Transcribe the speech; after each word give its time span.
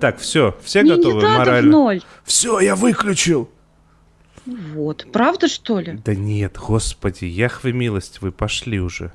Так, 0.00 0.18
все, 0.18 0.56
все 0.62 0.82
Мне 0.82 0.96
готовы 0.96 1.16
не 1.16 1.22
надо 1.22 1.34
в 1.34 1.38
морально? 1.38 1.70
ноль. 1.70 2.02
Все, 2.24 2.58
я 2.60 2.74
выключил. 2.74 3.50
Вот, 4.46 5.06
правда 5.12 5.46
что 5.48 5.78
ли? 5.80 6.00
Да 6.04 6.14
нет, 6.14 6.56
господи, 6.56 7.26
Яхве 7.26 7.72
милость, 7.72 8.22
вы 8.22 8.32
пошли 8.32 8.80
уже. 8.80 9.12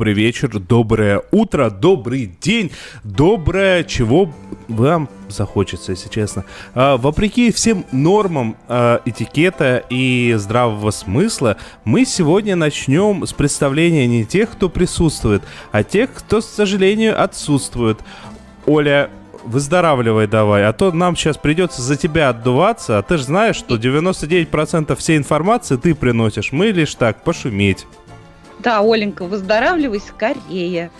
Добрый 0.00 0.14
вечер, 0.14 0.58
доброе 0.58 1.22
утро, 1.30 1.68
добрый 1.68 2.34
день, 2.40 2.72
доброе 3.04 3.84
чего 3.84 4.32
вам 4.66 5.10
захочется, 5.28 5.92
если 5.92 6.08
честно. 6.08 6.46
А, 6.74 6.96
вопреки 6.96 7.52
всем 7.52 7.84
нормам 7.92 8.56
а, 8.66 9.02
этикета 9.04 9.84
и 9.90 10.34
здравого 10.38 10.90
смысла, 10.90 11.58
мы 11.84 12.06
сегодня 12.06 12.56
начнем 12.56 13.26
с 13.26 13.34
представления 13.34 14.06
не 14.06 14.24
тех, 14.24 14.52
кто 14.52 14.70
присутствует, 14.70 15.42
а 15.70 15.84
тех, 15.84 16.14
кто, 16.14 16.40
к 16.40 16.44
сожалению, 16.44 17.22
отсутствует. 17.22 17.98
Оля, 18.64 19.10
выздоравливай 19.44 20.26
давай, 20.26 20.64
а 20.64 20.72
то 20.72 20.92
нам 20.92 21.14
сейчас 21.14 21.36
придется 21.36 21.82
за 21.82 21.98
тебя 21.98 22.30
отдуваться, 22.30 22.96
а 22.96 23.02
ты 23.02 23.18
же 23.18 23.24
знаешь, 23.24 23.56
что 23.56 23.76
99% 23.76 24.96
всей 24.96 25.18
информации 25.18 25.76
ты 25.76 25.94
приносишь, 25.94 26.52
мы 26.52 26.68
лишь 26.68 26.94
так, 26.94 27.22
пошуметь. 27.22 27.86
Да, 28.62 28.80
Оленька, 28.80 29.24
выздоравливай 29.24 30.00
скорее. 30.00 30.90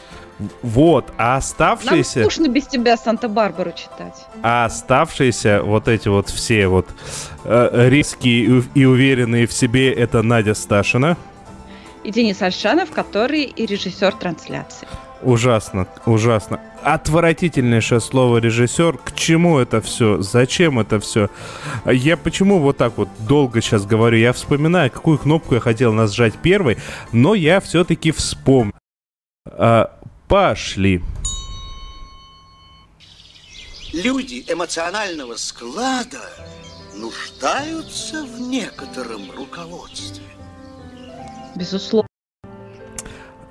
Вот, 0.63 1.13
а 1.19 1.29
Нам 1.33 1.39
оставшиеся, 1.39 2.23
скучно 2.23 2.49
без 2.49 2.67
тебя 2.67 2.97
Санта-Барбару 2.97 3.73
читать. 3.73 4.25
а 4.43 4.65
оставшиеся 4.65 5.63
вот 5.63 5.87
эти 5.87 6.09
вот 6.09 6.31
все 6.31 6.67
вот 6.67 6.89
э, 7.45 7.89
риски 7.91 8.29
и, 8.29 8.63
и 8.75 8.85
уверенные 8.87 9.47
в 9.47 9.53
себе, 9.53 9.93
это 9.93 10.23
Надя 10.23 10.55
Сташина. 10.55 11.19
И 12.05 12.11
Денис 12.11 12.41
Альшанов, 12.41 12.91
который 12.91 13.43
и 13.43 13.67
режиссер 13.67 14.13
трансляции. 14.15 14.89
Ужасно, 15.23 15.87
ужасно. 16.07 16.61
Отвратительнейшее 16.83 18.01
слово 18.01 18.39
режиссер. 18.39 18.97
К 18.97 19.15
чему 19.15 19.59
это 19.59 19.83
все? 19.83 20.23
Зачем 20.23 20.81
это 20.81 20.99
все? 20.99 21.29
Я 21.85 22.17
почему 22.17 22.59
вот 22.59 22.79
так 22.79 22.97
вот 22.97 23.09
долго 23.19 23.61
сейчас 23.61 23.85
говорю? 23.85 24.17
Я 24.17 24.33
вспоминаю, 24.33 24.91
какую 24.91 25.19
кнопку 25.19 25.55
я 25.55 25.61
хотел 25.61 25.93
нажать 25.93 26.35
первой, 26.39 26.79
но 27.13 27.35
я 27.35 27.61
все-таки 27.61 28.13
вспомнил. 28.13 28.73
А, 29.47 29.95
пошли. 30.27 31.03
Люди 33.93 34.45
эмоционального 34.49 35.37
склада 35.37 36.21
нуждаются 36.95 38.25
в 38.25 38.41
некотором 38.41 39.31
руководстве. 39.33 40.25
Безусловно. 41.57 42.10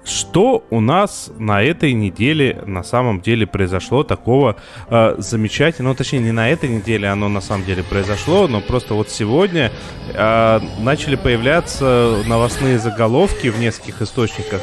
Что 0.09 0.65
у 0.71 0.79
нас 0.81 1.29
на 1.37 1.61
этой 1.61 1.93
неделе 1.93 2.63
на 2.65 2.83
самом 2.83 3.21
деле 3.21 3.45
произошло 3.45 4.03
такого 4.03 4.55
э, 4.89 5.15
замечательного, 5.19 5.93
ну 5.93 5.95
точнее 5.95 6.19
не 6.19 6.31
на 6.31 6.49
этой 6.49 6.67
неделе 6.67 7.07
оно 7.07 7.29
на 7.29 7.41
самом 7.41 7.63
деле 7.63 7.83
произошло, 7.83 8.47
но 8.47 8.59
просто 8.59 8.95
вот 8.95 9.11
сегодня 9.11 9.71
э, 10.11 10.59
начали 10.79 11.15
появляться 11.15 12.23
новостные 12.25 12.79
заголовки 12.79 13.49
в 13.49 13.59
нескольких 13.59 14.01
источниках, 14.01 14.61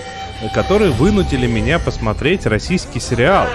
которые 0.54 0.90
вынудили 0.90 1.46
меня 1.46 1.78
посмотреть 1.78 2.46
российский 2.46 3.00
сериал. 3.00 3.46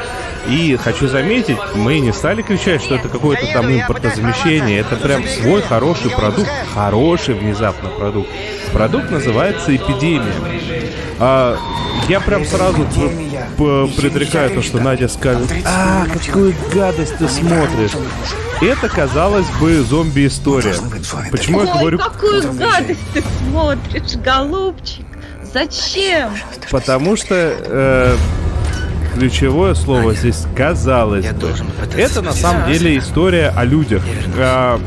И 0.48 0.76
хочу 0.82 1.08
заметить, 1.08 1.58
мы 1.76 2.00
не 2.00 2.12
стали 2.12 2.42
кричать, 2.42 2.82
что 2.82 2.96
это 2.96 3.10
какое-то 3.10 3.46
там 3.54 3.72
импортозамещение, 3.72 4.80
это 4.80 4.96
прям 4.96 5.24
свой 5.28 5.62
хороший 5.62 6.10
продукт, 6.10 6.50
хороший 6.74 7.36
внезапно 7.36 7.90
продукт. 7.90 8.30
Продукт 8.74 9.12
называется 9.12 9.76
«Эпидемия». 9.76 10.34
А, 11.20 11.58
я 12.10 12.20
прям 12.20 12.46
сразу 12.46 12.88
предрекаю 13.58 14.50
то, 14.52 14.62
что 14.64 14.80
Надя 14.80 15.08
скажет, 15.08 15.52
а, 15.66 16.06
какую 16.08 16.56
гадость 16.74 17.18
ты 17.18 17.28
смотришь. 17.28 17.92
Это, 18.62 18.90
казалось 18.90 19.48
бы, 19.60 19.82
зомби-история. 19.84 20.76
Почему 21.32 21.62
я 21.62 21.72
Ой, 21.74 21.80
говорю 21.80 22.00
какую 22.00 22.54
гадость 22.54 23.00
ты 23.14 23.24
смотришь, 23.40 24.16
голубчик. 24.16 25.06
Зачем? 25.54 26.32
Потому 26.70 27.16
что 27.16 27.36
э, 27.36 28.16
ключевое 29.14 29.74
слово 29.74 30.14
здесь 30.14 30.46
казалось 30.56 31.26
бы. 31.32 31.54
Это 31.98 32.22
на 32.22 32.34
самом 32.34 32.72
деле 32.72 32.98
история 32.98 33.54
о 33.56 33.64
людях. 33.66 34.04
А, 34.38 34.80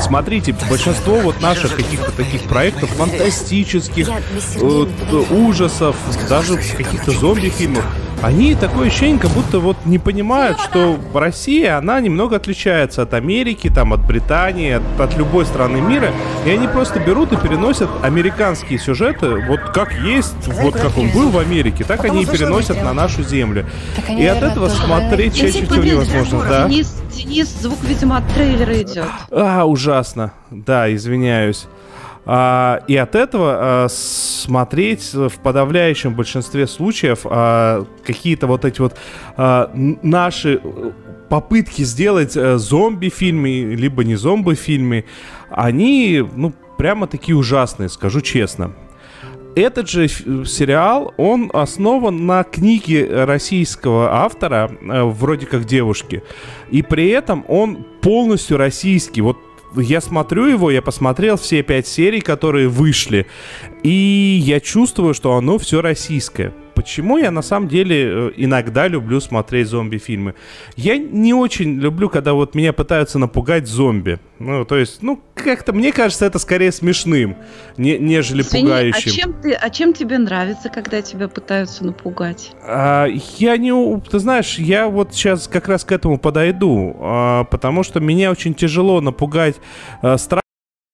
Смотрите, 0.00 0.54
большинство 0.70 1.16
вот 1.18 1.40
наших 1.40 1.74
каких-то 1.74 2.12
таких 2.12 2.42
проектов 2.42 2.90
фантастических, 2.90 4.08
э, 4.08 4.86
ужасов, 5.30 5.96
даже 6.28 6.56
каких-то 6.56 7.10
зомби-фильмов, 7.10 7.84
они 8.22 8.54
такое 8.54 8.86
ощущение, 8.86 9.18
как 9.18 9.30
будто 9.32 9.58
вот 9.58 9.76
не 9.84 9.98
понимают, 9.98 10.60
что 10.60 10.98
Россия, 11.12 11.76
она 11.76 12.00
немного 12.00 12.36
отличается 12.36 13.02
от 13.02 13.14
Америки, 13.14 13.68
там, 13.68 13.92
от 13.92 14.06
Британии, 14.06 14.72
от, 14.72 15.00
от 15.00 15.16
любой 15.16 15.44
страны 15.44 15.80
мира, 15.80 16.12
и 16.46 16.50
они 16.50 16.68
просто 16.68 17.00
берут 17.00 17.32
и 17.32 17.36
переносят 17.36 17.88
американские 18.02 18.78
сюжеты, 18.78 19.44
вот 19.46 19.60
как 19.74 19.92
есть, 19.94 20.34
вот 20.46 20.74
как 20.74 20.96
он 20.96 21.10
был 21.10 21.30
в 21.30 21.38
Америке, 21.38 21.84
так 21.84 22.04
они 22.04 22.22
и 22.22 22.26
переносят 22.26 22.82
на 22.82 22.92
нашу 22.92 23.22
землю. 23.22 23.66
И 24.08 24.24
от 24.24 24.42
этого 24.42 24.68
смотреть 24.68 25.34
чаще 25.34 25.66
всего 25.66 25.82
невозможно, 25.82 26.44
да. 26.48 26.68
Денис, 26.68 26.94
Денис, 27.12 27.48
звук, 27.48 27.78
видимо, 27.82 28.18
от 28.18 28.28
трейлера 28.34 28.80
идет. 28.80 29.06
А, 29.30 29.64
ужасно. 29.64 30.32
Да, 30.50 30.92
извиняюсь. 30.94 31.66
А, 32.24 32.82
и 32.86 32.96
от 32.96 33.14
этого 33.14 33.84
а, 33.84 33.86
смотреть 33.88 35.12
в 35.12 35.38
подавляющем 35.42 36.14
большинстве 36.14 36.66
случаев 36.66 37.20
а, 37.24 37.84
какие-то 38.04 38.46
вот 38.46 38.64
эти 38.64 38.80
вот 38.80 38.96
а, 39.36 39.70
наши 39.74 40.60
э, 40.62 40.92
попытки 41.28 41.82
сделать 41.82 42.36
э, 42.36 42.58
зомби-фильмы, 42.58 43.74
либо 43.74 44.04
не 44.04 44.14
зомби-фильмы, 44.14 45.04
они, 45.50 46.24
ну, 46.36 46.52
прямо 46.78 47.06
такие 47.06 47.36
ужасные, 47.36 47.88
скажу 47.88 48.20
честно. 48.20 48.72
Этот 49.54 49.90
же 49.90 50.08
сериал, 50.08 51.12
он 51.18 51.50
основан 51.52 52.24
на 52.26 52.42
книге 52.44 53.24
российского 53.24 54.14
автора, 54.22 54.70
э, 54.80 55.02
вроде 55.02 55.46
как 55.46 55.64
девушки, 55.64 56.22
и 56.70 56.82
при 56.82 57.08
этом 57.08 57.44
он 57.48 57.84
полностью 58.00 58.58
российский. 58.58 59.20
Вот 59.20 59.36
я 59.76 60.00
смотрю 60.00 60.46
его, 60.46 60.70
я 60.70 60.82
посмотрел 60.82 61.36
все 61.36 61.62
пять 61.62 61.86
серий, 61.86 62.20
которые 62.20 62.68
вышли, 62.68 63.26
и 63.82 64.40
я 64.42 64.60
чувствую, 64.60 65.14
что 65.14 65.36
оно 65.36 65.58
все 65.58 65.80
российское. 65.80 66.52
Почему 66.82 67.16
я 67.16 67.30
на 67.30 67.42
самом 67.42 67.68
деле 67.68 67.96
э, 68.28 68.32
иногда 68.36 68.88
люблю 68.88 69.20
смотреть 69.20 69.68
зомби-фильмы? 69.68 70.34
Я 70.74 70.96
не 70.98 71.32
очень 71.32 71.78
люблю, 71.78 72.08
когда 72.08 72.32
вот 72.32 72.56
меня 72.56 72.72
пытаются 72.72 73.20
напугать 73.20 73.68
зомби. 73.68 74.18
Ну, 74.40 74.64
то 74.64 74.76
есть, 74.76 75.00
ну, 75.00 75.22
как-то 75.36 75.72
мне 75.72 75.92
кажется, 75.92 76.26
это 76.26 76.40
скорее 76.40 76.72
смешным, 76.72 77.36
не- 77.76 77.98
нежели 77.98 78.42
Извини, 78.42 78.64
а 78.66 78.70
пугающим. 78.70 79.12
чем, 79.12 79.32
ты, 79.40 79.52
а 79.52 79.70
чем 79.70 79.92
тебе 79.92 80.18
нравится, 80.18 80.70
когда 80.70 81.02
тебя 81.02 81.28
пытаются 81.28 81.86
напугать? 81.86 82.50
А, 82.66 83.06
я 83.38 83.56
не... 83.56 84.00
Ты 84.00 84.18
знаешь, 84.18 84.58
я 84.58 84.88
вот 84.88 85.14
сейчас 85.14 85.46
как 85.46 85.68
раз 85.68 85.84
к 85.84 85.92
этому 85.92 86.18
подойду, 86.18 86.96
а, 86.98 87.44
потому 87.44 87.84
что 87.84 88.00
меня 88.00 88.32
очень 88.32 88.54
тяжело 88.54 89.00
напугать 89.00 89.54
а, 90.02 90.18
страшными 90.18 90.42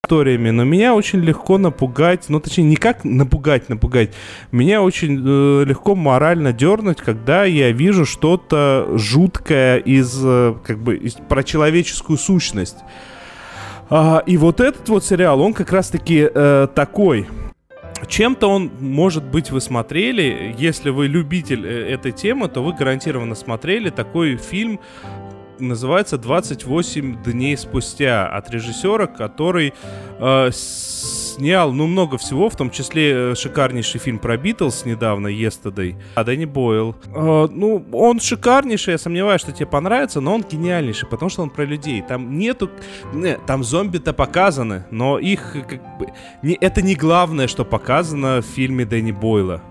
историями, 0.09 0.51
но 0.51 0.65
меня 0.65 0.95
очень 0.95 1.21
легко 1.21 1.59
напугать, 1.59 2.29
ну 2.29 2.41
точнее 2.41 2.65
не 2.65 2.77
как 2.77 3.05
напугать, 3.05 3.69
напугать, 3.69 4.11
меня 4.53 4.81
очень 4.81 5.23
э, 5.23 5.65
легко 5.65 5.95
морально 5.95 6.55
дернуть, 6.55 6.99
когда 6.99 7.45
я 7.45 7.73
вижу 7.73 8.07
что-то 8.07 8.89
жуткое 8.95 9.77
из, 9.77 10.19
э, 10.25 10.55
как 10.65 10.79
бы, 10.79 10.97
из, 10.97 11.15
про 11.15 11.43
человеческую 11.43 12.17
сущность. 12.17 12.79
А, 13.91 14.23
и 14.27 14.39
вот 14.39 14.61
этот 14.61 14.89
вот 14.89 15.05
сериал, 15.05 15.41
он 15.43 15.53
как 15.53 15.73
раз-таки 15.73 16.29
э, 16.33 16.69
такой. 16.75 17.27
Чем-то 18.07 18.49
он, 18.49 18.71
может 18.81 19.25
быть, 19.25 19.51
вы 19.51 19.61
смотрели. 19.61 20.55
Если 20.57 20.91
вы 20.91 21.07
любитель 21.07 21.67
э, 21.67 21.93
этой 21.93 22.13
темы, 22.13 22.49
то 22.49 22.63
вы 22.63 22.73
гарантированно 22.73 23.35
смотрели 23.35 23.91
такой 23.91 24.37
фильм. 24.37 24.81
Называется 25.59 26.17
«28 26.17 27.23
дней 27.25 27.57
спустя» 27.57 28.29
от 28.29 28.51
режиссера, 28.51 29.07
который 29.07 29.73
э, 30.19 30.51
снял, 30.53 31.73
ну, 31.73 31.87
много 31.87 32.19
всего, 32.19 32.49
в 32.49 32.57
том 32.57 32.71
числе 32.71 33.33
э, 33.33 33.35
шикарнейший 33.35 34.01
фильм 34.01 34.19
про 34.19 34.37
Битлз 34.37 34.85
недавно, 34.85 35.29
Yesterday. 35.29 35.97
А 36.15 36.25
Дэнни 36.25 36.45
Бойл. 36.45 36.97
Э, 37.15 37.49
ну, 37.51 37.85
он 37.93 38.21
шикарнейший, 38.21 38.93
я 38.93 38.99
сомневаюсь, 38.99 39.41
что 39.41 39.53
тебе 39.53 39.67
понравится, 39.67 40.21
но 40.21 40.35
он 40.35 40.45
гениальнейший, 40.49 41.09
потому 41.09 41.29
что 41.31 41.43
он 41.43 41.51
про 41.51 41.65
людей. 41.65 42.03
Там 42.07 42.39
нету... 42.39 42.71
Не, 43.13 43.37
там 43.39 43.65
зомби-то 43.65 44.13
показаны, 44.13 44.85
но 44.91 45.19
их 45.19 45.57
как 45.69 45.99
бы... 45.99 46.09
Не, 46.43 46.55
это 46.61 46.83
не 46.83 46.95
главное, 46.95 47.49
что 47.49 47.65
показано 47.65 48.43
в 48.43 48.45
фильме 48.45 48.85
Дэнни 48.85 49.13
Бойла. 49.13 49.63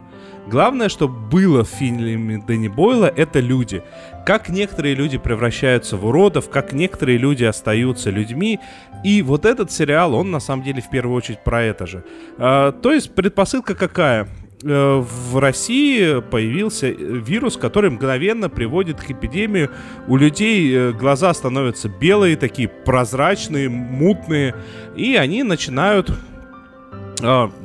Главное, 0.49 0.88
что 0.88 1.09
было 1.09 1.65
в 1.65 1.67
фильме 1.67 2.38
Дэнни 2.38 2.69
Бойла, 2.69 3.11
это 3.13 3.41
люди. 3.41 3.83
Как 4.25 4.47
некоторые 4.47 4.95
люди 4.95 5.17
превращаются 5.17 5.97
в 5.97 6.05
уродов, 6.05 6.49
как 6.49 6.71
некоторые 6.71 7.17
люди 7.17 7.44
остаются 7.44 8.11
людьми. 8.11 8.59
И 9.03 9.21
вот 9.21 9.45
этот 9.45 9.71
сериал, 9.71 10.13
он 10.13 10.31
на 10.31 10.39
самом 10.39 10.63
деле 10.63 10.81
в 10.81 10.89
первую 10.89 11.17
очередь 11.17 11.44
про 11.44 11.63
это 11.63 11.85
же. 11.85 12.05
А, 12.38 12.71
то 12.71 12.94
есть 12.94 13.13
предпосылка 13.13 13.75
какая? 13.75 14.29
Э, 14.63 15.03
в 15.03 15.38
России 15.38 16.21
появился 16.21 16.88
вирус, 16.88 17.57
который 17.57 17.91
мгновенно 17.91 18.49
приводит 18.49 18.99
к 19.01 19.11
эпидемии. 19.11 19.69
У 20.07 20.17
людей 20.17 20.73
э, 20.73 20.91
глаза 20.94 21.33
становятся 21.33 21.89
белые, 21.89 22.38
такие 22.38 22.67
прозрачные, 22.67 23.69
мутные, 23.69 24.55
и 24.95 25.15
они 25.15 25.44
начинают 25.44 26.11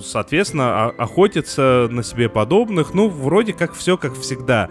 соответственно, 0.00 0.86
охотиться 0.86 1.88
на 1.90 2.02
себе 2.02 2.28
подобных. 2.28 2.94
Ну, 2.94 3.08
вроде 3.08 3.52
как 3.52 3.74
все 3.74 3.96
как 3.96 4.14
всегда. 4.14 4.70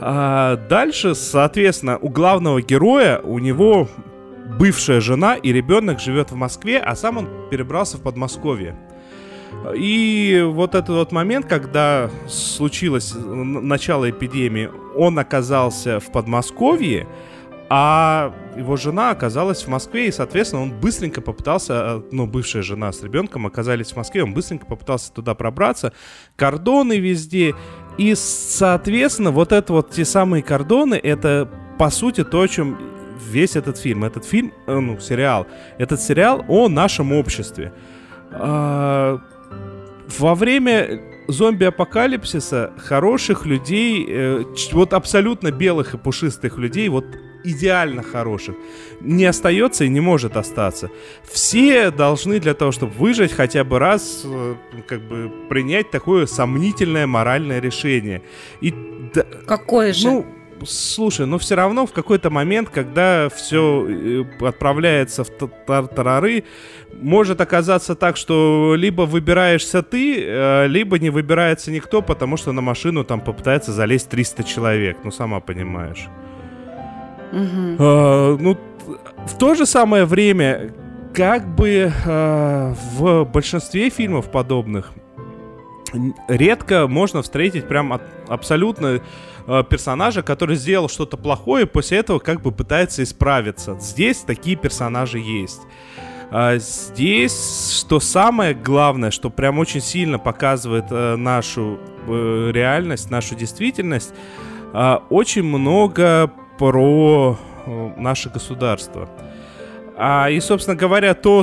А 0.00 0.56
дальше, 0.56 1.14
соответственно, 1.14 1.98
у 1.98 2.08
главного 2.08 2.60
героя, 2.60 3.18
у 3.20 3.38
него 3.38 3.88
бывшая 4.58 5.00
жена 5.00 5.34
и 5.34 5.52
ребенок 5.52 6.00
живет 6.00 6.30
в 6.30 6.36
Москве, 6.36 6.78
а 6.78 6.94
сам 6.96 7.18
он 7.18 7.28
перебрался 7.50 7.96
в 7.98 8.02
Подмосковье. 8.02 8.76
И 9.74 10.44
вот 10.46 10.74
этот 10.74 10.90
вот 10.90 11.12
момент, 11.12 11.46
когда 11.46 12.10
случилось 12.28 13.14
начало 13.16 14.10
эпидемии, 14.10 14.70
он 14.94 15.18
оказался 15.18 15.98
в 15.98 16.12
Подмосковье, 16.12 17.06
а 17.68 18.32
его 18.56 18.76
жена 18.76 19.10
оказалась 19.10 19.62
в 19.62 19.68
Москве, 19.68 20.08
и, 20.08 20.12
соответственно, 20.12 20.62
он 20.62 20.72
быстренько 20.72 21.20
попытался, 21.20 21.74
э, 21.74 22.02
ну, 22.10 22.26
бывшая 22.26 22.62
жена 22.62 22.92
с 22.92 23.02
ребенком 23.02 23.46
оказались 23.46 23.92
в 23.92 23.96
Москве, 23.96 24.22
он 24.22 24.34
быстренько 24.34 24.66
попытался 24.66 25.12
туда 25.12 25.34
пробраться, 25.34 25.92
кордоны 26.36 26.98
везде, 26.98 27.54
и, 27.98 28.14
соответственно, 28.14 29.30
вот 29.30 29.52
это 29.52 29.72
вот 29.72 29.90
те 29.90 30.04
самые 30.04 30.42
кордоны, 30.42 30.94
это, 30.94 31.48
по 31.78 31.90
сути, 31.90 32.24
то, 32.24 32.40
о 32.40 32.48
чем 32.48 32.78
весь 33.30 33.56
этот 33.56 33.78
фильм. 33.78 34.04
Этот 34.04 34.24
фильм, 34.24 34.52
э, 34.66 34.78
ну, 34.78 34.98
сериал, 35.00 35.46
этот 35.78 36.00
сериал 36.00 36.44
о 36.48 36.68
нашем 36.68 37.12
обществе. 37.12 37.72
А, 38.32 39.20
во 40.18 40.34
время 40.34 41.00
зомби-апокалипсиса 41.28 42.72
хороших 42.76 43.46
людей, 43.46 44.06
э, 44.08 44.44
вот 44.72 44.92
абсолютно 44.92 45.50
белых 45.50 45.94
и 45.94 45.98
пушистых 45.98 46.58
людей, 46.58 46.88
вот 46.88 47.04
идеально 47.46 48.02
хороших, 48.02 48.56
не 49.00 49.24
остается 49.24 49.84
и 49.84 49.88
не 49.88 50.00
может 50.00 50.36
остаться. 50.36 50.90
Все 51.24 51.90
должны 51.90 52.40
для 52.40 52.54
того, 52.54 52.72
чтобы 52.72 52.92
выжить, 52.92 53.32
хотя 53.32 53.64
бы 53.64 53.78
раз 53.78 54.22
э, 54.24 54.54
как 54.86 55.00
бы 55.00 55.30
принять 55.48 55.90
такое 55.90 56.26
сомнительное 56.26 57.06
моральное 57.06 57.60
решение. 57.60 58.22
И 58.60 58.74
Какое 59.46 59.92
же? 59.92 60.06
Ну, 60.08 60.26
слушай, 60.64 61.26
но 61.26 61.38
все 61.38 61.54
равно 61.54 61.86
в 61.86 61.92
какой-то 61.92 62.30
момент, 62.30 62.70
когда 62.70 63.28
все 63.28 63.86
э, 63.88 64.24
отправляется 64.40 65.24
в 65.24 65.30
тартарары, 65.66 66.44
может 66.92 67.40
оказаться 67.40 67.94
так, 67.94 68.16
что 68.16 68.74
либо 68.76 69.02
выбираешься 69.02 69.82
ты, 69.82 70.22
э, 70.24 70.66
либо 70.66 70.98
не 70.98 71.10
выбирается 71.10 71.70
никто, 71.70 72.02
потому 72.02 72.36
что 72.36 72.52
на 72.52 72.60
машину 72.60 73.04
там 73.04 73.20
попытается 73.20 73.72
залезть 73.72 74.08
300 74.08 74.44
человек, 74.44 74.98
ну 75.04 75.10
сама 75.10 75.40
понимаешь. 75.40 76.08
Угу. 77.32 77.76
А, 77.78 78.36
ну, 78.38 78.56
в 79.26 79.38
то 79.38 79.54
же 79.54 79.66
самое 79.66 80.04
время, 80.04 80.72
как 81.14 81.54
бы 81.54 81.92
а, 82.06 82.74
в 82.94 83.24
большинстве 83.24 83.90
фильмов 83.90 84.30
подобных 84.30 84.92
редко 86.28 86.86
можно 86.86 87.22
встретить 87.22 87.68
прям 87.68 87.92
от, 87.92 88.02
абсолютно 88.28 89.00
э, 89.46 89.64
персонажа, 89.68 90.22
который 90.22 90.56
сделал 90.56 90.88
что-то 90.88 91.16
плохое, 91.16 91.64
и 91.64 91.68
после 91.68 91.98
этого 91.98 92.18
как 92.18 92.42
бы 92.42 92.52
пытается 92.52 93.02
исправиться. 93.02 93.78
Здесь 93.80 94.18
такие 94.18 94.56
персонажи 94.56 95.18
есть. 95.18 95.62
А 96.30 96.58
здесь, 96.58 97.78
что 97.80 98.00
самое 98.00 98.52
главное, 98.52 99.10
что 99.10 99.30
прям 99.30 99.58
очень 99.58 99.80
сильно 99.80 100.18
показывает 100.18 100.86
э, 100.90 101.16
нашу 101.16 101.78
э, 102.06 102.50
реальность, 102.52 103.10
нашу 103.10 103.36
действительность, 103.36 104.12
э, 104.72 104.96
очень 105.08 105.44
много 105.44 106.32
про 106.58 107.38
э, 107.66 107.90
наше 107.96 108.30
государство. 108.30 109.08
А, 109.98 110.28
и, 110.28 110.40
собственно 110.40 110.76
говоря, 110.76 111.14
то, 111.14 111.40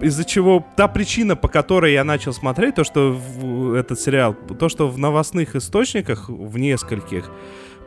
из-за 0.00 0.24
чего, 0.24 0.64
та 0.74 0.88
причина, 0.88 1.36
по 1.36 1.48
которой 1.48 1.92
я 1.92 2.02
начал 2.02 2.32
смотреть 2.32 2.76
то, 2.76 2.84
что 2.84 3.12
в, 3.12 3.74
этот 3.74 4.00
сериал, 4.00 4.34
то, 4.58 4.70
что 4.70 4.88
в 4.88 4.98
новостных 4.98 5.54
источниках, 5.54 6.28
в 6.28 6.56
нескольких, 6.58 7.30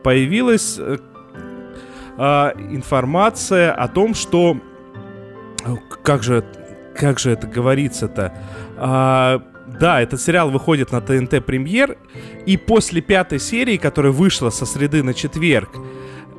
появилась 0.04 0.78
э, 0.78 0.98
э, 2.18 2.22
информация 2.72 3.74
о 3.74 3.88
том, 3.88 4.14
что... 4.14 4.58
Как 6.04 6.24
же, 6.24 6.44
как 6.96 7.20
же 7.20 7.32
это 7.32 7.48
говорится-то? 7.48 8.34
А, 8.78 9.42
да, 9.80 10.02
этот 10.02 10.22
сериал 10.22 10.52
выходит 10.52 10.92
на 10.92 11.02
ТНТ 11.02 11.44
премьер, 11.46 11.98
и 12.46 12.58
после 12.58 13.02
пятой 13.02 13.40
серии, 13.40 13.78
которая 13.78 14.12
вышла 14.12 14.50
со 14.50 14.66
среды 14.66 15.02
на 15.02 15.14
четверг, 15.14 15.70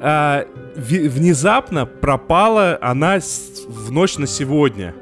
а, 0.07 0.47
внезапно 0.77 1.87
пропала 1.87 2.79
она 2.83 3.21
в 3.67 3.91
ночь 3.91 4.19
на 4.19 4.27
сегодня. 4.27 4.95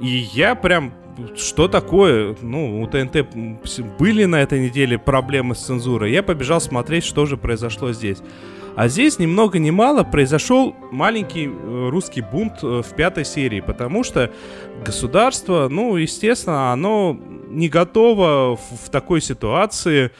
И 0.00 0.28
я 0.32 0.54
прям 0.54 0.94
что 1.36 1.66
такое? 1.66 2.36
Ну, 2.40 2.80
у 2.80 2.86
ТНТ 2.86 3.26
были 3.98 4.26
на 4.26 4.36
этой 4.36 4.60
неделе 4.60 4.96
проблемы 4.96 5.56
с 5.56 5.58
цензурой. 5.58 6.12
Я 6.12 6.22
побежал 6.22 6.60
смотреть, 6.60 7.04
что 7.04 7.26
же 7.26 7.36
произошло 7.36 7.92
здесь. 7.92 8.18
А 8.76 8.86
здесь 8.86 9.18
ни 9.18 9.26
много 9.26 9.58
ни 9.58 9.70
мало 9.70 10.04
произошел 10.04 10.76
маленький 10.92 11.48
э, 11.48 11.88
русский 11.90 12.22
бунт 12.22 12.62
э, 12.62 12.82
в 12.82 12.94
пятой 12.94 13.24
серии, 13.24 13.60
потому 13.60 14.04
что 14.04 14.30
государство, 14.86 15.66
ну, 15.68 15.96
естественно, 15.96 16.72
оно 16.72 17.18
не 17.48 17.68
готово 17.68 18.56
в, 18.56 18.86
в 18.86 18.90
такой 18.90 19.20
ситуации 19.20 20.12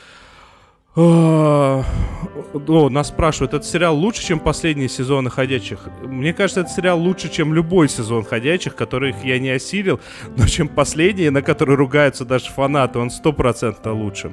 о, 1.01 2.89
нас 2.91 3.09
спрашивают, 3.09 3.55
этот 3.55 3.67
сериал 3.67 3.97
лучше, 3.97 4.23
чем 4.23 4.41
последние 4.41 4.89
сезоны 4.89 5.31
«Ходячих»? 5.31 5.89
Мне 6.03 6.33
кажется, 6.33 6.61
этот 6.61 6.73
сериал 6.73 7.01
лучше, 7.01 7.31
чем 7.31 7.55
любой 7.55 7.89
сезон 7.89 8.25
«Ходячих», 8.25 8.75
которых 8.75 9.25
я 9.25 9.39
не 9.39 9.51
осилил, 9.51 10.01
но 10.37 10.47
чем 10.47 10.69
последние, 10.69 11.31
на 11.31 11.43
которые 11.43 11.77
ругаются 11.77 12.25
даже 12.25 12.47
фанаты, 12.47 12.99
он 12.99 13.11
стопроцентно 13.11 13.93
лучше. 13.93 14.33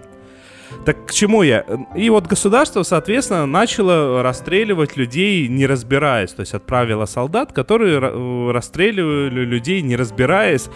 Так 0.86 1.08
к 1.08 1.14
чему 1.14 1.44
я? 1.44 1.66
И 1.96 2.10
вот 2.10 2.28
государство, 2.28 2.84
соответственно, 2.84 3.46
начало 3.46 4.22
расстреливать 4.22 4.98
людей, 4.98 5.48
не 5.48 5.66
разбираясь. 5.66 6.32
То 6.32 6.42
есть 6.42 6.54
отправило 6.54 7.06
солдат, 7.06 7.54
которые 7.54 8.00
расстреливали 8.52 9.46
людей, 9.46 9.82
не 9.82 9.96
разбираясь. 9.96 10.70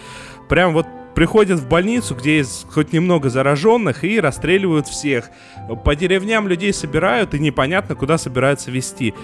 Прям 0.48 0.72
вот 0.72 0.86
приходят 1.14 1.60
в 1.60 1.68
больницу, 1.68 2.14
где 2.14 2.38
есть 2.38 2.66
хоть 2.70 2.92
немного 2.92 3.30
зараженных, 3.30 4.04
и 4.04 4.20
расстреливают 4.20 4.88
всех. 4.88 5.30
По 5.84 5.94
деревням 5.94 6.48
людей 6.48 6.72
собирают, 6.72 7.34
и 7.34 7.38
непонятно, 7.38 7.94
куда 7.94 8.18
собираются 8.18 8.70
вести. 8.70 9.14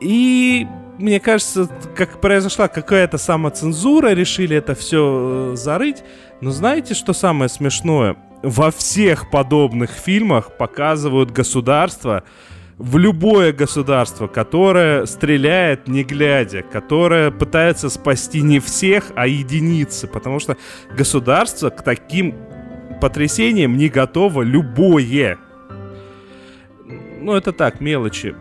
И 0.00 0.66
мне 0.98 1.20
кажется, 1.20 1.68
как 1.94 2.20
произошла 2.20 2.68
какая-то 2.68 3.18
самоцензура, 3.18 4.12
решили 4.12 4.56
это 4.56 4.74
все 4.74 5.52
э, 5.52 5.56
зарыть. 5.56 6.02
Но 6.40 6.50
знаете, 6.50 6.94
что 6.94 7.12
самое 7.12 7.48
смешное? 7.48 8.16
Во 8.42 8.70
всех 8.70 9.30
подобных 9.30 9.90
фильмах 9.90 10.56
показывают 10.56 11.30
государство, 11.30 12.24
в 12.78 12.98
любое 12.98 13.52
государство, 13.52 14.26
которое 14.26 15.06
стреляет 15.06 15.88
не 15.88 16.04
глядя, 16.04 16.62
которое 16.62 17.30
пытается 17.30 17.88
спасти 17.88 18.42
не 18.42 18.60
всех, 18.60 19.12
а 19.16 19.26
единицы, 19.26 20.06
потому 20.06 20.40
что 20.40 20.56
государство 20.94 21.70
к 21.70 21.82
таким 21.82 22.34
потрясениям 23.00 23.76
не 23.76 23.88
готово 23.88 24.42
любое. 24.42 25.38
Ну, 27.20 27.34
это 27.34 27.52
так, 27.52 27.80
мелочи. 27.80 28.36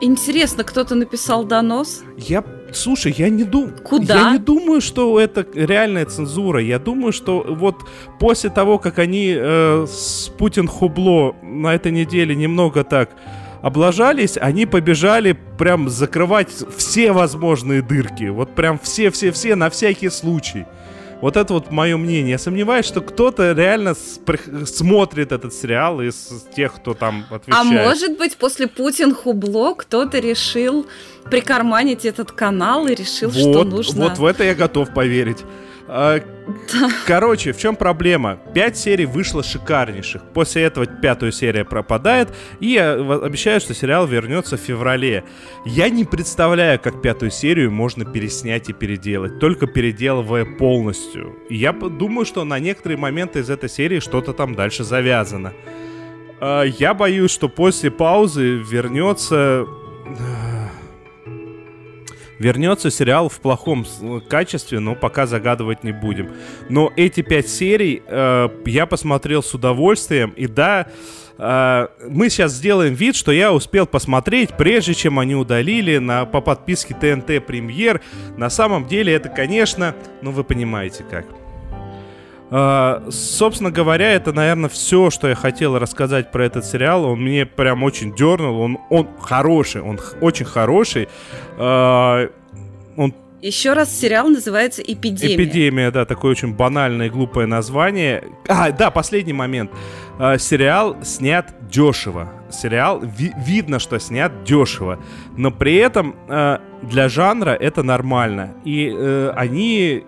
Интересно, 0.00 0.64
кто-то 0.64 0.96
написал 0.96 1.44
донос? 1.44 2.02
Я, 2.16 2.42
слушай, 2.72 3.14
я 3.16 3.28
не 3.28 3.44
думаю... 3.44 3.76
Куда? 3.84 4.14
Я 4.14 4.32
не 4.32 4.38
думаю, 4.38 4.80
что 4.80 5.20
это 5.20 5.46
реальная 5.54 6.06
цензура. 6.06 6.60
Я 6.60 6.80
думаю, 6.80 7.12
что 7.12 7.44
вот 7.46 7.76
после 8.18 8.50
того, 8.50 8.78
как 8.78 8.98
они 8.98 9.32
э, 9.36 9.86
с 9.88 10.28
Путин 10.36 10.66
Хубло 10.66 11.36
на 11.42 11.74
этой 11.74 11.92
неделе 11.92 12.34
немного 12.34 12.82
так 12.82 13.10
облажались, 13.62 14.36
они 14.36 14.66
побежали 14.66 15.38
прям 15.58 15.88
закрывать 15.88 16.50
все 16.76 17.12
возможные 17.12 17.80
дырки. 17.80 18.24
Вот 18.24 18.54
прям 18.54 18.78
все-все-все 18.78 19.54
на 19.54 19.70
всякий 19.70 20.10
случай. 20.10 20.66
Вот 21.20 21.36
это 21.36 21.54
вот 21.54 21.70
мое 21.70 21.96
мнение. 21.96 22.32
Я 22.32 22.38
сомневаюсь, 22.38 22.84
что 22.84 23.00
кто-то 23.00 23.52
реально 23.52 23.94
смотрит 23.94 25.30
этот 25.30 25.54
сериал 25.54 26.00
из 26.02 26.44
тех, 26.56 26.74
кто 26.74 26.94
там 26.94 27.24
а 27.30 27.36
отвечает. 27.36 27.60
А 27.60 27.64
может 27.64 28.18
быть, 28.18 28.36
после 28.36 28.66
Путин 28.66 29.14
Хубло 29.14 29.74
кто-то 29.74 30.18
решил 30.18 30.84
прикарманить 31.30 32.04
этот 32.04 32.32
канал 32.32 32.88
и 32.88 32.94
решил, 32.96 33.30
вот, 33.30 33.38
что 33.38 33.62
нужно... 33.62 34.08
Вот 34.08 34.18
в 34.18 34.24
это 34.24 34.42
я 34.42 34.56
готов 34.56 34.92
поверить. 34.92 35.38
А, 35.94 36.22
короче, 37.06 37.52
в 37.52 37.58
чем 37.58 37.76
проблема? 37.76 38.38
Пять 38.54 38.78
серий 38.78 39.04
вышло 39.04 39.42
шикарнейших. 39.42 40.22
После 40.32 40.62
этого 40.62 40.86
пятую 40.86 41.32
серия 41.32 41.66
пропадает. 41.66 42.30
И 42.60 42.78
обещаю, 42.78 43.60
что 43.60 43.74
сериал 43.74 44.06
вернется 44.06 44.56
в 44.56 44.60
феврале. 44.60 45.24
Я 45.66 45.90
не 45.90 46.06
представляю, 46.06 46.80
как 46.80 47.02
пятую 47.02 47.30
серию 47.30 47.70
можно 47.70 48.06
переснять 48.06 48.70
и 48.70 48.72
переделать. 48.72 49.38
Только 49.38 49.66
переделывая 49.66 50.46
полностью. 50.46 51.36
Я 51.50 51.72
думаю, 51.72 52.24
что 52.24 52.44
на 52.44 52.58
некоторые 52.58 52.96
моменты 52.96 53.40
из 53.40 53.50
этой 53.50 53.68
серии 53.68 54.00
что-то 54.00 54.32
там 54.32 54.54
дальше 54.54 54.84
завязано. 54.84 55.52
А, 56.40 56.62
я 56.62 56.94
боюсь, 56.94 57.30
что 57.30 57.50
после 57.50 57.90
паузы 57.90 58.56
вернется 58.56 59.66
Вернется 62.42 62.90
сериал 62.90 63.28
в 63.28 63.40
плохом 63.40 63.86
качестве, 64.28 64.80
но 64.80 64.96
пока 64.96 65.26
загадывать 65.26 65.84
не 65.84 65.92
будем. 65.92 66.32
Но 66.68 66.90
эти 66.96 67.22
пять 67.22 67.48
серий 67.48 68.02
э, 68.04 68.48
я 68.66 68.86
посмотрел 68.86 69.44
с 69.44 69.54
удовольствием, 69.54 70.30
и 70.30 70.48
да, 70.48 70.88
э, 71.38 71.86
мы 72.08 72.28
сейчас 72.30 72.54
сделаем 72.54 72.94
вид, 72.94 73.14
что 73.14 73.30
я 73.30 73.52
успел 73.52 73.86
посмотреть, 73.86 74.56
прежде 74.56 74.92
чем 74.92 75.20
они 75.20 75.36
удалили 75.36 75.98
на, 75.98 76.24
по 76.24 76.40
подписке 76.40 76.94
ТНТ 76.94 77.46
Премьер. 77.46 78.00
На 78.36 78.50
самом 78.50 78.88
деле 78.88 79.12
это, 79.12 79.28
конечно, 79.28 79.94
ну 80.20 80.32
вы 80.32 80.42
понимаете 80.42 81.04
как. 81.08 81.41
Uh, 82.52 83.10
собственно 83.10 83.70
говоря, 83.70 84.12
это, 84.12 84.34
наверное, 84.34 84.68
все, 84.68 85.08
что 85.08 85.26
я 85.26 85.34
хотел 85.34 85.78
рассказать 85.78 86.30
про 86.30 86.44
этот 86.44 86.66
сериал. 86.66 87.06
Он 87.06 87.18
мне 87.18 87.46
прям 87.46 87.82
очень 87.82 88.14
дернул. 88.14 88.60
Он, 88.60 88.78
он 88.90 89.08
хороший, 89.18 89.80
он 89.80 89.98
очень 90.20 90.44
хороший. 90.44 91.08
Uh, 91.56 92.30
он 92.98 93.14
еще 93.40 93.72
раз 93.72 93.98
сериал 93.98 94.28
называется 94.28 94.82
«Эпидемия». 94.82 95.34
«Эпидемия», 95.34 95.90
да, 95.90 96.04
такое 96.04 96.32
очень 96.32 96.54
банальное 96.54 97.06
и 97.06 97.10
глупое 97.10 97.46
название. 97.46 98.22
А, 98.46 98.70
да, 98.70 98.90
последний 98.90 99.32
момент. 99.32 99.70
Э, 100.20 100.38
сериал 100.38 100.98
снят 101.02 101.52
дешево. 101.68 102.30
Сериал, 102.52 103.00
ви- 103.00 103.32
видно, 103.36 103.78
что 103.78 103.98
снят 103.98 104.44
дешево. 104.44 104.98
Но 105.36 105.50
при 105.50 105.76
этом 105.76 106.14
э, 106.28 106.58
для 106.82 107.08
жанра 107.08 107.50
это 107.50 107.82
нормально. 107.82 108.54
И 108.64 108.92
э, 108.94 109.32
они 109.36 110.04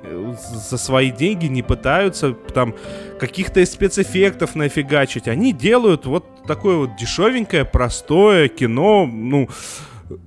за 0.70 0.78
свои 0.78 1.10
деньги 1.10 1.46
не 1.46 1.62
пытаются 1.62 2.32
там 2.32 2.74
каких-то 3.18 3.64
спецэффектов 3.64 4.54
нафигачить. 4.54 5.28
Они 5.28 5.52
делают 5.52 6.06
вот 6.06 6.44
такое 6.46 6.76
вот 6.76 6.96
дешевенькое, 6.96 7.64
простое 7.64 8.48
кино, 8.48 9.06
ну 9.06 9.48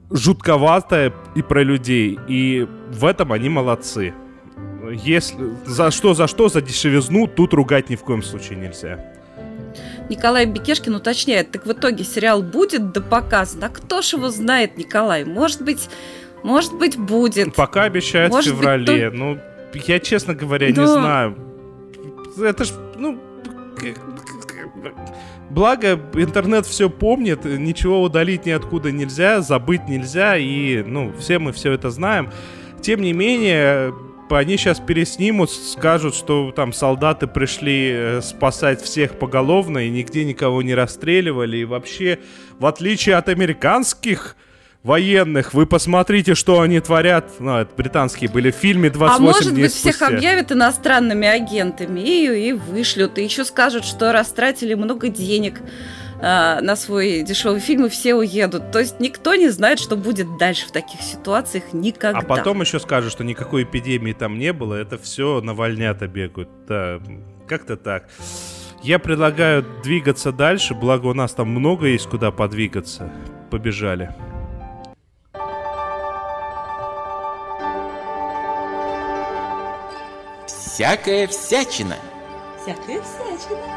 жутковатое 0.10 1.14
и 1.36 1.42
про 1.42 1.64
людей. 1.64 2.18
И 2.28 2.68
в 2.90 3.06
этом 3.06 3.32
они 3.32 3.50
молодцы. 3.50 4.14
Если 4.92 5.38
за 5.66 5.92
что, 5.92 6.14
за 6.14 6.28
что, 6.28 6.50
за 6.50 6.62
дешевизну 6.62 7.28
тут 7.28 7.54
ругать 7.54 7.90
ни 7.90 7.96
в 7.96 8.02
коем 8.02 8.24
случае 8.24 8.58
нельзя. 8.58 9.00
Николай 10.10 10.46
Бекешкин 10.46 10.96
уточняет, 10.96 11.52
так 11.52 11.66
в 11.66 11.72
итоге 11.72 12.04
сериал 12.04 12.42
будет 12.42 12.92
до 12.92 13.02
показа? 13.02 13.58
А 13.62 13.70
кто 13.70 14.02
ж 14.02 14.14
его 14.14 14.30
знает, 14.30 14.78
Николай? 14.78 15.26
Может 15.26 15.62
быть, 15.62 15.90
может 16.44 16.74
быть, 16.74 16.98
будет. 16.98 17.56
Пока 17.56 17.84
обещают 17.84 18.32
Может 18.32 18.54
в 18.54 18.58
феврале. 18.58 19.10
Быть, 19.10 19.20
то... 19.20 19.26
Ну, 19.26 19.40
я, 19.86 20.00
честно 20.00 20.34
говоря, 20.34 20.68
Но... 20.76 20.82
не 20.82 20.88
знаю. 20.88 21.38
Это 22.40 22.64
ж, 22.64 22.72
ну, 22.98 23.20
Благо, 25.50 26.00
интернет 26.14 26.66
все 26.66 26.90
помнит, 26.90 27.46
ничего 27.46 28.02
удалить 28.02 28.46
ниоткуда 28.46 28.92
нельзя, 28.92 29.42
забыть 29.42 29.88
нельзя, 29.88 30.38
и, 30.38 30.84
ну, 30.84 31.14
все 31.18 31.40
мы 31.40 31.54
все 31.54 31.72
это 31.72 31.90
знаем. 31.90 32.32
Тем 32.82 33.02
не 33.02 33.14
менее, 33.14 33.94
они 34.36 34.58
сейчас 34.58 34.80
переснимут, 34.80 35.52
скажут, 35.52 36.16
что 36.16 36.52
там 36.52 36.74
солдаты 36.74 37.28
пришли 37.28 37.92
э, 37.94 38.22
спасать 38.22 38.82
всех 38.82 39.18
поголовно 39.18 39.80
и 39.80 39.90
нигде 39.90 40.26
никого 40.26 40.62
не 40.62 40.76
расстреливали. 40.76 41.58
И 41.58 41.66
вообще, 41.66 42.20
в 42.60 42.66
отличие 42.66 43.16
от 43.16 43.30
американских 43.30 44.36
военных. 44.84 45.54
Вы 45.54 45.66
посмотрите, 45.66 46.34
что 46.34 46.62
они 46.62 46.80
творят. 46.80 47.30
Ну, 47.40 47.58
это 47.58 47.72
британские 47.76 48.30
были 48.30 48.52
в 48.52 48.56
фильме 48.56 48.90
28 48.90 49.24
А 49.24 49.34
может 49.34 49.54
дней 49.54 49.64
быть, 49.64 49.74
спустя. 49.74 49.92
всех 49.92 50.10
объявят 50.10 50.52
иностранными 50.52 51.28
агентами 51.28 52.00
и, 52.00 52.50
и 52.50 52.54
вышлют. 52.54 53.18
И 53.18 53.24
еще 53.24 53.44
скажут, 53.44 53.86
что 53.86 54.12
растратили 54.12 54.74
много 54.74 55.10
денег 55.10 55.62
э, 56.22 56.60
на 56.62 56.76
свой 56.76 57.22
дешевый 57.24 57.60
фильм, 57.60 57.86
и 57.86 57.90
все 57.90 58.16
уедут. 58.16 58.72
То 58.72 58.80
есть 58.80 59.00
никто 59.00 59.36
не 59.36 59.50
знает, 59.50 59.80
что 59.80 59.96
будет 59.96 60.38
дальше 60.38 60.68
в 60.68 60.72
таких 60.72 61.02
ситуациях 61.02 61.74
никогда. 61.74 62.20
А 62.20 62.24
потом 62.24 62.62
еще 62.62 62.80
скажут, 62.80 63.12
что 63.12 63.24
никакой 63.24 63.64
эпидемии 63.64 64.14
там 64.14 64.38
не 64.38 64.54
было. 64.54 64.76
Это 64.76 64.98
все 64.98 65.42
навальнята 65.42 66.08
бегают. 66.08 66.50
Да, 66.68 67.00
как-то 67.48 67.78
так. 67.78 68.10
Я 68.84 69.00
предлагаю 69.00 69.66
двигаться 69.84 70.32
дальше, 70.32 70.76
благо 70.76 71.08
у 71.08 71.14
нас 71.14 71.34
там 71.34 71.50
много 71.50 71.88
есть 71.88 72.08
куда 72.08 72.32
подвигаться. 72.32 73.12
Побежали. 73.50 74.14
всякая 80.78 81.26
всячина. 81.26 81.96
Всякая 82.62 83.02
всячина. 83.02 83.77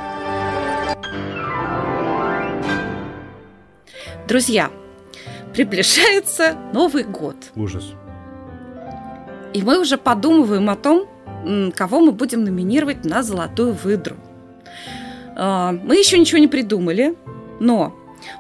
Друзья, 4.31 4.71
приближается 5.53 6.57
Новый 6.73 7.03
год. 7.03 7.35
Ужас. 7.57 7.95
И 9.53 9.61
мы 9.61 9.81
уже 9.81 9.99
подумываем 9.99 10.71
о 10.71 10.77
том, 10.77 11.09
кого 11.75 11.99
мы 11.99 12.13
будем 12.13 12.45
номинировать 12.45 13.05
на 13.05 13.25
золотую 13.25 13.73
выдру. 13.73 14.15
А, 15.37 15.73
мы 15.73 15.97
еще 15.97 16.17
ничего 16.17 16.39
не 16.39 16.47
придумали, 16.47 17.17
но 17.59 17.97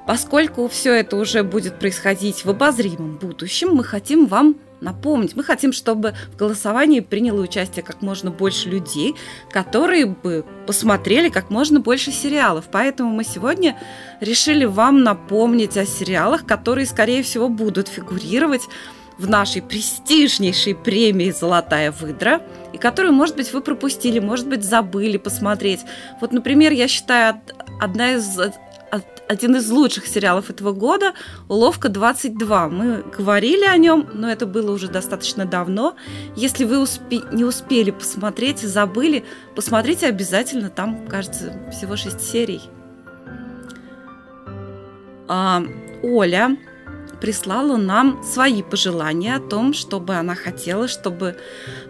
поскольку 0.06 0.68
все 0.68 0.94
это 0.94 1.16
уже 1.16 1.42
будет 1.42 1.78
происходить 1.78 2.44
в 2.44 2.50
обозримом 2.50 3.16
будущем, 3.16 3.74
мы 3.74 3.84
хотим 3.84 4.26
вам 4.26 4.56
напомнить. 4.80 5.36
Мы 5.36 5.44
хотим, 5.44 5.72
чтобы 5.72 6.14
в 6.32 6.36
голосовании 6.36 7.00
приняло 7.00 7.40
участие 7.40 7.82
как 7.82 8.02
можно 8.02 8.30
больше 8.30 8.68
людей, 8.68 9.14
которые 9.50 10.06
бы 10.06 10.44
посмотрели 10.66 11.28
как 11.28 11.50
можно 11.50 11.80
больше 11.80 12.12
сериалов. 12.12 12.66
Поэтому 12.70 13.10
мы 13.10 13.24
сегодня 13.24 13.78
решили 14.20 14.64
вам 14.64 15.02
напомнить 15.02 15.76
о 15.76 15.84
сериалах, 15.84 16.46
которые, 16.46 16.86
скорее 16.86 17.22
всего, 17.22 17.48
будут 17.48 17.88
фигурировать 17.88 18.62
в 19.18 19.28
нашей 19.28 19.60
престижнейшей 19.60 20.74
премии 20.74 21.30
«Золотая 21.30 21.92
выдра», 21.92 22.40
и 22.72 22.78
которую, 22.78 23.12
может 23.12 23.36
быть, 23.36 23.52
вы 23.52 23.60
пропустили, 23.60 24.18
может 24.18 24.48
быть, 24.48 24.64
забыли 24.64 25.18
посмотреть. 25.18 25.80
Вот, 26.22 26.32
например, 26.32 26.72
я 26.72 26.88
считаю, 26.88 27.38
одна 27.80 28.12
из 28.12 28.38
один 29.30 29.54
из 29.54 29.70
лучших 29.70 30.08
сериалов 30.08 30.50
этого 30.50 30.72
года 30.72 31.12
«Уловка 31.48 31.86
22». 31.86 32.68
Мы 32.68 33.04
говорили 33.16 33.64
о 33.64 33.76
нем, 33.76 34.08
но 34.12 34.28
это 34.28 34.44
было 34.44 34.72
уже 34.72 34.88
достаточно 34.88 35.44
давно. 35.44 35.94
Если 36.34 36.64
вы 36.64 36.82
успе- 36.82 37.32
не 37.32 37.44
успели 37.44 37.92
посмотреть 37.92 38.64
и 38.64 38.66
забыли, 38.66 39.24
посмотрите 39.54 40.08
обязательно. 40.08 40.68
Там, 40.68 41.06
кажется, 41.06 41.52
всего 41.70 41.94
шесть 41.94 42.22
серий. 42.22 42.60
А, 45.28 45.62
Оля 46.02 46.56
прислала 47.20 47.76
нам 47.76 48.24
свои 48.24 48.64
пожелания 48.64 49.36
о 49.36 49.40
том, 49.40 49.74
чтобы 49.74 50.16
она 50.16 50.34
хотела, 50.34 50.88
чтобы 50.88 51.36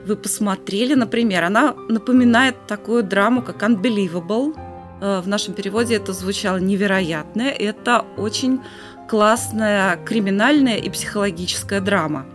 вы 0.04 0.14
посмотрели. 0.14 0.92
Например, 0.92 1.44
она 1.44 1.74
напоминает 1.88 2.66
такую 2.66 3.02
драму, 3.02 3.42
как 3.42 3.62
«Unbelievable», 3.62 4.54
в 5.00 5.26
нашем 5.26 5.54
переводе 5.54 5.96
это 5.96 6.12
звучало 6.12 6.58
невероятное. 6.58 7.50
Это 7.50 8.04
очень 8.16 8.60
классная 9.08 9.96
криминальная 10.04 10.76
и 10.76 10.90
психологическая 10.90 11.80
драма. 11.80 12.26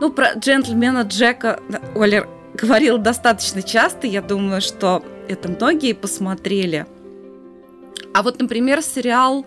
Ну, 0.00 0.10
про 0.10 0.34
джентльмена 0.34 1.02
Джека 1.02 1.60
Олер 1.94 2.28
говорил 2.54 2.98
достаточно 2.98 3.62
часто. 3.62 4.06
Я 4.06 4.22
думаю, 4.22 4.60
что 4.60 5.02
это 5.28 5.48
многие 5.48 5.94
посмотрели. 5.94 6.86
А 8.12 8.22
вот, 8.22 8.40
например, 8.40 8.82
сериал 8.82 9.46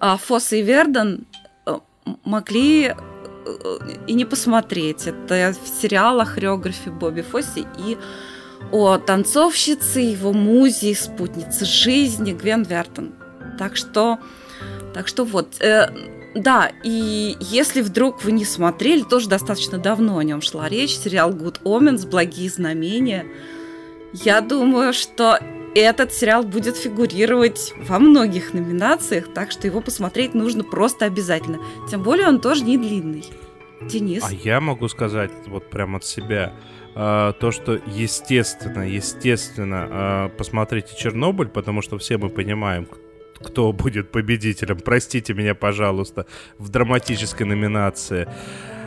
э, 0.00 0.16
Фосс 0.16 0.52
и 0.52 0.62
Верден 0.62 1.26
э, 1.66 1.78
могли 2.24 2.94
и 4.06 4.14
не 4.14 4.24
посмотреть. 4.24 5.06
Это 5.06 5.54
сериал 5.80 6.20
о 6.20 6.24
хореографе 6.24 6.90
Бобби 6.90 7.22
Фосси 7.22 7.66
и 7.78 7.98
о 8.72 8.98
танцовщице, 8.98 10.00
его 10.00 10.32
музе, 10.32 10.94
спутнице 10.94 11.64
жизни 11.64 12.32
Гвен 12.32 12.62
Вертон. 12.62 13.12
Так 13.58 13.76
что, 13.76 14.18
так 14.92 15.08
что 15.08 15.24
вот. 15.24 15.60
Э, 15.60 15.90
Да, 16.34 16.72
и 16.82 17.36
если 17.38 17.80
вдруг 17.80 18.24
вы 18.24 18.32
не 18.32 18.44
смотрели, 18.44 19.02
тоже 19.02 19.28
достаточно 19.28 19.78
давно 19.78 20.18
о 20.18 20.24
нем 20.24 20.42
шла 20.42 20.68
речь, 20.68 20.96
сериал 20.96 21.30
Good 21.30 21.62
Omens, 21.62 22.08
Благие 22.08 22.50
знамения. 22.50 23.24
Я 24.12 24.40
думаю, 24.40 24.92
что 24.92 25.38
этот 25.76 26.12
сериал 26.12 26.42
будет 26.42 26.76
фигурировать 26.76 27.72
во 27.88 27.98
многих 27.98 28.54
номинациях, 28.54 29.32
так 29.32 29.50
что 29.50 29.66
его 29.66 29.80
посмотреть 29.80 30.34
нужно 30.34 30.64
просто 30.64 31.04
обязательно. 31.04 31.58
Тем 31.90 32.02
более 32.02 32.28
он 32.28 32.40
тоже 32.40 32.64
не 32.64 32.78
длинный. 32.78 33.24
Денис. 33.82 34.24
А 34.24 34.32
я 34.32 34.60
могу 34.60 34.88
сказать 34.88 35.30
вот 35.46 35.68
прямо 35.70 35.98
от 35.98 36.04
себя 36.04 36.52
э, 36.94 37.32
то, 37.38 37.50
что 37.50 37.80
естественно, 37.86 38.88
естественно, 38.88 39.88
э, 39.90 40.36
посмотрите 40.36 40.96
Чернобыль, 40.96 41.48
потому 41.48 41.82
что 41.82 41.98
все 41.98 42.18
мы 42.18 42.28
понимаем, 42.28 42.86
кто 43.40 43.72
будет 43.72 44.10
победителем. 44.10 44.78
Простите 44.78 45.34
меня, 45.34 45.54
пожалуйста, 45.54 46.26
в 46.58 46.68
драматической 46.70 47.46
номинации. 47.46 48.28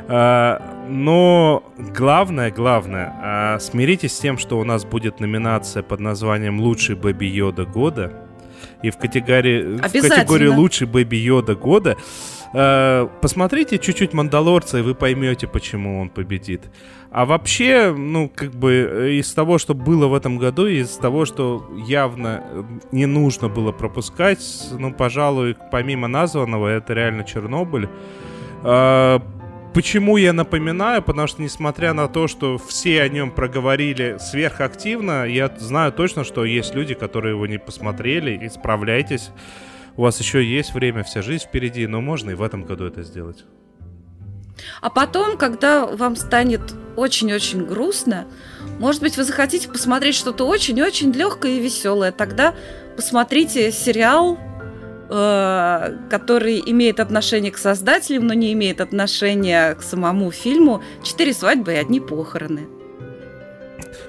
А, 0.10 0.86
но 0.88 1.64
главное, 1.78 2.50
главное, 2.50 3.14
а, 3.22 3.60
смиритесь 3.60 4.16
с 4.16 4.20
тем, 4.20 4.38
что 4.38 4.58
у 4.58 4.64
нас 4.64 4.86
будет 4.86 5.20
номинация 5.20 5.84
под 5.84 6.00
названием 6.00 6.62
«Лучший 6.62 6.96
Бэби 6.96 7.26
Йода 7.26 7.66
года». 7.66 8.14
И 8.84 8.90
в 8.90 8.98
категории, 8.98 9.78
в 9.78 9.82
категории 9.82 10.48
«Лучший 10.48 10.88
Бэби 10.88 11.18
Йода 11.18 11.56
года» 11.56 11.98
а, 12.54 13.08
посмотрите 13.22 13.80
чуть-чуть 13.80 14.14
«Мандалорца», 14.14 14.80
и 14.80 14.82
вы 14.82 14.96
поймете, 14.96 15.46
почему 15.46 16.00
он 16.00 16.10
победит. 16.10 16.62
А 17.18 17.26
вообще, 17.26 17.96
ну, 17.98 18.30
как 18.30 18.52
бы 18.52 19.18
из 19.20 19.34
того, 19.34 19.58
что 19.58 19.74
было 19.74 20.06
в 20.06 20.14
этом 20.14 20.38
году, 20.38 20.68
из 20.68 20.98
того, 20.98 21.26
что 21.26 21.68
явно 21.76 22.44
не 22.92 23.08
нужно 23.08 23.50
было 23.50 23.72
пропускать, 23.72 24.68
ну, 24.78 24.94
пожалуй, 24.94 25.56
помимо 25.72 26.08
названного, 26.08 26.68
это 26.68 26.94
реально 26.94 27.24
Чернобыль. 27.24 27.90
Почему 28.62 30.18
я 30.18 30.32
напоминаю? 30.32 31.02
Потому 31.02 31.26
что, 31.26 31.42
несмотря 31.42 31.94
на 31.94 32.08
то, 32.08 32.28
что 32.28 32.60
все 32.60 33.02
о 33.02 33.10
нем 33.10 33.32
проговорили 33.32 34.18
сверхактивно, 34.20 35.26
я 35.26 35.52
знаю 35.58 35.94
точно, 35.94 36.24
что 36.24 36.46
есть 36.46 36.76
люди, 36.76 36.94
которые 36.94 37.34
его 37.34 37.48
не 37.48 37.58
посмотрели. 37.58 38.46
Исправляйтесь. 38.46 39.32
У 39.96 40.04
вас 40.04 40.20
еще 40.20 40.46
есть 40.46 40.76
время, 40.76 41.02
вся 41.02 41.24
жизнь 41.24 41.46
впереди, 41.46 41.88
но 41.88 42.00
можно 42.00 42.30
и 42.30 42.36
в 42.36 42.44
этом 42.44 42.64
году 42.64 42.86
это 42.86 43.02
сделать. 43.02 43.44
А 44.82 44.90
потом, 44.90 45.38
когда 45.38 45.86
вам 45.86 46.16
станет 46.16 46.62
очень-очень 46.96 47.66
грустно, 47.66 48.26
может 48.80 49.02
быть, 49.02 49.18
вы 49.18 49.24
захотите 49.24 49.70
посмотреть 49.70 50.16
что-то 50.16 50.46
очень-очень 50.48 51.12
легкое 51.12 51.54
и 51.54 51.60
веселое. 51.60 52.12
Тогда 52.12 52.56
посмотрите 52.96 53.72
сериал 53.72 54.38
Э, 55.10 55.94
который 56.10 56.62
имеет 56.66 57.00
отношение 57.00 57.50
к 57.52 57.58
создателям, 57.58 58.28
но 58.28 58.34
не 58.34 58.52
имеет 58.52 58.82
отношения 58.82 59.74
к 59.76 59.82
самому 59.82 60.32
фильму 60.32 60.84
«Четыре 61.02 61.34
свадьбы 61.34 61.74
и 61.74 61.76
одни 61.76 62.02
похороны». 62.02 62.68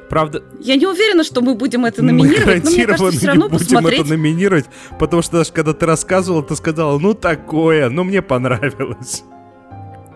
Правда. 0.09 0.43
Я 0.59 0.75
не 0.75 0.87
уверена, 0.87 1.23
что 1.23 1.41
мы 1.41 1.55
будем 1.55 1.85
это 1.85 2.03
номинировать, 2.03 2.65
но 2.65 2.71
мне 2.71 2.87
кажется, 2.87 3.11
все 3.17 3.27
равно 3.29 3.45
не 3.45 3.51
будем 3.51 3.65
посмотреть. 3.67 4.01
это 4.01 4.09
номинировать, 4.09 4.65
потому 4.99 5.23
что 5.23 5.39
даже 5.39 5.53
когда 5.53 5.73
ты 5.73 5.87
рассказывала, 5.87 6.43
ты 6.43 6.57
сказала, 6.57 6.99
ну 6.99 7.15
такое, 7.15 7.91
ну 7.91 8.03
мне 8.03 8.21
понравилось. 8.21 9.23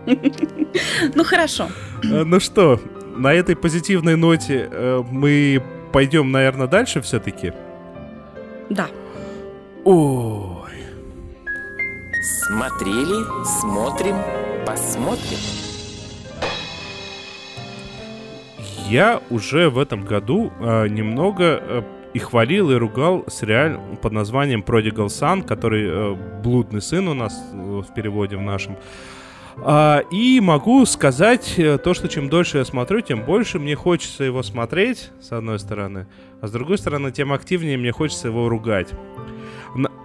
Ну 1.15 1.25
хорошо. 1.25 1.69
Э, 2.03 2.25
ну 2.25 2.41
что, 2.41 2.81
на 3.17 3.33
этой 3.33 3.57
позитивной 3.57 4.17
ноте 4.17 4.69
э, 4.71 5.03
мы 5.11 5.63
пойдем, 5.93 6.33
наверное, 6.33 6.67
дальше 6.67 7.01
все-таки? 7.01 7.53
Да. 8.71 8.89
О, 9.85 10.63
Смотрели, 12.23 13.25
смотрим, 13.45 14.15
посмотрим. 14.65 15.39
Я 18.89 19.21
уже 19.29 19.71
в 19.71 19.79
этом 19.79 20.05
году 20.05 20.53
э, 20.61 20.87
немного 20.87 21.45
э, 21.45 21.83
и 22.15 22.21
хвалил, 22.21 22.71
и 22.71 22.77
ругал 22.77 23.25
сериал 23.29 23.81
под 24.01 24.13
названием 24.13 24.61
Prodigal 24.61 25.07
Son, 25.07 25.43
который 25.43 25.89
э, 25.89 26.15
блудный 26.45 26.81
сын 26.81 27.09
у 27.09 27.15
нас 27.15 27.35
э, 27.53 27.57
в 27.57 27.93
переводе 27.93 28.37
в 28.37 28.43
нашем. 28.43 28.77
А, 28.77 29.22
и 30.11 30.41
могу 30.41 30.85
сказать 30.87 31.55
э, 31.59 31.79
то, 31.79 31.95
что 31.95 32.09
чем 32.09 32.29
дольше 32.29 32.59
я 32.59 32.65
смотрю, 32.65 33.01
тем 33.01 33.25
больше 33.25 33.59
мне 33.59 33.75
хочется 33.75 34.25
его 34.25 34.43
смотреть, 34.43 35.11
с 35.21 35.33
одной 35.33 35.59
стороны, 35.59 36.07
а 36.41 36.47
с 36.47 36.51
другой 36.51 36.79
стороны, 36.79 37.13
тем 37.13 37.33
активнее 37.33 37.77
мне 37.77 37.93
хочется 37.93 38.29
его 38.29 38.49
ругать. 38.49 38.89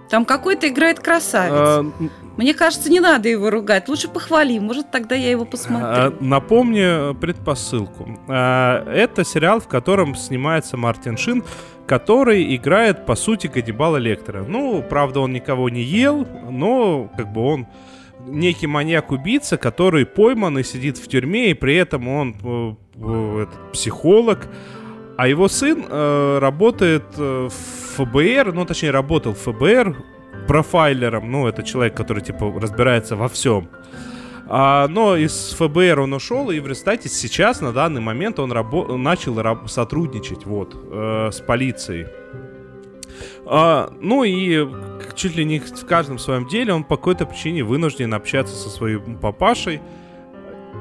Там 0.08 0.24
какой-то 0.24 0.68
играет 0.68 1.00
красавец. 1.00 1.52
А, 1.52 1.92
Мне 2.36 2.54
кажется, 2.54 2.90
не 2.90 3.00
надо 3.00 3.28
его 3.28 3.50
ругать. 3.50 3.88
Лучше 3.88 4.08
похвали. 4.08 4.58
Может, 4.58 4.90
тогда 4.90 5.14
я 5.14 5.30
его 5.30 5.44
посмотрю. 5.44 5.86
А, 5.86 6.16
напомню 6.20 7.14
предпосылку. 7.14 8.18
А, 8.26 8.90
это 8.90 9.24
сериал, 9.24 9.60
в 9.60 9.68
котором 9.68 10.14
снимается 10.14 10.76
Мартин 10.76 11.18
Шин, 11.18 11.44
который 11.86 12.54
играет, 12.56 13.04
по 13.04 13.16
сути, 13.16 13.48
Ганнибала 13.48 13.98
Лектора. 13.98 14.44
Ну, 14.44 14.82
правда, 14.82 15.20
он 15.20 15.32
никого 15.32 15.68
не 15.68 15.82
ел, 15.82 16.26
но 16.50 17.10
как 17.16 17.30
бы 17.32 17.42
он 17.42 17.66
некий 18.26 18.66
маньяк-убийца, 18.66 19.56
который 19.56 20.04
пойман 20.06 20.58
и 20.58 20.62
сидит 20.62 20.98
в 20.98 21.08
тюрьме, 21.08 21.50
и 21.50 21.54
при 21.54 21.76
этом 21.76 22.08
он 22.08 22.36
э, 22.42 22.74
э, 22.96 23.46
психолог, 23.72 24.48
а 25.16 25.28
его 25.28 25.48
сын 25.48 25.84
э, 25.88 26.38
работает 26.40 27.04
э, 27.16 27.48
в 27.48 27.96
ФБР, 27.96 28.52
ну, 28.52 28.64
точнее, 28.64 28.90
работал 28.90 29.34
в 29.34 29.38
ФБР 29.38 29.96
профайлером, 30.46 31.30
ну, 31.30 31.46
это 31.46 31.62
человек, 31.62 31.94
который, 31.94 32.22
типа, 32.22 32.52
разбирается 32.60 33.16
во 33.16 33.28
всем. 33.28 33.68
А, 34.50 34.88
но 34.88 35.16
из 35.16 35.54
ФБР 35.58 36.00
он 36.00 36.14
ушел, 36.14 36.50
и 36.50 36.60
в 36.60 36.66
результате 36.66 37.08
сейчас, 37.08 37.60
на 37.60 37.72
данный 37.72 38.00
момент, 38.00 38.38
он 38.38 38.50
рабо- 38.52 38.96
начал 38.96 39.40
раб- 39.42 39.68
сотрудничать, 39.68 40.46
вот, 40.46 40.74
э, 40.74 41.30
с 41.32 41.40
полицией. 41.40 42.06
А, 43.50 43.90
ну 44.00 44.24
и 44.24 44.68
чуть 45.14 45.34
ли 45.34 45.44
не 45.44 45.58
в 45.58 45.86
каждом 45.86 46.18
своем 46.18 46.46
деле 46.46 46.74
он 46.74 46.84
по 46.84 46.96
какой-то 46.96 47.24
причине 47.24 47.64
вынужден 47.64 48.12
общаться 48.12 48.54
со 48.54 48.68
своим 48.68 49.16
папашей, 49.16 49.80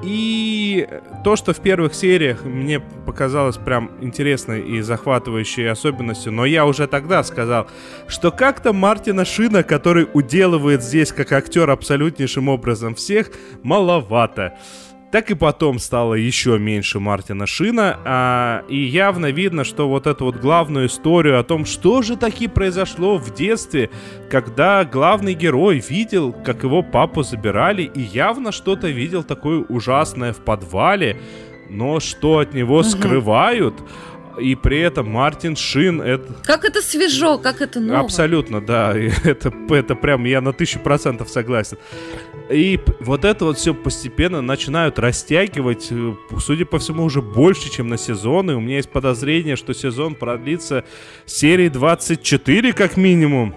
и 0.04 0.88
то, 1.24 1.36
что 1.36 1.54
в 1.54 1.60
первых 1.60 1.96
сериях 1.96 2.44
мне 2.44 2.80
показалось 2.80 3.58
прям 3.58 3.92
интересной 4.02 4.62
и 4.62 4.82
захватывающей 4.82 5.70
особенностью, 5.70 6.32
но 6.32 6.46
я 6.46 6.66
уже 6.66 6.88
тогда 6.88 7.24
сказал, 7.24 7.68
что 8.08 8.32
как-то 8.32 8.74
Мартина 8.74 9.26
Шина, 9.26 9.64
который 9.64 10.08
уделывает 10.14 10.84
здесь 10.84 11.12
как 11.12 11.32
актер 11.32 11.70
абсолютнейшим 11.70 12.48
образом 12.50 12.94
всех, 12.94 13.32
маловато 13.64 14.58
так 15.12 15.32
и 15.32 15.36
потом 15.36 15.80
стало 15.80 16.16
еще 16.16 16.60
меньше 16.60 17.00
Мартина 17.00 17.48
Шина, 17.48 18.00
а, 18.04 18.64
и 18.68 18.78
явно 18.78 19.32
видно, 19.32 19.64
что 19.64 19.88
вот 19.88 20.06
эту 20.06 20.26
вот 20.26 20.38
главную 20.38 20.88
историю 20.88 21.40
о 21.40 21.44
том, 21.44 21.66
что 21.66 22.02
же 22.02 22.18
таки 22.18 22.48
произошло 22.48 23.18
в 23.18 23.34
детстве, 23.34 23.90
когда 24.30 24.84
главный 24.84 25.34
герой 25.34 25.82
видел, 25.88 26.34
как 26.34 26.64
его 26.64 26.84
папу 26.84 27.24
забирали, 27.24 27.84
и 27.84 28.02
явно 28.02 28.52
что-то 28.52 28.90
видел 28.90 29.24
такое 29.24 29.60
ужасное 29.60 30.34
в 30.34 30.44
подвале, 30.44 31.18
но 31.70 32.00
что 32.00 32.40
от 32.40 32.54
него 32.54 32.84
скрывают, 32.84 33.76
и 34.40 34.56
при 34.56 34.80
этом 34.80 35.10
Мартин 35.10 35.56
Шин 35.56 36.02
это... 36.02 36.34
Как 36.46 36.66
это 36.66 36.82
свежо, 36.82 37.38
как 37.38 37.62
это 37.62 37.80
ново. 37.80 38.00
Абсолютно, 38.00 38.62
да, 38.62 38.94
это, 39.24 39.54
это 39.70 39.96
прям 39.96 40.26
я 40.26 40.42
на 40.42 40.54
тысячу 40.54 40.80
процентов 40.80 41.30
согласен. 41.30 41.78
И 42.50 42.80
вот 43.00 43.26
это 43.26 43.46
вот 43.46 43.58
все 43.58 43.74
постепенно 43.74 44.42
начинают 44.42 45.00
растягивать, 45.00 45.88
э, 45.92 46.14
судя 46.40 46.66
по 46.66 46.80
всему, 46.80 47.04
уже 47.04 47.22
больше, 47.22 47.70
чем 47.70 47.88
на 47.90 47.98
сезон. 47.98 48.52
И 48.52 48.54
у 48.54 48.60
меня 48.60 48.78
есть 48.78 48.90
подозрение, 48.90 49.56
что 49.56 49.74
сезон 49.74 50.16
продлится 50.16 50.86
серии 51.26 51.68
24 51.68 52.74
как 52.74 52.96
минимум. 52.96 53.56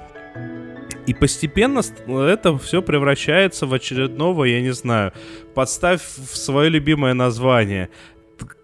И 1.06 1.14
постепенно 1.14 1.82
это 2.06 2.58
все 2.58 2.82
превращается 2.82 3.66
в 3.66 3.74
очередного, 3.74 4.44
я 4.44 4.60
не 4.60 4.72
знаю, 4.72 5.12
подставь 5.54 6.02
в 6.02 6.36
свое 6.36 6.68
любимое 6.68 7.14
название. 7.14 7.90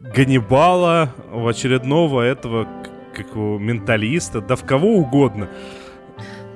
Ганнибала, 0.01 1.12
в 1.31 1.47
очередного 1.47 2.23
этого 2.23 2.69
как 3.15 3.31
его, 3.31 3.59
менталиста, 3.59 4.41
да 4.41 4.57
в 4.57 4.65
кого 4.65 4.97
угодно. 4.97 5.49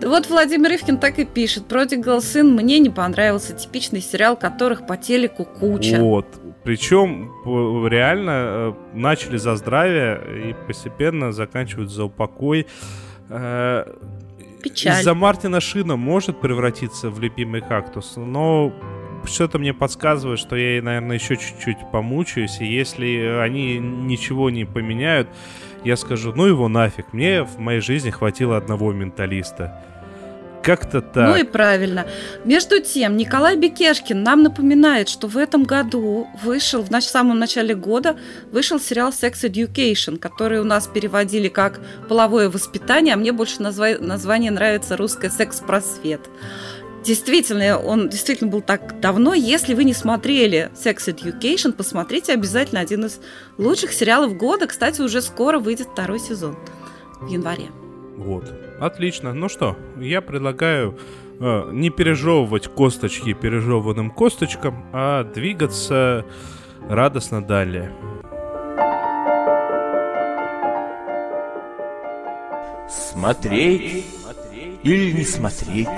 Да 0.00 0.08
вот 0.08 0.28
Владимир 0.28 0.72
Ивкин 0.72 0.98
так 0.98 1.18
и 1.18 1.24
пишет. 1.24 1.66
«Продигал 1.66 2.22
сын» 2.22 2.54
мне 2.54 2.78
не 2.78 2.90
понравился. 2.90 3.54
Типичный 3.54 4.00
сериал, 4.00 4.36
которых 4.36 4.86
по 4.86 4.96
телеку 4.96 5.44
куча. 5.44 5.98
Вот. 5.98 6.26
Причем 6.64 7.30
реально 7.86 8.30
э, 8.30 8.72
начали 8.94 9.36
за 9.36 9.56
здравие 9.56 10.50
и 10.50 10.66
постепенно 10.66 11.32
заканчивают 11.32 11.90
за 11.90 12.04
упокой. 12.04 12.66
Э, 13.28 13.84
Печаль. 14.62 15.00
Из-за 15.00 15.14
Мартина 15.14 15.60
Шина 15.60 15.96
может 15.96 16.40
превратиться 16.40 17.10
в 17.10 17.20
любимый 17.20 17.60
кактус, 17.60 18.14
но 18.16 18.72
что-то 19.26 19.58
мне 19.58 19.74
подсказывает, 19.74 20.38
что 20.38 20.56
я, 20.56 20.82
наверное, 20.82 21.16
еще 21.16 21.36
чуть-чуть 21.36 21.78
помучаюсь, 21.92 22.60
и 22.60 22.66
если 22.66 23.40
они 23.42 23.78
ничего 23.78 24.50
не 24.50 24.64
поменяют, 24.64 25.28
я 25.84 25.96
скажу, 25.96 26.32
ну 26.34 26.46
его 26.46 26.68
нафиг, 26.68 27.12
мне 27.12 27.42
в 27.42 27.58
моей 27.58 27.80
жизни 27.80 28.10
хватило 28.10 28.56
одного 28.56 28.92
менталиста. 28.92 29.82
Как-то 30.62 31.00
так. 31.00 31.28
Ну 31.28 31.36
и 31.36 31.44
правильно. 31.44 32.06
Между 32.44 32.80
тем, 32.80 33.16
Николай 33.16 33.56
Бекешкин 33.56 34.22
нам 34.22 34.42
напоминает, 34.42 35.08
что 35.08 35.26
в 35.26 35.38
этом 35.38 35.62
году 35.62 36.28
вышел, 36.42 36.82
в 36.82 37.00
самом 37.00 37.38
начале 37.38 37.74
года, 37.74 38.16
вышел 38.52 38.78
сериал 38.78 39.10
Sex 39.10 39.44
Education, 39.44 40.18
который 40.18 40.60
у 40.60 40.64
нас 40.64 40.86
переводили 40.86 41.48
как 41.48 41.80
«Половое 42.08 42.50
воспитание», 42.50 43.14
а 43.14 43.16
мне 43.16 43.32
больше 43.32 43.62
назва- 43.62 43.98
название 44.00 44.50
нравится 44.50 44.98
«Русское 44.98 45.30
секс-просвет». 45.30 46.28
Действительно, 47.04 47.78
он 47.78 48.08
действительно 48.08 48.50
был 48.50 48.60
так 48.60 49.00
давно. 49.00 49.32
Если 49.32 49.74
вы 49.74 49.84
не 49.84 49.94
смотрели 49.94 50.70
Sex 50.74 51.08
Education, 51.08 51.72
посмотрите 51.72 52.34
обязательно 52.34 52.80
один 52.80 53.06
из 53.06 53.20
лучших 53.56 53.92
сериалов 53.92 54.36
года. 54.36 54.66
Кстати, 54.66 55.00
уже 55.00 55.22
скоро 55.22 55.58
выйдет 55.58 55.88
второй 55.92 56.18
сезон 56.18 56.56
в 57.20 57.28
январе. 57.28 57.68
Вот. 58.16 58.52
Отлично. 58.78 59.32
Ну 59.32 59.48
что, 59.48 59.76
я 59.98 60.20
предлагаю 60.20 60.98
э, 61.38 61.70
не 61.72 61.88
пережевывать 61.88 62.68
косточки 62.68 63.32
пережеванным 63.32 64.10
косточкам, 64.10 64.84
а 64.92 65.24
двигаться 65.24 66.26
радостно 66.88 67.42
далее. 67.42 67.92
Смотреть 72.88 74.04
или 74.82 75.12
не 75.12 75.24
смотреть? 75.24 75.88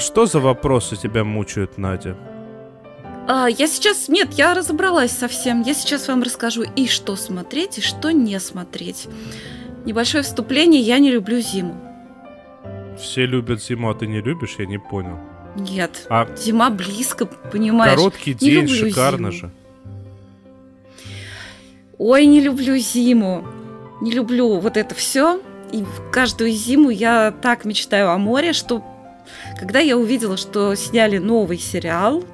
Что 0.00 0.24
за 0.26 0.40
вопросы 0.40 0.96
тебя 0.96 1.24
мучают, 1.24 1.76
Надя? 1.78 2.16
А, 3.28 3.46
я 3.48 3.66
сейчас... 3.68 4.08
Нет, 4.08 4.32
я 4.32 4.54
разобралась 4.54 5.12
совсем. 5.12 5.62
Я 5.62 5.74
сейчас 5.74 6.08
вам 6.08 6.22
расскажу 6.22 6.62
и 6.62 6.86
что 6.86 7.16
смотреть, 7.16 7.78
и 7.78 7.80
что 7.82 8.10
не 8.10 8.40
смотреть. 8.40 9.08
Небольшое 9.84 10.24
вступление. 10.24 10.80
Я 10.80 10.98
не 10.98 11.10
люблю 11.10 11.38
зиму. 11.40 11.76
Все 12.98 13.26
любят 13.26 13.62
зиму, 13.62 13.90
а 13.90 13.94
ты 13.94 14.06
не 14.06 14.20
любишь? 14.20 14.56
Я 14.58 14.66
не 14.66 14.78
понял. 14.78 15.18
Нет. 15.54 16.06
А 16.08 16.26
Зима 16.36 16.70
близко, 16.70 17.26
понимаешь? 17.26 17.94
короткий 17.94 18.34
день, 18.34 18.68
шикарно 18.68 19.30
зиму. 19.30 19.40
же. 19.40 19.50
Ой, 21.98 22.24
не 22.26 22.40
люблю 22.40 22.76
зиму. 22.78 23.46
Не 24.00 24.12
люблю 24.12 24.58
вот 24.58 24.76
это 24.76 24.94
все. 24.94 25.40
И 25.72 25.84
каждую 26.10 26.52
зиму 26.52 26.90
я 26.90 27.32
так 27.42 27.64
мечтаю 27.64 28.10
о 28.10 28.18
море, 28.18 28.54
что 28.54 28.82
когда 29.58 29.78
я 29.80 29.96
увидела, 29.96 30.36
что 30.36 30.74
сняли 30.74 31.18
новый 31.18 31.58
сериал, 31.58 32.24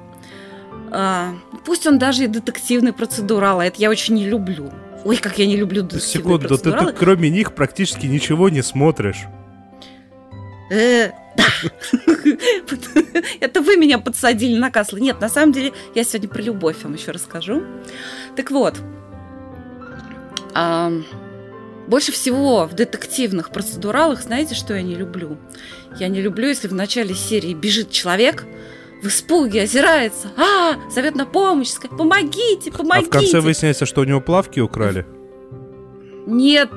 а, 0.91 1.35
пусть 1.65 1.85
он 1.87 1.99
даже 1.99 2.23
и 2.23 2.27
детективный 2.27 2.93
процедурал, 2.93 3.59
а 3.59 3.65
это 3.65 3.79
я 3.79 3.89
очень 3.89 4.15
не 4.15 4.25
люблю. 4.25 4.71
Ой, 5.03 5.17
как 5.17 5.37
я 5.37 5.45
не 5.45 5.55
люблю 5.55 5.83
детективные 5.83 6.11
Секунду, 6.11 6.47
ты, 6.47 6.57
ты 6.57 6.63
процедуралы. 6.63 6.93
кроме 6.93 7.29
них 7.29 7.53
практически 7.53 8.05
ничего 8.05 8.49
не 8.49 8.61
смотришь. 8.61 9.25
Э, 10.69 11.11
да. 11.35 11.43
Это 13.39 13.61
вы 13.61 13.77
меня 13.77 13.99
подсадили 13.99 14.57
на 14.57 14.69
каслы. 14.71 14.99
Нет, 14.99 15.21
на 15.21 15.29
самом 15.29 15.53
деле, 15.53 15.73
я 15.95 16.03
сегодня 16.03 16.29
про 16.29 16.41
любовь 16.41 16.83
вам 16.83 16.93
еще 16.93 17.11
расскажу. 17.11 17.63
Так 18.35 18.51
вот, 18.51 18.75
больше 21.87 22.11
всего 22.11 22.65
в 22.65 22.73
детективных 22.73 23.49
процедуралах, 23.51 24.21
знаете, 24.21 24.55
что 24.55 24.73
я 24.75 24.81
не 24.81 24.95
люблю? 24.95 25.37
Я 25.99 26.07
не 26.09 26.21
люблю, 26.21 26.47
если 26.47 26.67
в 26.67 26.73
начале 26.73 27.15
серии 27.15 27.53
бежит 27.53 27.91
человек, 27.91 28.45
в 29.01 29.07
испуге 29.07 29.63
озирается, 29.63 30.29
а, 30.37 30.75
зовет 30.91 31.15
на 31.15 31.25
помощь, 31.25 31.69
сказать, 31.69 31.97
помогите, 31.97 32.71
А 32.73 32.77
помогите. 32.77 33.07
в 33.07 33.11
конце 33.11 33.39
выясняется, 33.39 33.85
что 33.85 34.01
у 34.01 34.03
него 34.03 34.21
плавки 34.21 34.59
украли. 34.59 35.05
Нет, 36.25 36.69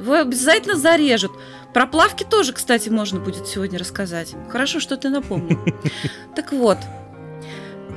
его 0.00 0.14
обязательно 0.14 0.76
зарежут. 0.76 1.32
Про 1.72 1.86
плавки 1.86 2.24
тоже, 2.24 2.52
кстати, 2.52 2.88
можно 2.88 3.20
будет 3.20 3.46
сегодня 3.46 3.78
рассказать. 3.78 4.34
Хорошо, 4.50 4.80
что 4.80 4.96
ты 4.96 5.08
напомнил. 5.08 5.58
Так 6.34 6.52
вот, 6.52 6.78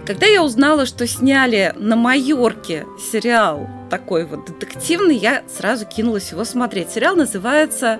когда 0.06 0.26
я 0.28 0.44
узнала, 0.44 0.86
что 0.86 1.06
сняли 1.08 1.74
на 1.78 1.96
Майорке 1.96 2.86
сериал 3.00 3.70
такой 3.90 4.26
вот 4.26 4.46
детективный, 4.46 5.16
я 5.16 5.44
сразу 5.48 5.86
кинулась 5.86 6.32
его 6.32 6.44
смотреть. 6.44 6.92
Сериал 6.92 7.16
называется 7.16 8.00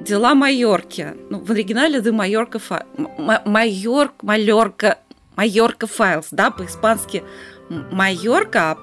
«Дела 0.00 0.34
Майорки». 0.34 1.14
Ну, 1.30 1.38
в 1.40 1.50
оригинале 1.50 1.98
«The 2.00 2.10
Mallorca 2.12 2.60
Fi- 2.60 2.86
М- 2.96 3.40
Майорк, 3.50 4.22
Малерка, 4.22 4.98
Майорка 5.36 5.86
Files», 5.86 6.26
да, 6.30 6.50
по-испански 6.50 7.22
Майорка, 7.68 8.72
а 8.72 8.78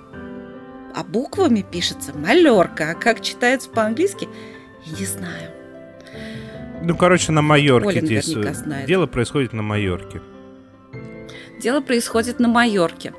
а 0.96 1.04
буквами 1.04 1.62
пишется 1.62 2.14
Малерка. 2.18 2.92
А 2.92 2.96
как 2.96 3.22
читается 3.22 3.70
по-английски, 3.70 4.28
я 4.86 4.98
не 5.00 5.06
знаю. 5.06 5.52
Ну, 6.82 6.96
короче, 6.98 7.32
на 7.32 7.42
Майорке 7.42 7.88
Оля 7.88 8.02
действует. 8.02 8.56
знает. 8.56 8.88
Дело 8.88 9.06
происходит 9.06 9.54
на 9.54 9.62
Майорке. 9.62 10.22
Дело 11.60 11.82
происходит 11.82 12.40
на 12.40 12.48
Майорке. 12.48 13.14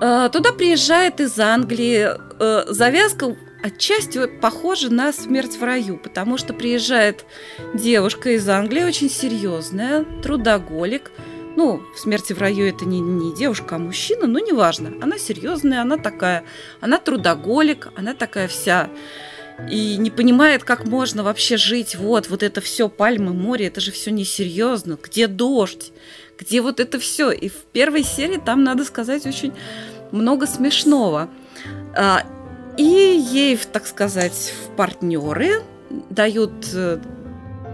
Э, 0.00 0.28
Туда 0.32 0.52
приезжает 0.52 1.20
из 1.20 1.38
Англии. 1.38 2.08
э, 2.40 2.64
Завязка 2.68 3.36
отчасти 3.62 4.26
похожа 4.26 4.92
на 4.92 5.12
смерть 5.12 5.56
в 5.56 5.62
раю, 5.62 5.96
потому 5.96 6.36
что 6.36 6.52
приезжает 6.52 7.24
девушка 7.74 8.30
из 8.30 8.48
Англии, 8.48 8.82
очень 8.82 9.08
серьезная, 9.10 10.04
трудоголик. 10.22 11.10
Ну, 11.56 11.82
в 11.94 11.98
смерти 11.98 12.32
в 12.32 12.40
раю 12.40 12.66
это 12.66 12.84
не, 12.84 13.00
не 13.00 13.34
девушка, 13.34 13.76
а 13.76 13.78
мужчина, 13.78 14.26
но 14.26 14.40
неважно. 14.40 14.92
Она 15.00 15.18
серьезная, 15.18 15.82
она 15.82 15.98
такая, 15.98 16.44
она 16.80 16.98
трудоголик, 16.98 17.88
она 17.94 18.12
такая 18.12 18.48
вся 18.48 18.90
и 19.70 19.96
не 19.96 20.10
понимает, 20.10 20.64
как 20.64 20.84
можно 20.84 21.22
вообще 21.22 21.56
жить. 21.56 21.94
Вот, 21.94 22.28
вот 22.28 22.42
это 22.42 22.60
все 22.60 22.88
пальмы, 22.88 23.32
море, 23.32 23.66
это 23.68 23.80
же 23.80 23.92
все 23.92 24.10
несерьезно. 24.10 24.98
Где 25.02 25.26
дождь? 25.26 25.92
Где 26.38 26.60
вот 26.60 26.80
это 26.80 26.98
все? 26.98 27.30
И 27.30 27.48
в 27.48 27.64
первой 27.72 28.02
серии 28.02 28.38
там, 28.38 28.64
надо 28.64 28.84
сказать, 28.84 29.26
очень 29.26 29.52
много 30.10 30.46
смешного. 30.46 31.28
А, 31.96 32.22
И 32.76 32.82
ей, 32.82 33.56
так 33.56 33.86
сказать, 33.86 34.52
в 34.64 34.76
партнеры 34.76 35.62
дают 36.10 36.66
э, 36.74 36.98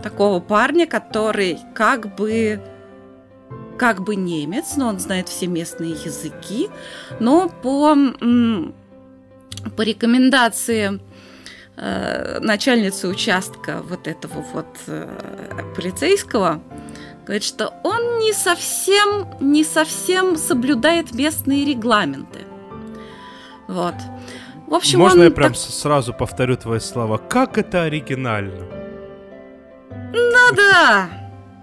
такого 0.02 0.40
парня, 0.40 0.86
который 0.86 1.58
как 1.74 2.14
бы 2.16 2.60
как 3.78 4.02
бы 4.02 4.14
немец, 4.14 4.76
но 4.76 4.88
он 4.88 5.00
знает 5.00 5.30
все 5.30 5.46
местные 5.46 5.92
языки, 5.92 6.68
но 7.18 7.48
по, 7.48 7.96
по 9.74 9.82
рекомендации 9.82 11.00
э, 11.76 12.40
начальницы 12.40 13.08
участка 13.08 13.80
вот 13.88 14.06
этого 14.06 14.44
вот 14.52 14.66
э, 14.86 15.08
полицейского, 15.74 16.60
говорит, 17.30 17.44
что 17.44 17.72
он 17.84 18.18
не 18.18 18.32
совсем, 18.32 19.28
не 19.38 19.62
совсем 19.62 20.36
соблюдает 20.36 21.14
местные 21.14 21.64
регламенты. 21.64 22.40
Вот. 23.68 23.94
В 24.66 24.74
общем, 24.74 24.98
Можно 24.98 25.22
я 25.24 25.30
прям 25.30 25.52
так- 25.52 25.60
сразу 25.60 26.12
повторю 26.12 26.56
твои 26.56 26.80
слова? 26.80 27.18
Как 27.18 27.56
это 27.56 27.84
оригинально? 27.84 28.64
Ну 30.12 30.54
да, 30.56 31.08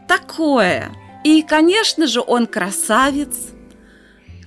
такое. 0.08 0.89
И, 1.25 1.41
конечно 1.41 2.08
же, 2.08 2.21
он 2.25 2.47
красавец. 2.47 3.49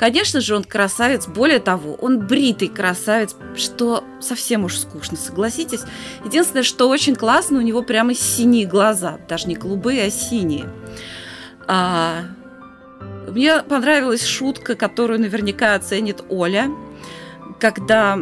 Конечно 0.00 0.40
же, 0.40 0.56
он 0.56 0.64
красавец. 0.64 1.26
Более 1.26 1.58
того, 1.58 1.92
он 1.92 2.26
бритый 2.26 2.68
красавец, 2.68 3.36
что 3.54 4.02
совсем 4.18 4.64
уж 4.64 4.78
скучно, 4.78 5.18
согласитесь. 5.18 5.82
Единственное, 6.24 6.62
что 6.62 6.88
очень 6.88 7.14
классно, 7.14 7.58
у 7.58 7.60
него 7.60 7.82
прямо 7.82 8.14
синие 8.14 8.66
глаза. 8.66 9.18
Даже 9.28 9.46
не 9.46 9.56
голубые, 9.56 10.06
а 10.06 10.10
синие. 10.10 10.70
А, 11.66 12.22
мне 13.28 13.62
понравилась 13.62 14.24
шутка, 14.24 14.74
которую 14.74 15.20
наверняка 15.20 15.74
оценит 15.74 16.24
Оля, 16.30 16.70
когда 17.58 18.16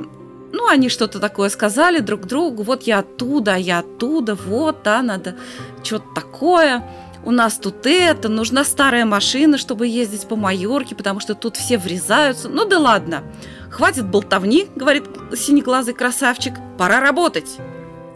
ну, 0.50 0.66
они 0.68 0.88
что-то 0.88 1.20
такое 1.20 1.48
сказали 1.48 2.00
друг 2.00 2.26
другу, 2.26 2.64
вот 2.64 2.82
я 2.88 2.98
оттуда, 2.98 3.54
а 3.54 3.56
я 3.56 3.78
оттуда, 3.78 4.34
вот, 4.34 4.78
да, 4.82 5.00
надо 5.00 5.36
что-то 5.84 6.06
такое. 6.12 6.82
У 7.24 7.30
нас 7.30 7.58
тут 7.58 7.86
это, 7.86 8.28
нужна 8.28 8.64
старая 8.64 9.04
машина, 9.04 9.58
чтобы 9.58 9.86
ездить 9.86 10.26
по 10.28 10.36
Майорке, 10.36 10.94
потому 10.94 11.20
что 11.20 11.34
тут 11.34 11.56
все 11.56 11.78
врезаются. 11.78 12.48
Ну 12.48 12.64
да 12.64 12.78
ладно, 12.78 13.24
хватит 13.70 14.06
болтовни, 14.08 14.66
говорит 14.74 15.04
синеглазый 15.36 15.94
красавчик, 15.94 16.54
пора 16.78 17.00
работать. 17.00 17.58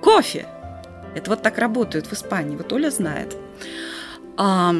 Кофе. 0.01 0.47
Это 1.15 1.31
вот 1.31 1.43
так 1.43 1.59
работают 1.59 2.07
в 2.07 2.13
Испании, 2.13 2.57
вот 2.57 2.73
Оля 2.73 2.91
знает. 2.91 3.37
А, 4.39 4.75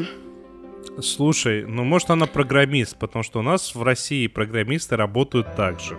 Слушай, 1.01 1.65
ну 1.65 1.83
может 1.83 2.09
она 2.09 2.27
программист, 2.27 2.97
потому 2.97 3.23
что 3.23 3.39
у 3.39 3.41
нас 3.41 3.73
в 3.73 3.81
России 3.83 4.27
программисты 4.27 4.95
работают 4.95 5.55
так 5.55 5.79
же. 5.79 5.97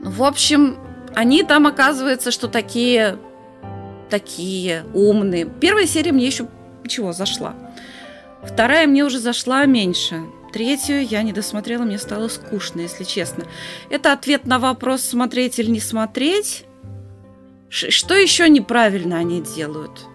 В 0.00 0.22
общем, 0.22 0.78
они 1.14 1.42
там 1.42 1.66
оказывается, 1.66 2.30
что 2.30 2.48
такие, 2.48 3.18
такие 4.10 4.84
умные. 4.92 5.46
Первая 5.46 5.86
серия 5.86 6.12
мне 6.12 6.26
еще 6.26 6.46
чего 6.86 7.12
зашла. 7.12 7.54
Вторая 8.42 8.86
мне 8.86 9.04
уже 9.04 9.18
зашла 9.18 9.64
меньше. 9.64 10.22
третью 10.52 11.06
я 11.06 11.22
не 11.22 11.32
досмотрела, 11.32 11.84
мне 11.84 11.98
стало 11.98 12.28
скучно, 12.28 12.80
если 12.80 13.04
честно. 13.04 13.44
Это 13.88 14.12
ответ 14.12 14.46
на 14.46 14.58
вопрос, 14.58 15.02
смотреть 15.02 15.58
или 15.58 15.70
не 15.70 15.80
смотреть. 15.80 16.64
Ш- 17.68 17.90
что 17.90 18.14
еще 18.14 18.48
неправильно 18.48 19.18
они 19.18 19.40
делают? 19.40 20.06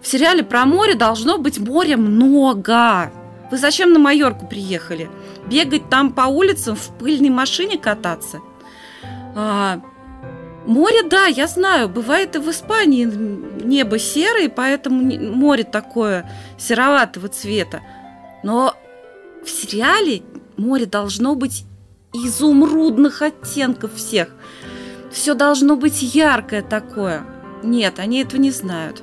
В 0.00 0.06
сериале 0.06 0.42
про 0.42 0.64
море 0.64 0.94
должно 0.94 1.36
быть 1.38 1.58
моря 1.58 1.96
много. 1.96 3.12
Вы 3.50 3.58
зачем 3.58 3.92
на 3.92 3.98
Майорку 3.98 4.46
приехали? 4.46 5.10
Бегать 5.46 5.88
там 5.90 6.12
по 6.12 6.22
улицам 6.22 6.76
в 6.76 6.88
пыльной 6.98 7.30
машине 7.30 7.76
кататься? 7.76 8.40
А, 9.34 9.80
море, 10.70 11.02
да, 11.02 11.26
я 11.26 11.46
знаю, 11.46 11.88
бывает 11.88 12.36
и 12.36 12.38
в 12.38 12.48
Испании 12.50 13.04
небо 13.04 13.98
серое, 13.98 14.48
поэтому 14.48 15.02
море 15.02 15.64
такое 15.64 16.30
сероватого 16.58 17.28
цвета. 17.28 17.80
Но 18.42 18.74
в 19.44 19.50
сериале 19.50 20.22
море 20.56 20.86
должно 20.86 21.34
быть 21.34 21.64
изумрудных 22.12 23.20
оттенков 23.22 23.94
всех. 23.94 24.28
Все 25.10 25.34
должно 25.34 25.76
быть 25.76 26.02
яркое 26.02 26.62
такое. 26.62 27.26
Нет, 27.62 27.98
они 27.98 28.22
этого 28.22 28.40
не 28.40 28.52
знают. 28.52 29.02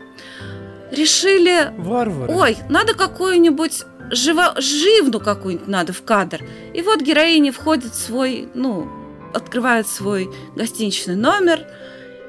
Решили 0.90 1.74
Варвары. 1.78 2.34
Ой, 2.34 2.58
надо 2.70 2.94
какую-нибудь 2.94 3.84
живо... 4.10 4.56
живну 4.58 5.20
какую-нибудь 5.20 5.68
надо 5.68 5.92
в 5.92 6.02
кадр. 6.04 6.44
И 6.74 6.82
вот 6.82 7.02
героиня 7.02 7.52
входит 7.52 7.92
в 7.92 8.00
свой, 8.00 8.48
ну, 8.54 8.90
открывает 9.34 9.88
свой 9.88 10.30
гостиничный 10.56 11.16
номер 11.16 11.66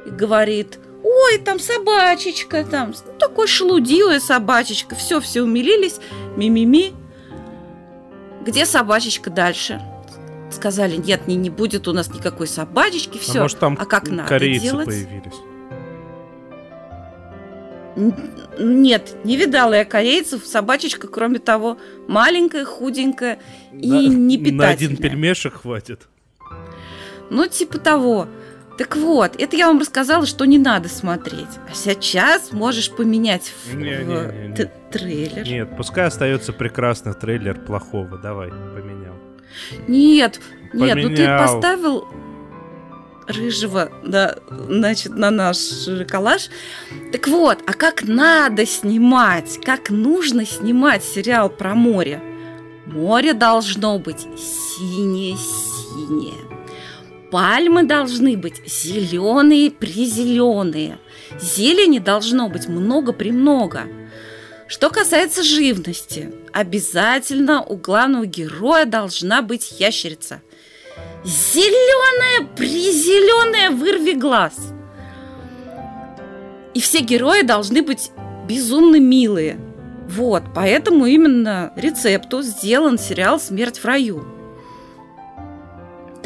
и 0.07 0.11
говорит, 0.11 0.79
ой, 1.03 1.39
там 1.39 1.59
собачечка, 1.59 2.65
там 2.65 2.95
ну, 3.07 3.13
такой 3.19 3.47
шелудивая 3.47 4.21
собачечка. 4.21 4.95
Все, 4.95 5.21
все 5.21 5.43
умилились, 5.43 6.01
ми-ми-ми. 6.37 6.95
Где 8.45 8.65
собачечка 8.67 9.31
дальше? 9.31 9.81
Сказали, 10.51 10.97
нет, 10.97 11.27
не, 11.27 11.37
не 11.37 11.51
будет 11.51 11.87
у 11.89 11.93
нас 11.93 12.13
никакой 12.13 12.47
собачечки, 12.47 13.19
А 13.19 13.21
все. 13.21 13.41
может, 13.43 13.59
там 13.59 13.77
а 13.79 13.85
как 13.85 14.09
надо 14.09 14.39
делать? 14.39 14.87
появились? 14.87 15.35
Нет, 18.59 19.17
не 19.25 19.37
видала 19.37 19.75
я 19.75 19.85
корейцев. 19.85 20.47
Собачечка, 20.47 21.09
кроме 21.09 21.39
того, 21.39 21.79
маленькая, 22.07 22.65
худенькая 22.65 23.41
и 23.73 23.91
На- 23.91 24.01
не 24.07 24.37
На 24.53 24.69
один 24.69 24.97
пельмешек 24.97 25.55
хватит. 25.63 26.09
Ну, 27.31 27.47
типа 27.47 27.79
того. 27.79 28.27
Так 28.79 28.97
вот, 28.97 29.33
это 29.41 29.57
я 29.57 29.67
вам 29.67 29.81
рассказала, 29.81 30.25
что 30.25 30.45
не 30.45 30.59
надо 30.59 30.89
смотреть. 30.89 31.49
А 31.69 31.75
сейчас 31.75 32.53
можешь 32.53 32.91
поменять 32.93 33.53
в, 33.67 33.75
Не-не-не-не. 33.75 34.53
в 34.53 34.57
т- 34.57 34.71
трейлер. 34.93 35.45
Нет, 35.45 35.77
пускай 35.77 36.07
остается 36.07 36.53
прекрасный 36.53 37.13
трейлер 37.15 37.59
плохого. 37.59 38.19
Давай, 38.19 38.51
поменял. 38.51 39.15
Нет, 39.89 40.41
нет, 40.73 40.95
ну 40.97 41.09
ты 41.09 41.17
Поменял. 41.17 41.39
поставил 41.45 42.05
рыжего, 43.27 43.91
да, 44.05 44.37
значит, 44.69 45.15
на 45.17 45.31
наш 45.31 45.59
коллаж. 46.09 46.49
Так 47.13 47.27
вот, 47.29 47.59
а 47.67 47.73
как 47.75 48.05
надо 48.05 48.65
снимать, 48.65 49.59
как 49.65 49.91
нужно 49.91 50.47
снимать 50.47 51.03
сериал 51.03 51.51
про 51.51 51.75
море? 51.75 52.23
Море 52.87 53.35
должно 53.35 53.99
быть 53.99 54.27
синее-синее. 54.39 56.35
Пальмы 57.31 57.85
должны 57.85 58.39
быть 58.39 58.63
зеленые-призеленые. 58.67 60.99
Зелени 61.39 61.99
должно 61.99 62.49
быть 62.49 62.69
много-премного. 62.69 63.83
Что 64.67 64.89
касается 64.91 65.43
живности, 65.43 66.33
обязательно 66.53 67.63
у 67.63 67.77
главного 67.77 68.27
героя 68.27 68.85
должна 68.87 69.43
быть 69.43 69.79
ящерица. 69.79 70.41
Зеленая, 71.25 72.47
призеленая, 72.57 73.71
вырви 73.71 74.13
глаз. 74.13 74.55
И 76.75 76.81
все 76.81 77.01
герои 77.01 77.43
должны 77.43 77.83
быть 77.83 78.11
безумно 78.49 79.01
милые. 79.01 79.59
Вот, 80.09 80.43
поэтому 80.55 81.07
именно 81.07 81.73
рецепту 81.77 82.43
сделан 82.43 82.99
сериал 82.99 83.39
«Смерть 83.39 83.79
в 83.79 83.85
раю». 83.85 84.38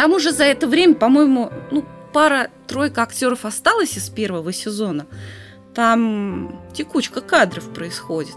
Там 0.03 0.15
уже 0.15 0.33
за 0.33 0.43
это 0.43 0.67
время, 0.67 0.97
по-моему, 0.97 1.53
ну, 1.71 1.85
пара-тройка 2.13 3.05
актеров 3.05 3.45
осталось 3.45 3.97
из 3.97 4.11
первого 4.11 4.53
сезона. 4.53 5.07
Там 5.77 6.61
текучка 6.75 7.21
кадров 7.21 7.73
происходит. 7.73 8.35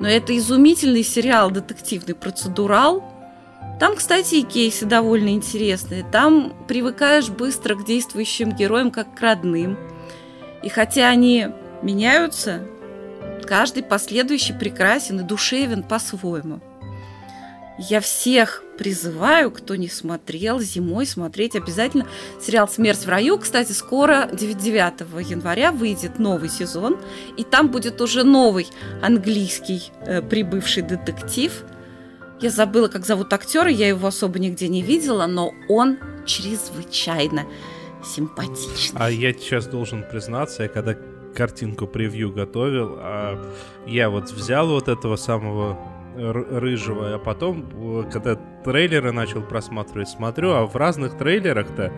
Но 0.00 0.06
это 0.06 0.36
изумительный 0.36 1.02
сериал 1.02 1.50
детективный 1.50 2.14
процедурал. 2.14 3.02
Там, 3.80 3.96
кстати, 3.96 4.34
и 4.34 4.42
кейсы 4.42 4.84
довольно 4.84 5.30
интересные. 5.30 6.04
Там 6.12 6.52
привыкаешь 6.68 7.30
быстро 7.30 7.74
к 7.74 7.86
действующим 7.86 8.52
героям 8.52 8.90
как 8.90 9.14
к 9.14 9.20
родным. 9.22 9.78
И 10.62 10.68
хотя 10.68 11.08
они 11.08 11.46
меняются, 11.80 12.68
каждый 13.46 13.82
последующий 13.82 14.54
прекрасен 14.54 15.20
и 15.20 15.22
душевен 15.22 15.82
по-своему. 15.82 16.60
Я 17.78 18.00
всех 18.00 18.62
призываю, 18.78 19.50
кто 19.50 19.76
не 19.76 19.88
смотрел, 19.88 20.60
зимой 20.60 21.06
смотреть 21.06 21.56
обязательно 21.56 22.06
сериал 22.40 22.68
«Смерть 22.68 23.04
в 23.04 23.08
раю». 23.08 23.38
Кстати, 23.38 23.72
скоро, 23.72 24.28
9 24.32 25.30
января, 25.30 25.72
выйдет 25.72 26.18
новый 26.18 26.48
сезон, 26.48 26.98
и 27.36 27.44
там 27.44 27.68
будет 27.68 28.00
уже 28.00 28.24
новый 28.24 28.66
английский 29.00 29.90
э, 30.04 30.20
прибывший 30.20 30.82
детектив. 30.82 31.64
Я 32.40 32.50
забыла, 32.50 32.88
как 32.88 33.06
зовут 33.06 33.32
актера, 33.32 33.70
я 33.70 33.88
его 33.88 34.08
особо 34.08 34.38
нигде 34.38 34.68
не 34.68 34.82
видела, 34.82 35.26
но 35.26 35.52
он 35.68 35.98
чрезвычайно 36.26 37.46
симпатичный. 38.04 39.00
А 39.00 39.10
я 39.10 39.32
сейчас 39.32 39.66
должен 39.66 40.04
признаться, 40.08 40.64
я 40.64 40.68
когда 40.68 40.96
картинку 41.34 41.86
превью 41.86 42.32
готовил, 42.32 42.96
а 42.98 43.52
я 43.86 44.10
вот 44.10 44.30
взял 44.30 44.68
вот 44.68 44.88
этого 44.88 45.16
самого 45.16 45.78
рыжего, 46.16 47.14
а 47.14 47.18
потом, 47.18 48.02
э, 48.04 48.10
когда 48.10 48.36
трейлеры 48.64 49.12
начал 49.12 49.42
просматривать, 49.42 50.08
смотрю, 50.08 50.52
а 50.52 50.66
в 50.66 50.76
разных 50.76 51.16
трейлерах-то 51.18 51.92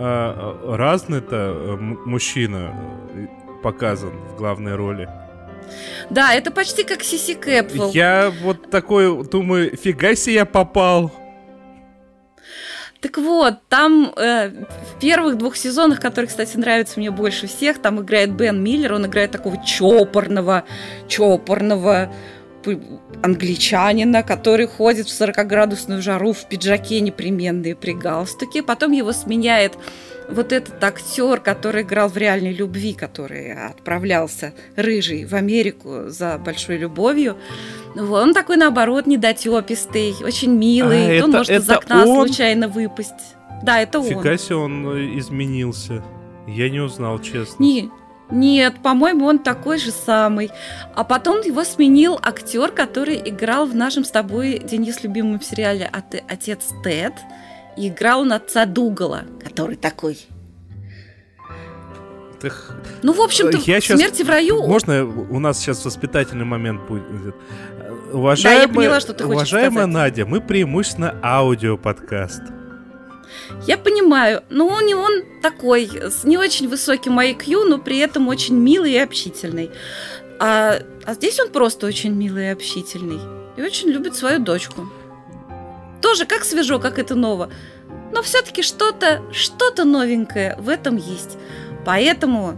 а, 0.00 0.76
разный-то 0.76 1.36
э, 1.36 1.76
мужчина 1.76 2.72
э, 3.14 3.26
показан 3.64 4.12
в 4.28 4.36
главной 4.36 4.76
роли. 4.76 5.08
Да, 6.08 6.34
это 6.34 6.52
почти 6.52 6.84
как 6.84 7.02
Сиси 7.02 7.34
Кэпвелл. 7.34 7.90
Я 7.90 8.32
вот 8.42 8.70
такой 8.70 9.24
думаю, 9.24 9.76
фига 9.76 10.14
себе 10.14 10.36
я 10.36 10.44
попал. 10.44 11.10
Так 13.00 13.18
вот, 13.18 13.54
там 13.68 14.12
э, 14.16 14.50
в 14.50 15.00
первых 15.00 15.36
двух 15.36 15.56
сезонах, 15.56 16.00
которые, 16.00 16.28
кстати, 16.28 16.56
нравятся 16.56 17.00
мне 17.00 17.10
больше 17.10 17.48
всех, 17.48 17.80
там 17.80 18.00
играет 18.00 18.32
Бен 18.32 18.62
Миллер, 18.62 18.94
он 18.94 19.06
играет 19.06 19.32
такого 19.32 19.62
чопорного, 19.64 20.64
чопорного 21.08 22.12
англичанина, 23.22 24.22
который 24.22 24.66
ходит 24.66 25.08
в 25.08 25.20
40-градусную 25.20 26.00
жару 26.00 26.32
в 26.32 26.48
пиджаке 26.48 27.00
непременные 27.00 27.74
при 27.74 27.92
галстуке. 27.92 28.62
Потом 28.62 28.92
его 28.92 29.12
сменяет 29.12 29.78
вот 30.30 30.52
этот 30.52 30.82
актер, 30.82 31.40
который 31.40 31.82
играл 31.82 32.08
в 32.08 32.16
реальной 32.16 32.52
любви, 32.52 32.92
который 32.92 33.52
отправлялся 33.52 34.52
рыжий 34.76 35.24
в 35.24 35.34
Америку 35.34 36.08
за 36.08 36.38
большой 36.38 36.76
любовью. 36.76 37.36
Он 37.96 38.34
такой, 38.34 38.56
наоборот, 38.56 39.06
недотепистый, 39.06 40.14
очень 40.22 40.52
милый. 40.52 41.20
А, 41.20 41.24
он 41.24 41.30
это- 41.30 41.38
может 41.38 41.50
из 41.50 41.64
это 41.64 41.78
окна 41.78 42.06
он? 42.06 42.26
случайно 42.28 42.68
выпасть. 42.68 43.36
Да, 43.62 43.80
это 43.80 43.98
он. 44.00 44.06
Фига 44.06 44.36
себе 44.38 44.56
он 44.56 44.86
э, 44.96 45.18
изменился. 45.18 46.04
Я 46.46 46.70
не 46.70 46.80
узнал, 46.80 47.18
честно. 47.18 47.62
Не, 47.62 47.90
нет, 48.30 48.74
по-моему, 48.82 49.26
он 49.26 49.38
такой 49.38 49.78
же 49.78 49.90
самый. 49.90 50.50
А 50.94 51.04
потом 51.04 51.40
его 51.40 51.64
сменил 51.64 52.18
актер, 52.22 52.70
который 52.72 53.16
играл 53.24 53.66
в 53.66 53.74
нашем 53.74 54.04
с 54.04 54.10
тобой, 54.10 54.58
Денис, 54.58 55.02
любимом 55.02 55.38
сериале 55.44 55.88
«Оте- 55.92 56.24
«Отец 56.28 56.66
Тед». 56.84 57.14
И 57.76 57.88
играл 57.88 58.20
он 58.22 58.32
отца 58.32 58.66
Дугала, 58.66 59.22
который 59.42 59.76
такой. 59.76 60.18
Ты 62.40 62.50
х- 62.50 62.74
Ну, 63.02 63.12
в 63.12 63.20
общем-то, 63.20 63.58
Я 63.66 63.80
щас- 63.80 63.98
«Смерти 63.98 64.22
в 64.22 64.28
раю» 64.28 64.66
Можно 64.66 65.04
у 65.04 65.38
нас 65.40 65.58
сейчас 65.58 65.84
воспитательный 65.84 66.44
момент 66.44 66.82
будет? 66.88 67.34
Уважаемая, 68.12 68.68
поняла, 68.68 69.00
что 69.00 69.12
ты 69.12 69.24
уважаемая 69.26 69.70
сказать. 69.70 69.88
Надя, 69.92 70.26
мы 70.26 70.40
преимущественно 70.40 71.14
аудиоподкаст. 71.22 72.42
Я 73.66 73.76
понимаю, 73.76 74.44
но 74.50 74.66
он 74.66 74.86
не 74.86 74.94
он 74.94 75.24
такой, 75.42 75.90
с 75.90 76.24
не 76.24 76.38
очень 76.38 76.68
высоким 76.68 77.18
IQ, 77.18 77.64
но 77.64 77.78
при 77.78 77.98
этом 77.98 78.28
очень 78.28 78.56
милый 78.56 78.92
и 78.92 78.98
общительный. 78.98 79.70
А, 80.38 80.78
а 81.04 81.14
здесь 81.14 81.40
он 81.40 81.50
просто 81.50 81.86
очень 81.86 82.12
милый 82.12 82.46
и 82.46 82.52
общительный. 82.52 83.20
И 83.56 83.62
очень 83.62 83.88
любит 83.88 84.14
свою 84.14 84.38
дочку. 84.38 84.88
Тоже 86.00 86.26
как 86.26 86.44
свежо, 86.44 86.78
как 86.78 86.98
это 86.98 87.16
ново. 87.16 87.50
Но 88.12 88.22
все-таки 88.22 88.62
что-то, 88.62 89.22
что-то 89.32 89.84
новенькое 89.84 90.56
в 90.58 90.68
этом 90.68 90.96
есть. 90.96 91.36
Поэтому 91.84 92.56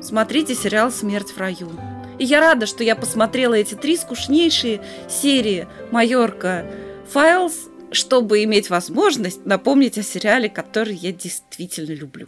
смотрите 0.00 0.54
сериал 0.54 0.90
«Смерть 0.90 1.30
в 1.30 1.38
раю». 1.38 1.70
И 2.18 2.24
я 2.24 2.40
рада, 2.40 2.66
что 2.66 2.82
я 2.82 2.96
посмотрела 2.96 3.54
эти 3.54 3.74
три 3.74 3.96
скучнейшие 3.96 4.80
серии 5.08 5.68
«Майорка 5.92 6.66
Файлз», 7.12 7.68
чтобы 7.90 8.44
иметь 8.44 8.70
возможность 8.70 9.44
напомнить 9.46 9.98
о 9.98 10.02
сериале, 10.02 10.48
который 10.48 10.94
я 10.94 11.12
действительно 11.12 11.92
люблю. 11.92 12.26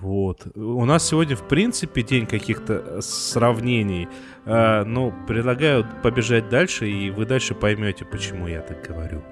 Вот. 0.00 0.46
У 0.56 0.84
нас 0.86 1.06
сегодня, 1.06 1.36
в 1.36 1.46
принципе, 1.46 2.02
день 2.02 2.26
каких-то 2.26 2.72
э, 2.72 3.00
сравнений. 3.02 4.08
А, 4.46 4.84
ну, 4.84 5.12
предлагаю 5.28 5.86
побежать 6.02 6.48
дальше, 6.48 6.88
и 6.88 7.10
вы 7.10 7.26
дальше 7.26 7.54
поймете, 7.54 8.06
почему 8.06 8.48
я 8.48 8.60
так 8.62 8.82
говорю. 8.88 9.22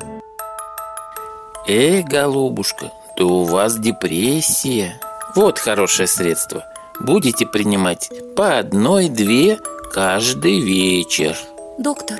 Эй, 1.66 2.02
голубушка, 2.02 2.90
да 3.16 3.24
у 3.24 3.44
вас 3.44 3.78
депрессия. 3.78 5.00
Вот 5.34 5.58
хорошее 5.58 6.06
средство. 6.06 6.64
Будете 7.00 7.46
принимать 7.46 8.10
по 8.36 8.58
одной-две 8.58 9.58
каждый 9.92 10.60
вечер. 10.60 11.36
Доктор, 11.78 12.18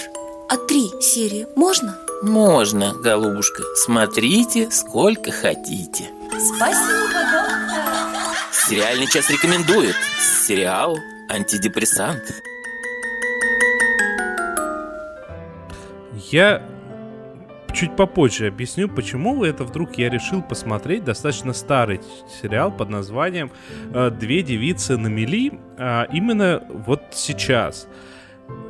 а 0.48 0.56
три 0.56 0.88
серии 1.00 1.46
можно? 1.56 1.98
Можно, 2.22 2.94
голубушка. 2.94 3.62
Смотрите, 3.76 4.70
сколько 4.72 5.30
хотите. 5.30 6.10
Спасибо, 6.30 7.20
доктор. 7.32 8.34
Сериальный 8.52 9.06
час 9.06 9.30
рекомендует. 9.30 9.94
Сериал 10.46 10.98
«Антидепрессант». 11.30 12.22
Я 16.30 16.66
чуть 17.72 17.94
попозже 17.94 18.48
объясню, 18.48 18.88
почему 18.88 19.44
это 19.44 19.62
вдруг 19.62 19.96
я 19.96 20.10
решил 20.10 20.42
посмотреть 20.42 21.04
достаточно 21.04 21.52
старый 21.52 22.00
сериал 22.42 22.72
под 22.72 22.90
названием 22.90 23.52
э, 23.94 24.10
«Две 24.10 24.42
девицы 24.42 24.96
на 24.96 25.06
мели» 25.06 25.52
а 25.78 26.08
именно 26.12 26.64
вот 26.68 27.02
сейчас. 27.12 27.86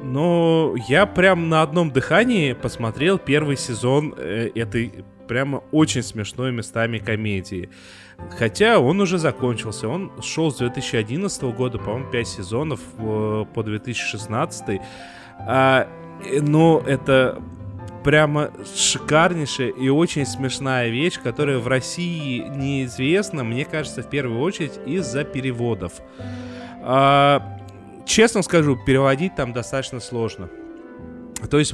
Но 0.02 0.74
я 0.88 1.06
прям 1.06 1.48
на 1.48 1.62
одном 1.62 1.90
дыхании 1.90 2.52
посмотрел 2.52 3.18
первый 3.18 3.56
сезон 3.56 4.14
э, 4.16 4.50
этой 4.54 5.04
прямо 5.28 5.62
очень 5.70 6.02
смешной 6.02 6.50
местами 6.50 6.98
комедии. 6.98 7.68
Хотя 8.30 8.80
он 8.80 9.00
уже 9.00 9.18
закончился. 9.18 9.88
Он 9.88 10.10
шел 10.22 10.50
с 10.50 10.56
2011 10.56 11.42
года, 11.54 11.78
по-моему, 11.78 12.10
5 12.10 12.28
сезонов 12.28 12.80
по 12.96 13.62
2016. 13.62 14.80
А, 15.40 15.88
э, 16.24 16.40
но 16.40 16.82
это 16.84 17.40
прямо 18.02 18.50
шикарнейшая 18.74 19.68
и 19.68 19.88
очень 19.88 20.24
смешная 20.24 20.88
вещь, 20.88 21.20
которая 21.22 21.58
в 21.58 21.68
России 21.68 22.38
неизвестна, 22.48 23.44
мне 23.44 23.64
кажется, 23.64 24.02
в 24.02 24.08
первую 24.08 24.40
очередь 24.40 24.78
из-за 24.86 25.24
переводов. 25.24 25.92
А, 26.80 27.57
честно 28.08 28.42
скажу, 28.42 28.76
переводить 28.76 29.36
там 29.36 29.52
достаточно 29.52 30.00
сложно. 30.00 30.48
То 31.50 31.58
есть... 31.58 31.72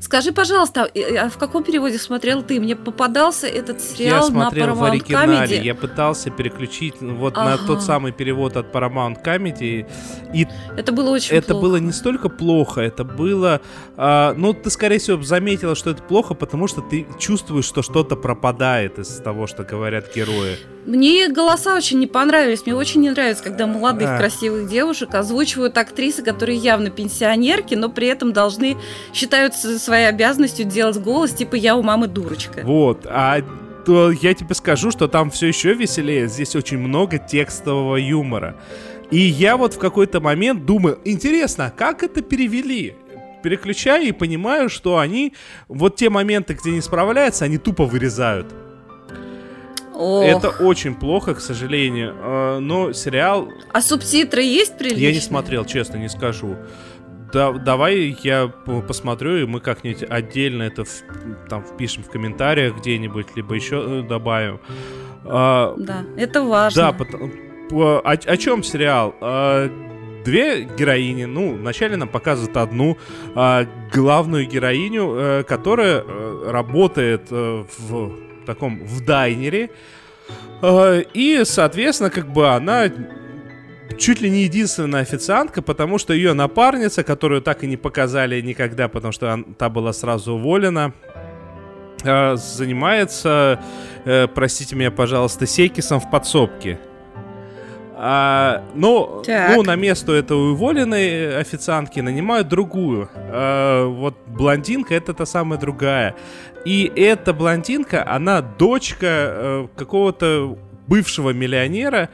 Скажи, 0.00 0.32
пожалуйста, 0.32 0.88
а 1.18 1.28
в 1.28 1.38
каком 1.38 1.64
переводе 1.64 1.98
смотрел 1.98 2.42
ты? 2.42 2.60
Мне 2.60 2.76
попадался 2.76 3.46
этот 3.46 3.80
сериал 3.80 4.24
я 4.24 4.30
смотрел 4.30 4.66
на 4.68 4.74
в 4.74 4.82
Paramount 4.82 4.90
оригинале, 4.90 5.56
Comedy? 5.58 5.62
я 5.64 5.74
пытался 5.74 6.30
переключить 6.30 6.94
вот 7.00 7.34
Ага. 7.36 7.50
на 7.50 7.58
тот 7.66 7.82
самый 7.82 8.12
перевод 8.12 8.56
от 8.56 8.74
Paramount 8.74 9.24
Comedy, 9.24 9.86
и 10.34 10.46
Это 10.76 10.92
было 10.92 11.10
очень 11.10 11.36
это 11.36 11.48
плохо. 11.54 11.62
было 11.62 11.76
не 11.76 11.92
столько 11.92 12.28
плохо, 12.28 12.80
это 12.80 13.04
было... 13.04 13.60
а, 13.96 14.34
ну, 14.36 14.52
ты, 14.52 14.70
скорее 14.70 14.98
всего, 14.98 15.22
заметила, 15.22 15.74
что 15.74 15.90
это 15.90 16.02
плохо, 16.02 16.34
потому 16.34 16.66
что 16.68 16.80
ты 16.82 17.06
чувствуешь, 17.18 17.64
что 17.64 17.82
что-то 17.82 18.16
пропадает 18.16 18.98
из 18.98 19.08
того, 19.20 19.46
что 19.46 19.62
говорят 19.64 20.14
герои. 20.14 20.56
Мне 20.86 21.28
голоса 21.28 21.74
очень 21.74 21.98
не 21.98 22.06
понравились. 22.06 22.64
Мне 22.64 22.74
очень 22.74 23.02
не 23.02 23.10
нравится, 23.10 23.44
когда 23.44 23.66
молодых 23.66 24.08
А. 24.08 24.16
красивых 24.18 24.70
девушек 24.70 25.14
озвучивают 25.14 25.76
актрисы, 25.76 26.22
которые 26.22 26.56
явно 26.56 26.88
пенсионерки, 26.88 27.74
но 27.74 27.90
при 27.90 28.06
этом 28.06 28.32
должны 28.32 28.76
считаются 29.12 29.78
своей 29.78 30.06
обязанностью 30.08 30.64
делать 30.64 30.98
голос, 30.98 31.32
типа 31.32 31.54
я 31.56 31.76
у 31.76 31.82
мамы 31.82 32.06
дурочка. 32.08 32.60
Вот, 32.64 33.06
а 33.06 33.40
то 33.86 34.10
я 34.10 34.34
тебе 34.34 34.54
скажу, 34.54 34.90
что 34.90 35.08
там 35.08 35.30
все 35.30 35.46
еще 35.46 35.72
веселее. 35.72 36.28
Здесь 36.28 36.54
очень 36.54 36.78
много 36.78 37.18
текстового 37.18 37.96
юмора. 37.96 38.56
И 39.10 39.18
я 39.18 39.56
вот 39.56 39.74
в 39.74 39.78
какой-то 39.78 40.20
момент 40.20 40.66
думаю, 40.66 40.98
интересно, 41.04 41.66
а 41.66 41.70
как 41.70 42.02
это 42.02 42.20
перевели? 42.20 42.94
Переключаю 43.42 44.06
и 44.08 44.12
понимаю, 44.12 44.68
что 44.68 44.98
они 44.98 45.32
вот 45.68 45.96
те 45.96 46.10
моменты, 46.10 46.54
где 46.54 46.70
не 46.72 46.82
справляются, 46.82 47.46
они 47.46 47.56
тупо 47.56 47.86
вырезают. 47.86 48.52
Ох. 49.94 50.24
Это 50.24 50.50
очень 50.50 50.94
плохо, 50.94 51.34
к 51.34 51.40
сожалению. 51.40 52.14
Э, 52.20 52.58
Но 52.60 52.92
сериал 52.92 53.48
А 53.72 53.80
субтитры 53.80 54.42
есть 54.42 54.78
приличные? 54.78 55.06
я 55.08 55.12
не 55.12 55.20
смотрел, 55.20 55.64
честно, 55.64 55.96
не 55.96 56.08
скажу. 56.08 56.56
Да, 57.32 57.52
давай 57.52 58.16
я 58.22 58.48
посмотрю, 58.86 59.36
и 59.36 59.44
мы 59.46 59.60
как-нибудь 59.60 60.04
отдельно 60.08 60.62
это 60.64 60.84
в- 60.84 61.02
там 61.48 61.62
впишем 61.64 62.02
в 62.02 62.08
комментариях 62.10 62.76
где-нибудь, 62.78 63.26
либо 63.36 63.54
еще 63.54 63.82
э, 63.86 64.02
добавим. 64.08 64.60
А, 65.24 65.74
Да, 65.78 66.04
это 66.16 66.42
важно. 66.42 66.82
да, 66.82 66.92
потом- 66.92 67.32
по- 67.68 67.98
о, 68.00 68.10
о 68.12 68.36
чем 68.36 68.62
сериал? 68.62 69.14
А, 69.20 69.68
Две 70.24 70.64
героини, 70.64 71.24
ну, 71.24 71.54
вначале 71.54 71.96
нам 71.96 72.08
показывают 72.08 72.56
одну 72.56 72.98
а, 73.34 73.64
главную 73.94 74.46
героиню, 74.46 75.14
э, 75.16 75.42
которая 75.44 76.02
э, 76.06 76.50
работает 76.50 77.28
э, 77.30 77.64
в 77.78 78.12
таком, 78.46 78.84
в 78.84 79.04
дайнере, 79.04 79.70
Э, 80.60 81.02
и, 81.14 81.42
соответственно, 81.44 82.10
как 82.10 82.30
бы 82.32 82.48
она 82.48 82.88
чуть 83.96 84.20
ли 84.20 84.30
не 84.30 84.42
единственная 84.42 85.02
официантка, 85.02 85.62
потому 85.62 85.98
что 85.98 86.12
ее 86.12 86.32
напарница, 86.34 87.02
которую 87.02 87.40
так 87.42 87.64
и 87.64 87.66
не 87.66 87.76
показали 87.76 88.40
никогда, 88.40 88.88
потому 88.88 89.12
что 89.12 89.32
он- 89.32 89.44
та 89.44 89.68
была 89.68 89.92
сразу 89.92 90.34
уволена, 90.34 90.92
э, 92.04 92.36
занимается, 92.36 93.60
э, 94.04 94.26
простите 94.28 94.76
меня, 94.76 94.90
пожалуйста, 94.90 95.46
секисом 95.46 96.00
в 96.00 96.10
подсобке. 96.10 96.78
А, 98.00 98.62
но, 98.76 99.22
Так. 99.26 99.56
ну, 99.56 99.62
на 99.64 99.74
место 99.74 100.12
этой 100.12 100.36
уволенной 100.52 101.36
официантки 101.40 101.98
нанимают 101.98 102.46
другую. 102.46 103.08
А, 103.16 103.86
вот 103.88 104.14
блондинка 104.28 104.94
это 104.94 105.12
та 105.14 105.26
самая 105.26 105.58
другая. 105.58 106.14
И 106.64 106.92
эта 106.94 107.32
блондинка, 107.32 108.06
она 108.08 108.40
дочка 108.40 109.06
э, 109.06 109.68
какого-то 109.74 110.56
бывшего 110.86 111.30
миллионера, 111.30 112.08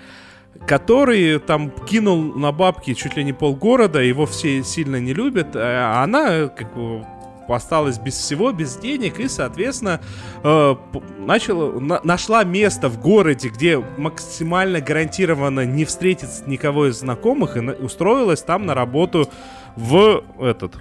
который 0.66 1.38
там 1.38 1.70
кинул 1.70 2.22
на 2.34 2.52
бабки 2.52 2.94
чуть 2.94 3.16
ли 3.16 3.24
не 3.24 3.32
полгорода, 3.32 4.00
его 4.00 4.26
все 4.26 4.62
сильно 4.62 4.96
не 5.00 5.12
любят, 5.12 5.48
а 5.54 6.02
она 6.02 6.48
как 6.48 6.74
бы 6.74 7.04
осталась 7.48 7.98
без 7.98 8.14
всего, 8.14 8.52
без 8.52 8.76
денег, 8.76 9.20
и, 9.20 9.28
соответственно, 9.28 10.00
э, 10.42 10.76
начала, 11.18 11.78
на- 11.78 12.00
нашла 12.02 12.42
место 12.44 12.88
в 12.88 12.98
городе, 12.98 13.48
где 13.50 13.78
максимально 13.98 14.80
гарантированно 14.80 15.66
не 15.66 15.84
встретит 15.84 16.28
никого 16.46 16.86
из 16.86 17.00
знакомых, 17.00 17.58
и 17.58 17.60
на- 17.60 17.74
устроилась 17.74 18.40
там 18.40 18.64
на 18.64 18.72
работу 18.74 19.28
в 19.76 20.24
этот, 20.40 20.74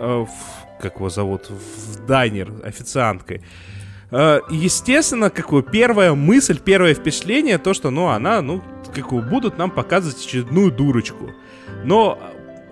э, 0.00 0.24
в- 0.26 0.82
как 0.82 0.96
его 0.96 1.10
зовут, 1.10 1.48
в 1.48 2.04
дайнер 2.06 2.50
официанткой. 2.64 3.42
Э, 4.10 4.40
Естественно, 4.50 5.30
как 5.30 5.50
бы 5.50 5.62
первая 5.62 6.14
мысль, 6.14 6.58
первое 6.58 6.94
впечатление, 6.94 7.58
то, 7.58 7.72
что, 7.72 7.90
ну, 7.90 8.08
она, 8.08 8.42
ну, 8.42 8.60
как 8.90 9.12
будут 9.28 9.58
нам 9.58 9.70
показывать 9.70 10.24
очередную 10.24 10.70
дурочку. 10.70 11.30
Но 11.84 12.18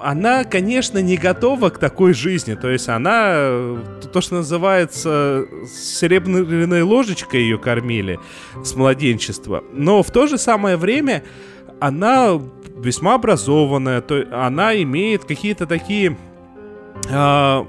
она, 0.00 0.44
конечно, 0.44 0.98
не 0.98 1.16
готова 1.16 1.70
к 1.70 1.78
такой 1.78 2.12
жизни. 2.14 2.54
То 2.54 2.70
есть 2.70 2.88
она, 2.88 3.30
э, 3.34 3.82
то, 4.12 4.20
что 4.20 4.36
называется, 4.36 5.46
серебряной 5.66 6.82
ложечкой 6.82 7.42
ее 7.42 7.58
кормили 7.58 8.18
с 8.64 8.74
младенчества. 8.74 9.64
Но 9.72 10.02
в 10.02 10.10
то 10.10 10.26
же 10.26 10.38
самое 10.38 10.76
время 10.76 11.24
она 11.80 12.40
весьма 12.76 13.14
образованная, 13.14 14.00
то 14.00 14.24
она 14.32 14.80
имеет 14.82 15.24
какие-то 15.24 15.66
такие 15.66 16.16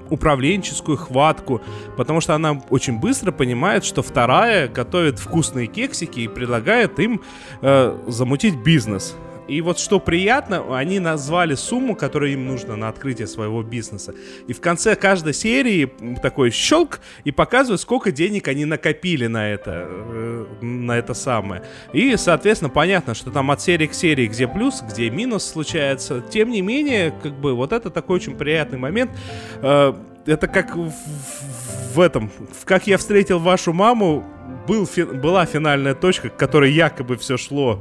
управленческую 0.10 0.98
хватку, 0.98 1.62
потому 1.98 2.22
что 2.22 2.36
она 2.36 2.62
очень 2.70 3.00
быстро 3.00 3.32
понимает, 3.32 3.86
что 3.86 4.02
вторая 4.02 4.68
готовит 4.68 5.20
вкусные 5.20 5.68
кексики 5.68 6.22
и 6.22 6.28
предлагает 6.28 7.00
им 7.00 7.22
э, 7.62 7.98
замутить 8.08 8.56
бизнес. 8.56 9.16
И 9.50 9.62
вот 9.62 9.80
что 9.80 10.00
приятно, 10.00 10.78
они 10.78 11.00
назвали 11.00 11.56
сумму, 11.56 11.96
которая 11.96 12.32
им 12.32 12.46
нужна 12.46 12.76
на 12.76 12.88
открытие 12.88 13.26
своего 13.28 13.64
бизнеса. 13.64 14.14
И 14.48 14.54
в 14.54 14.62
конце 14.62 14.96
каждой 14.96 15.34
серии 15.34 15.92
такой 16.22 16.52
щелк 16.52 17.00
и 17.24 17.32
показывают, 17.32 17.82
сколько 17.82 18.12
денег 18.12 18.48
они 18.48 18.66
накопили 18.66 19.26
на 19.28 19.50
это, 19.50 19.88
э, 19.90 20.46
на 20.62 20.98
это 20.98 21.14
самое. 21.16 21.64
И, 21.94 22.16
соответственно, 22.18 22.70
понятно, 22.70 23.16
что 23.16 23.32
там 23.32 23.50
от 23.50 23.60
серии 23.62 23.88
к 23.88 23.94
серии, 23.94 24.28
где 24.28 24.48
плюс, 24.48 24.82
где 24.82 25.10
минус 25.10 25.46
случается. 25.46 26.22
Тем 26.30 26.52
не 26.52 26.62
менее, 26.62 27.12
как 27.24 27.34
бы 27.34 27.56
вот 27.56 27.74
это 27.74 27.90
такой 27.90 28.18
очень 28.18 28.36
приятный 28.36 28.78
момент. 28.78 29.10
Э, 29.64 29.94
это 30.28 30.48
как 30.48 30.76
в- 30.76 30.94
в 31.96 32.00
этом, 32.00 32.30
в 32.60 32.66
«Как 32.66 32.86
я 32.86 32.98
встретил 33.00 33.40
вашу 33.40 33.74
маму» 33.74 34.24
был, 34.68 34.86
фи- 34.86 35.06
была 35.06 35.46
финальная 35.48 35.96
точка, 35.96 36.30
к 36.30 36.38
которой 36.38 36.72
якобы 36.72 37.18
все 37.18 37.36
шло. 37.38 37.80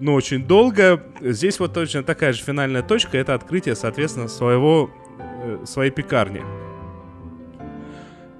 Ну, 0.00 0.14
очень 0.14 0.44
долго. 0.44 1.02
Здесь 1.20 1.60
вот 1.60 1.74
точно 1.74 2.02
такая 2.02 2.32
же 2.32 2.42
финальная 2.42 2.82
точка, 2.82 3.18
это 3.18 3.34
открытие, 3.34 3.76
соответственно, 3.76 4.28
своего, 4.28 4.90
э, 5.18 5.64
своей 5.66 5.90
пекарни. 5.90 6.42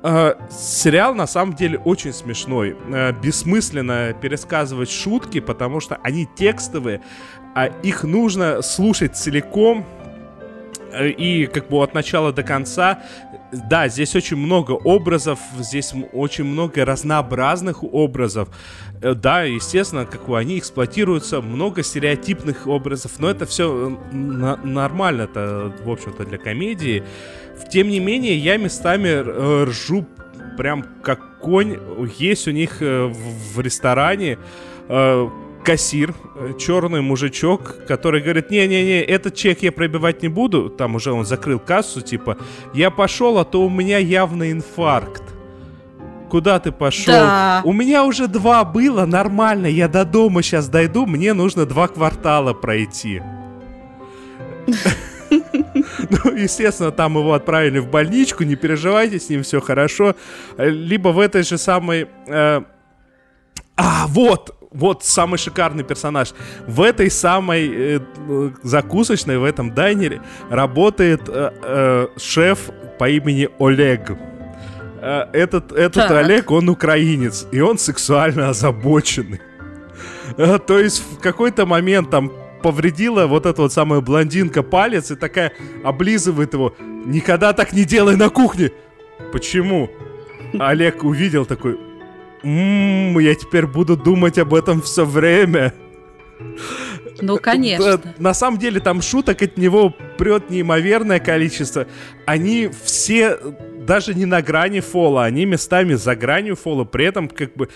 Э, 0.02 0.34
сериал 0.50 1.14
на 1.14 1.26
самом 1.26 1.54
деле 1.54 1.78
очень 1.78 2.12
смешной. 2.12 2.76
Э, 2.90 3.12
бессмысленно 3.12 4.14
пересказывать 4.18 4.90
шутки, 4.90 5.40
потому 5.40 5.80
что 5.80 5.98
они 6.02 6.26
текстовые, 6.26 7.02
а 7.54 7.66
их 7.66 8.04
нужно 8.04 8.62
слушать 8.62 9.16
целиком 9.16 9.84
э, 10.92 11.08
и 11.08 11.46
как 11.46 11.68
бы 11.68 11.82
от 11.82 11.92
начала 11.92 12.32
до 12.32 12.42
конца. 12.42 13.02
Да, 13.52 13.88
здесь 13.88 14.14
очень 14.14 14.36
много 14.36 14.72
образов, 14.72 15.38
здесь 15.58 15.92
очень 16.12 16.44
много 16.44 16.84
разнообразных 16.84 17.82
образов. 17.82 18.48
Э, 19.02 19.14
Да, 19.14 19.42
естественно, 19.42 20.06
как 20.06 20.26
бы 20.26 20.38
они 20.38 20.58
эксплуатируются, 20.58 21.40
много 21.40 21.82
стереотипных 21.82 22.66
образов, 22.66 23.12
но 23.18 23.28
это 23.28 23.46
все 23.46 23.98
нормально, 24.12 25.22
это, 25.22 25.72
в 25.84 25.90
общем-то, 25.90 26.24
для 26.24 26.38
комедии. 26.38 27.02
Тем 27.70 27.88
не 27.88 28.00
менее, 28.00 28.36
я 28.36 28.56
местами 28.56 29.08
э, 29.08 29.64
ржу 29.64 30.06
прям 30.56 30.84
как 31.02 31.38
конь. 31.38 31.78
Есть 32.18 32.48
у 32.48 32.50
них 32.50 32.82
э, 32.82 33.06
в, 33.06 33.60
ресторане 33.60 34.38
э, 34.88 35.28
кассир, 35.70 36.14
э, 36.34 36.54
черный 36.58 37.00
мужичок, 37.00 37.86
который 37.86 38.20
говорит, 38.20 38.50
не-не-не, 38.50 39.02
этот 39.02 39.36
чек 39.36 39.62
я 39.62 39.70
пробивать 39.70 40.20
не 40.20 40.28
буду. 40.28 40.68
Там 40.68 40.96
уже 40.96 41.12
он 41.12 41.24
закрыл 41.24 41.60
кассу, 41.60 42.00
типа, 42.00 42.38
я 42.74 42.90
пошел, 42.90 43.38
а 43.38 43.44
то 43.44 43.62
у 43.62 43.70
меня 43.70 43.98
явно 43.98 44.50
инфаркт. 44.50 45.22
Куда 46.28 46.58
ты 46.58 46.72
пошел? 46.72 47.14
Да. 47.14 47.62
У 47.64 47.72
меня 47.72 48.04
уже 48.04 48.26
два 48.26 48.64
было, 48.64 49.06
нормально, 49.06 49.66
я 49.66 49.86
до 49.86 50.04
дома 50.04 50.42
сейчас 50.42 50.68
дойду, 50.68 51.06
мне 51.06 51.34
нужно 51.34 51.66
два 51.66 51.86
квартала 51.86 52.52
пройти. 52.52 53.22
Ну, 55.30 56.36
естественно, 56.36 56.90
там 56.90 57.16
его 57.16 57.32
отправили 57.34 57.78
в 57.78 57.88
больничку, 57.88 58.42
не 58.42 58.56
переживайте, 58.56 59.20
с 59.20 59.28
ним 59.28 59.44
все 59.44 59.60
хорошо. 59.60 60.16
Либо 60.58 61.10
в 61.10 61.20
этой 61.20 61.44
же 61.44 61.58
самой... 61.58 62.08
э, 62.26 62.62
А, 63.76 64.06
вот, 64.08 64.56
вот 64.72 65.04
самый 65.04 65.38
шикарный 65.38 65.84
персонаж. 65.84 66.32
В 66.66 66.80
этой 66.82 67.10
самой 67.10 67.68
э, 67.68 68.00
э, 68.28 68.50
закусочной, 68.62 69.38
в 69.38 69.44
этом 69.44 69.74
дайнере 69.74 70.20
работает 70.50 71.22
э, 71.28 71.50
э, 71.62 72.06
шеф 72.16 72.70
по 72.98 73.08
имени 73.08 73.48
Олег. 73.58 74.12
Э, 75.00 75.24
Этот, 75.32 75.72
этот 75.72 76.08
Так. 76.08 76.10
Олег, 76.12 76.50
он 76.50 76.68
украинец, 76.68 77.46
и 77.52 77.60
он 77.60 77.78
сексуально 77.78 78.48
озабоченный. 78.50 79.40
Э, 80.36 80.58
То 80.58 80.78
есть 80.78 81.02
в 81.02 81.18
какой-то 81.18 81.66
момент 81.66 82.10
там 82.10 82.30
повредила 82.62 83.26
вот 83.26 83.46
эта 83.46 83.62
вот 83.62 83.72
самая 83.72 84.00
блондинка 84.00 84.62
палец 84.62 85.10
и 85.10 85.16
такая 85.16 85.52
облизывает 85.82 86.52
его. 86.52 86.74
Никогда 87.06 87.52
так 87.54 87.72
не 87.72 87.84
делай 87.84 88.16
на 88.16 88.28
кухне. 88.28 88.70
Почему? 89.32 89.88
Олег 90.58 91.02
увидел 91.04 91.46
такой, 91.46 91.78
«М, 92.42 93.18
я 93.18 93.34
теперь 93.34 93.66
буду 93.66 93.96
думать 93.96 94.38
об 94.38 94.54
этом 94.54 94.82
все 94.82 95.04
время. 95.04 95.74
Ну, 97.20 97.38
конечно. 97.38 97.98
Да, 97.98 98.14
На 98.18 98.34
самом 98.34 98.58
деле 98.58 98.80
там 98.80 99.02
шуток 99.02 99.42
от 99.42 99.58
него 99.58 99.94
прет 100.16 100.50
неимоверное 100.50 101.20
количество. 101.20 101.86
Они 102.26 102.70
все 102.82 103.36
даже 103.86 104.14
не 104.14 104.24
на 104.24 104.40
грани 104.40 104.80
фола, 104.80 105.24
они 105.24 105.44
местами 105.44 105.94
за 105.94 106.16
гранью 106.16 106.56
фола, 106.56 106.84
при 106.84 107.04
этом 107.06 107.28
как 107.28 107.54
бы 107.56 107.68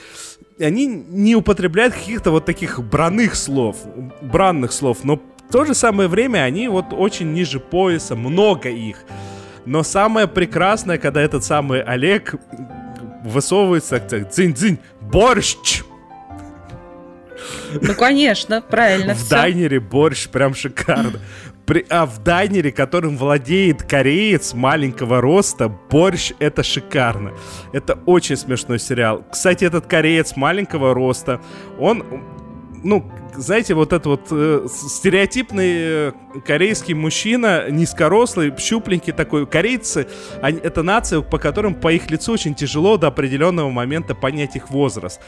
они 0.58 0.86
не 0.86 1.34
употребляют 1.34 1.94
каких-то 1.94 2.30
вот 2.30 2.44
таких 2.44 2.80
бранных 2.80 3.34
слов, 3.34 3.76
бранных 4.22 4.72
слов, 4.72 4.98
но 5.02 5.16
в 5.16 5.52
то 5.52 5.64
же 5.64 5.74
самое 5.74 6.08
время 6.08 6.38
они 6.44 6.68
вот 6.68 6.86
очень 6.92 7.32
ниже 7.32 7.58
пояса, 7.60 8.14
много 8.14 8.68
их. 8.68 9.04
Но 9.66 9.82
самое 9.82 10.28
прекрасное, 10.28 10.98
когда 10.98 11.20
этот 11.22 11.42
самый 11.42 11.82
Олег 11.82 12.34
высовывается, 13.24 13.98
так, 13.98 14.28
дзынь-дзынь, 14.30 14.78
борщ! 15.00 15.82
Ну, 17.80 17.94
конечно, 17.94 18.60
правильно 18.62 19.14
В 19.14 19.18
всё. 19.18 19.30
дайнере 19.30 19.80
борщ 19.80 20.28
прям 20.28 20.54
шикарно. 20.54 21.18
При- 21.66 21.84
а 21.88 22.04
в 22.04 22.22
дайнере, 22.22 22.70
которым 22.72 23.16
владеет 23.16 23.82
кореец 23.82 24.52
маленького 24.54 25.20
роста, 25.22 25.68
борщ 25.68 26.32
это 26.38 26.62
шикарно. 26.62 27.32
Это 27.72 27.98
очень 28.06 28.36
смешной 28.36 28.78
сериал. 28.78 29.24
Кстати, 29.32 29.64
этот 29.64 29.86
кореец 29.86 30.36
маленького 30.36 30.92
роста, 30.94 31.40
он, 31.80 32.04
ну, 32.84 33.10
знаете, 33.34 33.74
вот 33.74 33.92
этот 33.92 34.06
вот 34.06 34.28
э, 34.30 34.66
стереотипный 34.68 35.72
э, 35.76 36.12
корейский 36.46 36.94
мужчина, 36.94 37.70
низкорослый, 37.70 38.52
щупленький 38.58 39.12
такой. 39.12 39.46
Корейцы, 39.46 40.06
они- 40.42 40.60
это 40.62 40.82
нация, 40.82 41.20
по 41.20 41.38
которым 41.38 41.74
по 41.74 41.92
их 41.92 42.10
лицу 42.10 42.32
очень 42.32 42.54
тяжело 42.54 42.96
до 42.96 43.08
определенного 43.08 43.70
момента 43.70 44.14
понять 44.14 44.54
их 44.56 44.70
возраст 44.70 45.20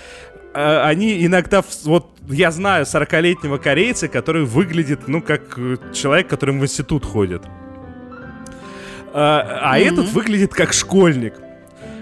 э, 0.55 0.81
они 0.83 1.25
иногда, 1.27 1.63
вот 1.85 2.07
я 2.29 2.51
знаю 2.51 2.85
40-летнего 2.85 3.59
корейца, 3.59 4.09
который 4.09 4.45
выглядит, 4.45 5.09
ну, 5.09 5.21
как 5.21 5.59
э, 5.59 5.77
человек, 5.93 6.29
который 6.29 6.55
в 6.55 6.63
институт 6.63 7.05
ходит. 7.05 7.43
А, 9.13 9.73
а 9.73 9.79
этот 9.79 10.09
выглядит 10.13 10.53
как 10.53 10.73
школьник. 10.73 11.35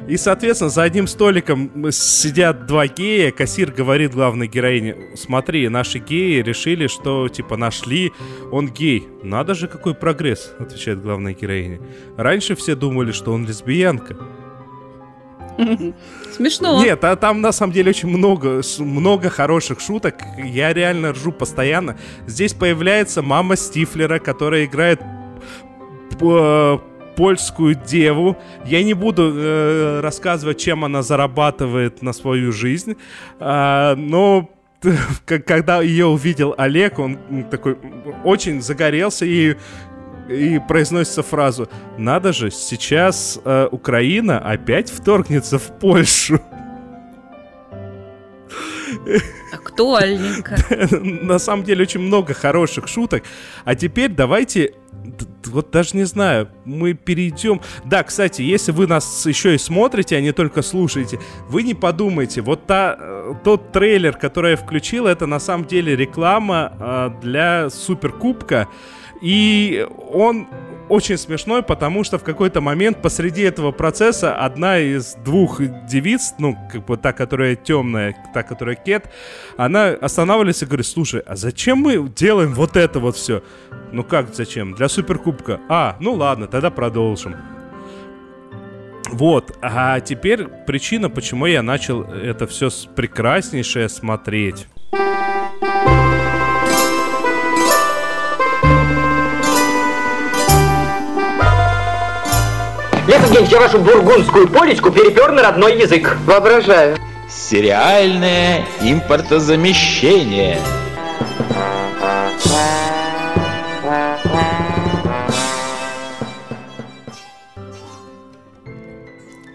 И, 0.06 0.18
соответственно, 0.18 0.70
за 0.70 0.82
одним 0.82 1.06
столиком 1.06 1.90
сидят 1.90 2.66
два 2.66 2.86
гея, 2.86 3.30
кассир 3.30 3.70
говорит 3.70 4.12
главной 4.12 4.48
героине, 4.48 4.96
смотри, 5.16 5.68
наши 5.68 5.98
геи 5.98 6.42
решили, 6.42 6.88
что, 6.88 7.28
типа, 7.28 7.56
нашли, 7.56 8.12
он 8.52 8.68
гей. 8.68 9.08
Надо 9.22 9.54
же, 9.54 9.66
какой 9.66 9.94
прогресс, 9.94 10.52
отвечает 10.58 11.02
главная 11.02 11.32
героиня. 11.32 11.80
Раньше 12.18 12.54
все 12.54 12.74
думали, 12.74 13.12
что 13.12 13.32
он 13.32 13.46
лесбиянка. 13.46 14.16
Смешно. 16.32 16.82
Нет, 16.82 17.04
а 17.04 17.16
там 17.16 17.40
на 17.40 17.52
самом 17.52 17.72
деле 17.72 17.90
очень 17.90 18.08
много, 18.08 18.60
много 18.80 19.30
хороших 19.30 19.80
шуток. 19.80 20.16
Я 20.42 20.72
реально 20.72 21.12
ржу 21.12 21.32
постоянно. 21.32 21.96
Здесь 22.26 22.52
появляется 22.54 23.22
мама 23.22 23.56
Стифлера, 23.56 24.18
которая 24.18 24.64
играет 24.64 25.00
польскую 27.16 27.74
деву. 27.74 28.36
Я 28.64 28.82
не 28.82 28.94
буду 28.94 29.32
э, 29.34 30.00
рассказывать, 30.00 30.58
чем 30.58 30.84
она 30.84 31.02
зарабатывает 31.02 32.02
на 32.02 32.12
свою 32.12 32.52
жизнь, 32.52 32.96
а, 33.40 33.94
но 33.96 34.50
когда 35.24 35.80
ее 35.82 36.06
увидел 36.06 36.54
Олег, 36.56 36.98
он 36.98 37.18
такой 37.50 37.78
очень 38.24 38.60
загорелся 38.62 39.24
и 39.26 39.56
и 40.28 40.58
произносится 40.58 41.22
фразу 41.22 41.68
«Надо 41.98 42.32
же, 42.32 42.50
сейчас 42.50 43.38
э, 43.44 43.68
Украина 43.70 44.38
опять 44.38 44.90
вторгнется 44.90 45.58
в 45.58 45.78
Польшу». 45.78 46.40
Актуальненько. 49.52 50.56
На 51.00 51.38
самом 51.38 51.64
деле 51.64 51.82
очень 51.82 52.00
много 52.00 52.34
хороших 52.34 52.88
шуток. 52.88 53.24
А 53.64 53.74
теперь 53.74 54.10
давайте, 54.10 54.74
вот 55.46 55.70
даже 55.70 55.96
не 55.96 56.04
знаю, 56.04 56.48
мы 56.64 56.94
перейдем. 56.94 57.60
Да, 57.84 58.02
кстати, 58.02 58.42
если 58.42 58.72
вы 58.72 58.86
нас 58.86 59.26
еще 59.26 59.54
и 59.54 59.58
смотрите, 59.58 60.16
а 60.16 60.20
не 60.20 60.32
только 60.32 60.62
слушаете, 60.62 61.18
вы 61.48 61.62
не 61.62 61.74
подумайте, 61.74 62.40
вот 62.40 62.66
та, 62.66 62.96
э, 62.98 63.34
тот 63.44 63.72
трейлер, 63.72 64.14
который 64.14 64.52
я 64.52 64.56
включил, 64.56 65.06
это 65.06 65.26
на 65.26 65.40
самом 65.40 65.66
деле 65.66 65.96
реклама 65.96 66.72
э, 66.78 67.10
для 67.22 67.70
Суперкубка. 67.70 68.68
И 69.20 69.86
он 70.12 70.48
очень 70.88 71.16
смешной, 71.16 71.62
потому 71.62 72.04
что 72.04 72.18
в 72.18 72.24
какой-то 72.24 72.60
момент 72.60 73.00
посреди 73.02 73.42
этого 73.42 73.72
процесса 73.72 74.34
одна 74.36 74.78
из 74.78 75.14
двух 75.24 75.60
девиц, 75.86 76.34
ну, 76.38 76.56
как 76.70 76.84
бы 76.84 76.96
та, 76.96 77.12
которая 77.12 77.56
темная, 77.56 78.16
та, 78.32 78.42
которая 78.42 78.74
кет, 78.76 79.10
она 79.56 79.88
останавливается 79.88 80.64
и 80.64 80.68
говорит, 80.68 80.86
слушай, 80.86 81.20
а 81.20 81.36
зачем 81.36 81.78
мы 81.78 82.08
делаем 82.08 82.52
вот 82.54 82.76
это 82.76 83.00
вот 83.00 83.16
все? 83.16 83.42
Ну 83.92 84.04
как 84.04 84.34
зачем? 84.34 84.74
Для 84.74 84.88
Суперкубка. 84.88 85.60
А, 85.68 85.96
ну 86.00 86.14
ладно, 86.14 86.46
тогда 86.46 86.70
продолжим. 86.70 87.36
Вот, 89.10 89.56
а 89.62 90.00
теперь 90.00 90.46
причина, 90.66 91.08
почему 91.08 91.46
я 91.46 91.62
начал 91.62 92.02
это 92.02 92.46
все 92.46 92.68
прекраснейшее 92.96 93.88
смотреть. 93.88 94.66
Я 103.34 103.58
вашу 103.58 103.80
бургундскую 103.80 104.48
полечку 104.48 104.92
перепер 104.92 105.32
на 105.32 105.42
родной 105.42 105.76
язык. 105.80 106.16
Воображаю. 106.24 106.96
Сериальное 107.28 108.64
импортозамещение. 108.80 110.60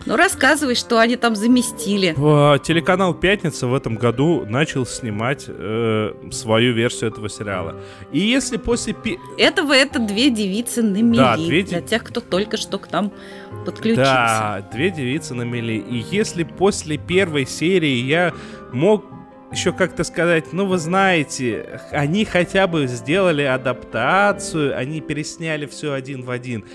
Ну, 0.05 0.15
рассказывай, 0.15 0.73
что 0.73 0.97
они 0.99 1.17
там 1.17 1.35
заместили. 1.35 2.15
А, 2.17 2.57
Телеканал 2.57 3.13
«Пятница» 3.13 3.67
в 3.67 3.75
этом 3.75 3.95
году 3.95 4.43
начал 4.43 4.85
снимать 4.87 5.45
э, 5.47 6.13
свою 6.31 6.73
версию 6.73 7.11
этого 7.11 7.29
сериала. 7.29 7.75
И 8.11 8.19
если 8.19 8.57
после... 8.57 8.93
пи- 8.93 9.19
Этого 9.37 9.71
это 9.71 9.99
две 9.99 10.31
девицы 10.31 10.81
на 10.81 11.03
мели. 11.03 11.17
Да, 11.17 11.37
две 11.37 11.61
Для 11.61 11.81
тех, 11.81 12.03
кто 12.03 12.21
только 12.21 12.57
что 12.57 12.79
к 12.79 12.91
нам 12.91 13.11
подключился. 13.65 14.03
Да, 14.03 14.67
две 14.71 14.89
девицы 14.89 15.33
на 15.33 15.43
мели. 15.43 15.73
И 15.73 15.97
если 16.11 16.43
после 16.43 16.97
первой 16.97 17.45
серии 17.45 18.03
я 18.03 18.33
мог 18.71 19.05
еще 19.51 19.71
как-то 19.73 20.03
сказать, 20.03 20.53
ну 20.53 20.65
вы 20.65 20.77
знаете, 20.77 21.81
они 21.91 22.25
хотя 22.25 22.67
бы 22.67 22.87
сделали 22.87 23.43
адаптацию, 23.43 24.77
они 24.77 25.01
пересняли 25.01 25.65
все 25.65 25.93
один 25.93 26.23
в 26.23 26.29
один, 26.29 26.65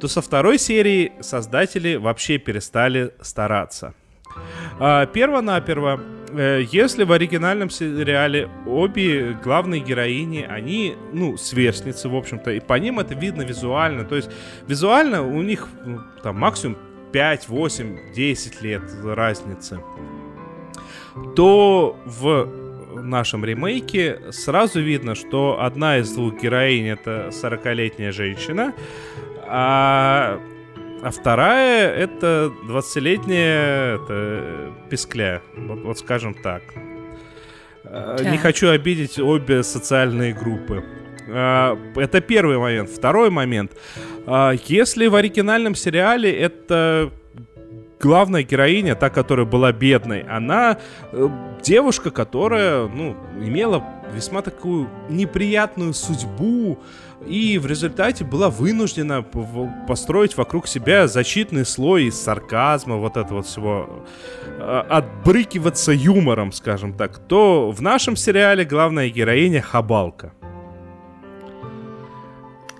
то 0.00 0.08
со 0.08 0.20
второй 0.20 0.58
серии 0.58 1.12
создатели 1.20 1.94
вообще 1.94 2.38
перестали 2.38 3.12
стараться. 3.20 3.94
А, 4.80 5.06
Перво-наперво, 5.06 6.00
если 6.38 7.04
в 7.04 7.12
оригинальном 7.12 7.70
сериале 7.70 8.48
обе 8.66 9.38
главные 9.42 9.80
героини, 9.80 10.46
они, 10.48 10.96
ну, 11.12 11.36
сверстницы, 11.36 12.08
в 12.08 12.16
общем-то, 12.16 12.50
и 12.50 12.60
по 12.60 12.74
ним 12.74 12.98
это 12.98 13.14
видно 13.14 13.42
визуально. 13.42 14.04
То 14.04 14.16
есть 14.16 14.30
визуально 14.66 15.22
у 15.22 15.42
них 15.42 15.68
ну, 15.84 16.00
там 16.22 16.38
максимум 16.38 16.76
5, 17.12 17.48
8, 17.48 18.12
10 18.14 18.62
лет 18.62 18.82
разницы. 19.04 19.80
То 21.36 21.96
в 22.04 22.48
нашем 23.00 23.44
ремейке 23.44 24.20
сразу 24.30 24.80
видно, 24.80 25.14
что 25.14 25.60
одна 25.60 25.98
из 25.98 26.12
двух 26.12 26.40
героинь 26.42 26.88
это 26.88 27.30
40-летняя 27.30 28.10
женщина, 28.10 28.74
а, 29.46 30.40
а 31.04 31.10
вторая 31.10 31.90
это 31.92 32.50
20-летняя 32.66 33.96
это, 33.96 34.72
пескля. 34.88 35.42
Вот, 35.56 35.80
вот 35.84 35.98
скажем 35.98 36.34
так. 36.34 36.62
А, 37.84 38.16
Не 38.22 38.32
Так. 38.32 38.40
хочу 38.40 38.70
обидеть 38.70 39.18
обе 39.18 39.62
социальные 39.62 40.32
группы. 40.32 40.82
А, 41.28 41.78
Это 41.96 42.20
первый 42.20 42.58
момент. 42.58 42.88
Второй 42.90 43.30
момент. 43.30 43.72
А, 44.26 44.52
Если 44.66 45.06
в 45.06 45.14
оригинальном 45.14 45.74
сериале 45.74 46.32
это 46.32 47.10
главная 48.00 48.42
героиня, 48.42 48.94
та, 48.94 49.10
которая 49.10 49.46
была 49.46 49.72
бедной, 49.72 50.22
она 50.22 50.78
э, 51.12 51.28
девушка, 51.62 52.10
которая, 52.10 52.86
ну, 52.86 53.16
имела 53.40 53.82
весьма 54.14 54.42
такую 54.42 54.88
неприятную 55.08 55.92
судьбу 55.94 56.78
и 57.26 57.58
в 57.58 57.66
результате 57.66 58.24
была 58.24 58.50
вынуждена 58.50 59.22
построить 59.88 60.36
вокруг 60.36 60.66
себя 60.68 61.06
защитный 61.08 61.64
слой 61.66 62.04
из 62.04 62.20
сарказма, 62.20 62.96
вот 62.96 63.16
этого 63.16 63.38
вот 63.38 63.46
всего, 63.46 63.88
э, 64.58 64.82
отбрыкиваться 64.88 65.92
юмором, 65.92 66.52
скажем 66.52 66.92
так, 66.94 67.18
то 67.18 67.70
в 67.70 67.80
нашем 67.82 68.16
сериале 68.16 68.64
главная 68.64 69.08
героиня 69.08 69.60
Хабалка. 69.62 70.32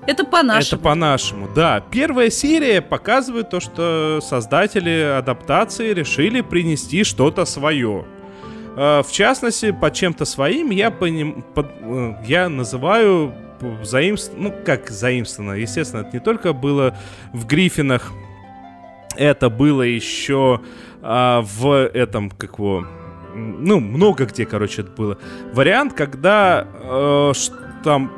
Это 0.07 0.25
по-нашему. 0.27 0.61
Это 0.67 0.77
по-нашему, 0.79 1.49
да. 1.55 1.81
Первая 1.91 2.29
серия 2.29 2.83
показывает 2.83 3.49
то, 3.49 3.59
что 3.61 4.19
создатели 4.23 5.17
адаптации 5.19 5.95
решили 5.95 6.43
принести 6.43 7.05
что-то 7.05 7.47
свое. 7.47 8.05
Э, 8.77 9.03
В 9.03 9.11
частности, 9.11 9.71
под 9.71 9.95
чем-то 9.95 10.27
своим 10.27 10.71
я, 10.71 10.91
поним- 10.91 11.43
под- 11.55 11.71
э, 11.81 12.15
я 12.27 12.49
называю 12.51 13.33
заимств... 13.83 14.33
Ну, 14.37 14.55
как 14.65 14.91
заимствовано? 14.91 15.53
Естественно, 15.53 16.01
это 16.01 16.11
не 16.13 16.21
только 16.21 16.53
было 16.53 16.97
в 17.33 17.47
Гриффинах, 17.47 18.13
это 19.17 19.51
было 19.51 19.83
еще 19.83 20.61
а, 21.03 21.43
в 21.43 21.89
этом, 21.89 22.31
как 22.31 22.59
его... 22.59 22.87
Ну, 23.35 23.81
много 23.81 24.27
где, 24.27 24.47
короче, 24.47 24.83
это 24.83 24.91
было. 24.93 25.19
Вариант, 25.53 25.93
когда 25.95 26.69
э, 26.73 27.33
там 27.83 28.13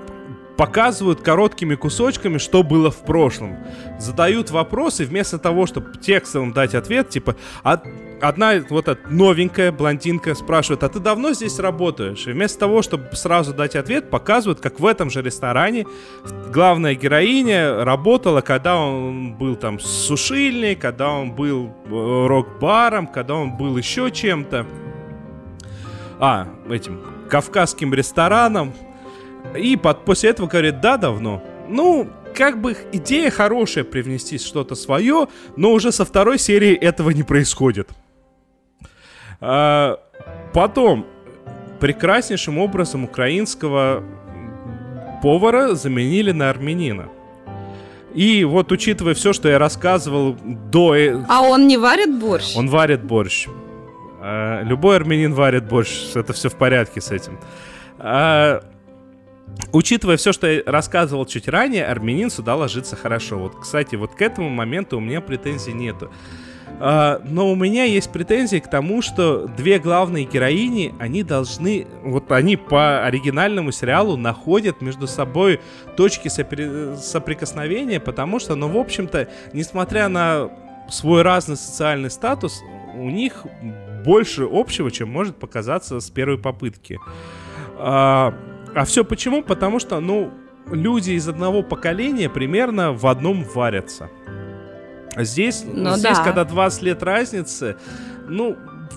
показывают 0.57 1.23
короткими 1.23 1.75
кусочками, 1.75 2.39
что 2.39 2.63
было 2.63 2.91
в 2.91 2.99
прошлом. 2.99 3.57
Задают 3.99 4.51
вопросы, 4.51 5.05
вместо 5.05 5.39
того, 5.39 5.67
чтобы 5.67 5.97
текстом 5.99 6.53
дать 6.53 6.75
ответ, 6.75 7.09
типа, 7.09 7.37
«А 7.63 7.83
одна 8.21 8.55
вот 8.69 8.89
эта 8.89 9.09
новенькая 9.09 9.73
блондинка 9.73 10.35
спрашивает, 10.35 10.83
а 10.83 10.89
ты 10.89 11.01
давно 11.01 11.33
здесь 11.33 11.59
работаешь? 11.59 12.27
И 12.27 12.33
вместо 12.33 12.61
того, 12.61 12.83
чтобы 12.83 13.09
сразу 13.13 13.53
дать 13.53 13.77
ответ, 13.77 14.11
показывают, 14.11 14.61
как 14.61 14.81
в 14.81 14.87
этом 14.87 15.11
же 15.11 15.23
ресторане 15.23 15.87
главная 16.53 16.95
героиня 16.95 17.85
работала, 17.85 18.41
когда 18.41 18.77
он 18.77 19.35
был 19.35 19.57
там 19.57 19.79
сушильник, 19.79 20.81
когда 20.81 21.11
он 21.11 21.33
был 21.33 21.67
э, 21.87 22.27
рок-баром, 22.27 23.07
когда 23.07 23.35
он 23.35 23.57
был 23.57 23.77
еще 23.77 24.11
чем-то. 24.11 24.67
А, 26.19 26.49
этим 26.71 27.01
кавказским 27.29 27.93
рестораном. 27.93 28.73
И 29.57 29.77
под, 29.77 30.05
после 30.05 30.31
этого 30.31 30.47
говорит, 30.47 30.81
да, 30.81 30.97
давно. 30.97 31.43
Ну, 31.69 32.09
как 32.35 32.61
бы 32.61 32.77
идея 32.93 33.31
хорошая 33.31 33.85
привнести 33.85 34.39
что-то 34.39 34.75
свое, 34.75 35.29
но 35.57 35.73
уже 35.73 35.93
со 35.93 36.05
второй 36.05 36.39
серии 36.39 36.75
этого 36.75 37.11
не 37.11 37.23
происходит. 37.23 37.91
А, 39.41 39.99
потом, 40.53 41.07
прекраснейшим 41.81 42.59
образом 42.59 43.05
украинского 43.05 44.03
повара 45.23 45.75
заменили 45.75 46.33
на 46.33 46.51
армянина. 46.51 47.09
И 48.15 48.45
вот 48.45 48.73
учитывая 48.73 49.13
все, 49.15 49.33
что 49.35 49.49
я 49.49 49.59
рассказывал 49.59 50.37
до... 50.43 50.95
э- 50.95 51.23
А 51.29 51.43
он 51.43 51.67
не 51.67 51.77
варит 51.77 52.19
борщ? 52.19 52.57
Он 52.57 52.69
варит 52.69 53.05
борщ. 53.05 53.47
А, 54.21 54.63
любой 54.63 54.97
армянин 54.97 55.35
варит 55.35 55.65
борщ. 55.69 56.15
Это 56.15 56.33
все 56.33 56.49
в 56.49 56.55
порядке 56.55 57.01
с 57.03 57.11
этим. 57.11 57.39
А, 57.99 58.63
учитывая 59.73 60.17
все, 60.17 60.33
что 60.33 60.47
я 60.47 60.63
рассказывал 60.65 61.27
чуть 61.27 61.47
ранее, 61.47 61.85
армянин 61.87 62.31
сюда 62.31 62.57
ложится 62.57 62.97
хорошо. 62.97 63.37
Вот, 63.39 63.61
кстати, 63.61 63.97
вот 63.97 64.15
к 64.15 64.23
этому 64.23 64.49
моменту 64.49 64.97
у 64.97 65.01
меня 65.01 65.21
претензий 65.21 65.75
нету. 65.75 66.11
А, 66.79 67.21
но 67.25 67.51
у 67.51 67.55
меня 67.55 67.85
есть 67.85 68.11
претензии 68.11 68.59
к 68.59 68.69
тому, 68.69 69.01
что 69.01 69.47
две 69.47 69.79
главные 69.79 70.25
героини, 70.25 70.95
они 70.99 71.23
должны, 71.23 71.87
вот 72.03 72.31
они 72.31 72.57
по 72.57 73.05
оригинальному 73.05 73.73
сериалу 73.73 74.17
находят 74.17 74.83
между 74.83 75.07
собой 75.07 75.61
точки 75.97 76.29
сопри- 76.29 76.97
соприкосновения, 76.97 77.99
потому 77.99 78.39
что, 78.39 78.55
ну, 78.57 78.69
в 78.69 78.77
общем-то, 78.77 79.29
несмотря 79.53 80.09
на 80.09 80.51
свой 80.91 81.23
разный 81.23 81.57
социальный 81.57 82.11
статус, 82.11 82.63
у 82.95 83.11
них 83.11 83.47
больше 84.05 84.47
общего, 84.51 84.91
чем 84.91 85.11
может 85.11 85.37
показаться 85.37 86.01
с 86.01 86.11
первой 86.11 86.39
попытки. 86.39 86.99
А, 87.79 88.35
а 88.75 88.85
все 88.85 89.05
почему? 89.05 89.43
Потому 89.43 89.81
что, 89.81 90.01
ну, 90.01 90.31
люди 90.71 91.13
из 91.13 91.27
одного 91.29 91.63
поколения 91.63 92.29
примерно 92.29 92.93
в 92.93 93.07
одном 93.07 93.45
варятся. 93.45 94.11
А 95.17 95.25
Здесь, 95.25 95.65
Ну 95.67 95.97
здесь 95.97 96.19
да. 96.19 96.25
когда 96.25 96.45
20 96.45 96.83
лет 96.83 97.03
разницы, 97.03 97.77
ну, 98.29 98.57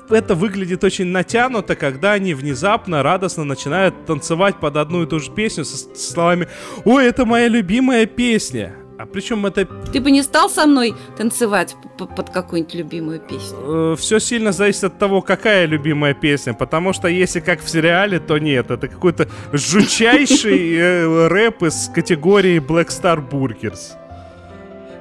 это 0.09 0.35
выглядит 0.35 0.83
очень 0.83 1.07
натянуто, 1.07 1.75
когда 1.75 2.11
они 2.13 2.33
внезапно 2.33 3.03
радостно 3.03 3.45
начинают 3.45 4.05
танцевать 4.05 4.57
под 4.59 4.75
одну 4.77 5.03
и 5.03 5.05
ту 5.07 5.19
же 5.19 5.31
песню 5.31 5.63
со 5.65 5.77
с 5.77 6.11
словами 6.11 6.47
«Ой, 6.85 7.05
это 7.07 7.25
моя 7.25 7.47
любимая 7.47 8.05
песня». 8.05 8.75
А 8.97 9.05
причем 9.05 9.45
это 9.45 9.65
Ты 9.65 10.01
бы 10.01 10.11
не 10.11 10.21
стал 10.23 10.49
со 10.49 10.65
мной 10.65 10.93
танцевать 11.15 11.77
под 11.97 12.31
какую-нибудь 12.31 12.73
любимую 12.75 13.21
песню? 13.21 13.95
все 13.95 14.19
сильно 14.19 14.51
зависит 14.51 14.83
от 14.83 14.99
того, 14.99 15.21
какая 15.21 15.67
любимая 15.67 16.13
песня. 16.13 16.53
Потому 16.53 16.91
что 16.91 17.07
если 17.07 17.39
как 17.39 17.61
в 17.61 17.69
сериале, 17.69 18.19
то 18.19 18.37
нет. 18.39 18.71
Это 18.71 18.89
какой-то 18.89 19.29
жутчайший 19.53 20.75
э, 20.75 21.27
рэп 21.29 21.63
из 21.63 21.89
категории 21.95 22.59
Black 22.59 22.87
Star 22.87 23.25
Burgers. 23.25 23.98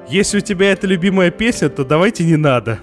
Если 0.09 0.39
у 0.39 0.41
тебя 0.41 0.71
это 0.71 0.87
любимая 0.87 1.29
песня, 1.29 1.69
то 1.69 1.85
давайте 1.85 2.23
не 2.23 2.35
надо. 2.35 2.79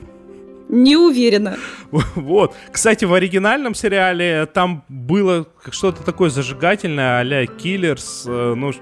Не 0.69 0.97
уверена. 0.97 1.57
Вот. 2.15 2.55
Кстати, 2.73 3.05
в 3.05 3.15
оригинальном 3.15 3.75
сериале 3.75 4.47
там 4.47 4.85
было 4.89 5.47
что-то 5.71 6.03
такое 6.03 6.31
зажигательное, 6.31 7.21
а-ля 7.21 7.45
Killers, 7.45 8.25
э, 8.27 8.55
ну, 8.55 8.73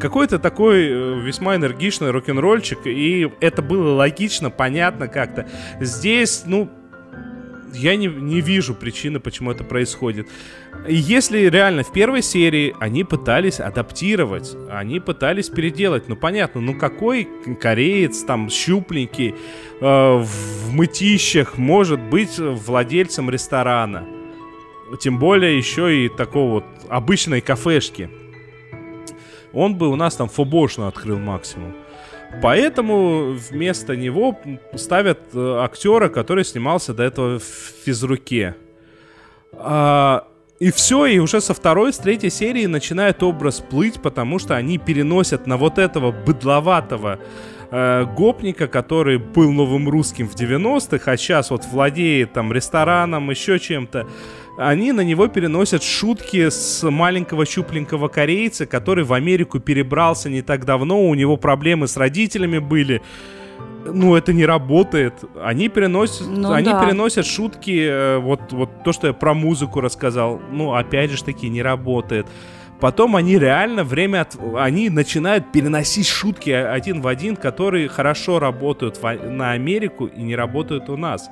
какой-то 0.00 0.38
такой 0.38 0.86
э, 0.86 1.20
весьма 1.20 1.56
энергичный 1.56 2.10
рок-н-ролльчик, 2.10 2.86
и 2.86 3.30
это 3.40 3.62
было 3.62 3.94
логично, 3.94 4.50
понятно 4.50 5.08
как-то. 5.08 5.46
Здесь, 5.80 6.42
ну, 6.46 6.70
я 7.74 7.96
не, 7.96 8.06
не 8.06 8.40
вижу 8.40 8.74
причины, 8.74 9.20
почему 9.20 9.50
это 9.50 9.64
происходит. 9.64 10.28
Если 10.88 11.48
реально 11.48 11.84
в 11.84 11.92
первой 11.92 12.22
серии 12.22 12.74
они 12.80 13.04
пытались 13.04 13.60
адаптировать, 13.60 14.56
они 14.68 14.98
пытались 14.98 15.48
переделать, 15.48 16.08
ну 16.08 16.16
понятно, 16.16 16.60
ну 16.60 16.76
какой 16.76 17.28
кореец 17.60 18.24
там 18.24 18.50
щупленький 18.50 19.30
э, 19.30 19.34
в 19.80 20.72
мытищах 20.72 21.56
может 21.56 22.00
быть 22.00 22.36
владельцем 22.38 23.30
ресторана? 23.30 24.04
Тем 25.00 25.18
более 25.20 25.56
еще 25.56 26.04
и 26.04 26.08
такого 26.08 26.50
вот 26.50 26.64
обычной 26.88 27.40
кафешки. 27.40 28.10
Он 29.52 29.76
бы 29.76 29.88
у 29.88 29.94
нас 29.94 30.16
там 30.16 30.28
фобошно 30.28 30.88
открыл 30.88 31.18
максимум. 31.18 31.74
Поэтому 32.42 33.32
вместо 33.32 33.94
него 33.94 34.38
ставят 34.74 35.20
э, 35.34 35.58
актера, 35.60 36.08
который 36.08 36.44
снимался 36.44 36.92
до 36.92 37.04
этого 37.04 37.38
в 37.38 37.44
физруке. 37.84 38.56
А, 39.52 40.26
и 40.62 40.70
все, 40.70 41.06
и 41.06 41.18
уже 41.18 41.40
со 41.40 41.54
второй, 41.54 41.92
с 41.92 41.98
третьей 41.98 42.30
серии 42.30 42.66
начинает 42.66 43.24
образ 43.24 43.58
плыть, 43.58 44.00
потому 44.00 44.38
что 44.38 44.54
они 44.54 44.78
переносят 44.78 45.48
на 45.48 45.56
вот 45.56 45.76
этого 45.76 46.12
быдловатого 46.12 47.18
э, 47.72 48.04
гопника, 48.16 48.68
который 48.68 49.18
был 49.18 49.50
новым 49.50 49.88
русским 49.88 50.28
в 50.28 50.36
90-х, 50.36 51.10
а 51.10 51.16
сейчас 51.16 51.50
вот 51.50 51.64
владеет 51.64 52.32
там 52.34 52.52
рестораном, 52.52 53.30
еще 53.30 53.58
чем-то 53.58 54.06
они 54.56 54.92
на 54.92 55.00
него 55.00 55.26
переносят 55.26 55.82
шутки 55.82 56.48
с 56.48 56.88
маленького 56.88 57.44
щупленького 57.44 58.06
корейца, 58.06 58.64
который 58.64 59.02
в 59.02 59.14
Америку 59.14 59.58
перебрался 59.58 60.30
не 60.30 60.42
так 60.42 60.64
давно, 60.64 61.02
у 61.02 61.14
него 61.14 61.36
проблемы 61.36 61.88
с 61.88 61.96
родителями 61.96 62.58
были. 62.58 63.02
Ну, 63.84 64.14
это 64.14 64.32
не 64.32 64.46
работает. 64.46 65.14
Они 65.42 65.68
переносят, 65.68 66.26
ну, 66.28 66.52
они 66.52 66.66
да. 66.66 66.84
переносят 66.84 67.26
шутки, 67.26 67.86
э, 67.88 68.18
вот, 68.18 68.52
вот 68.52 68.82
то, 68.84 68.92
что 68.92 69.08
я 69.08 69.12
про 69.12 69.34
музыку 69.34 69.80
рассказал. 69.80 70.40
Ну, 70.50 70.74
опять 70.74 71.10
же 71.10 71.22
таки, 71.22 71.48
не 71.48 71.62
работает. 71.62 72.26
Потом 72.80 73.14
они 73.14 73.38
реально 73.38 73.84
время 73.84 74.22
от... 74.22 74.36
Они 74.56 74.90
начинают 74.90 75.52
переносить 75.52 76.08
шутки 76.08 76.50
один 76.50 77.00
в 77.00 77.06
один, 77.06 77.36
которые 77.36 77.88
хорошо 77.88 78.40
работают 78.40 79.00
в... 79.00 79.12
на 79.28 79.52
Америку 79.52 80.06
и 80.06 80.20
не 80.20 80.34
работают 80.34 80.88
у 80.88 80.96
нас. 80.96 81.30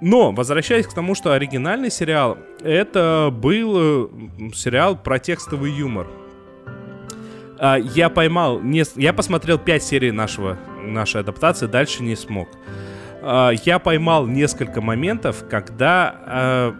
Но, 0.00 0.32
возвращаясь 0.32 0.86
к 0.86 0.94
тому, 0.94 1.14
что 1.14 1.32
оригинальный 1.32 1.90
сериал, 1.90 2.38
это 2.62 3.30
был 3.32 3.74
э, 3.76 4.08
сериал 4.54 4.96
про 4.96 5.18
текстовый 5.18 5.72
юмор. 5.72 6.06
А, 7.60 7.76
я 7.76 8.08
поймал, 8.08 8.60
не, 8.60 8.84
я 8.96 9.12
посмотрел 9.12 9.58
5 9.58 9.82
серий 9.82 10.12
нашего, 10.12 10.58
нашей 10.82 11.20
адаптации, 11.20 11.66
дальше 11.66 12.02
не 12.02 12.16
смог. 12.16 12.48
А, 13.22 13.50
я 13.50 13.78
поймал 13.78 14.26
несколько 14.26 14.80
моментов, 14.80 15.44
когда 15.48 16.14
а, 16.24 16.74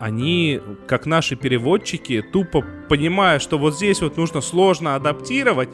они, 0.00 0.60
как 0.88 1.06
наши 1.06 1.36
переводчики, 1.36 2.20
тупо 2.20 2.64
понимая, 2.88 3.38
что 3.38 3.58
вот 3.58 3.76
здесь 3.76 4.02
вот 4.02 4.16
нужно 4.16 4.40
сложно 4.40 4.96
адаптировать, 4.96 5.68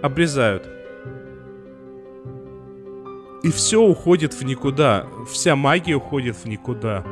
обрезают 0.00 0.68
и 3.42 3.50
все 3.50 3.80
уходит 3.80 4.34
в 4.34 4.44
никуда. 4.44 5.06
Вся 5.30 5.56
магия 5.56 5.94
уходит 5.94 6.36
в 6.36 6.46
никуда. 6.46 7.04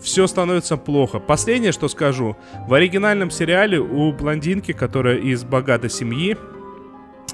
Все 0.00 0.26
становится 0.26 0.76
плохо. 0.76 1.18
Последнее, 1.18 1.72
что 1.72 1.88
скажу. 1.88 2.36
В 2.66 2.74
оригинальном 2.74 3.30
сериале 3.30 3.78
у 3.78 4.12
блондинки, 4.12 4.72
которая 4.72 5.16
из 5.16 5.44
богатой 5.44 5.90
семьи, 5.90 6.36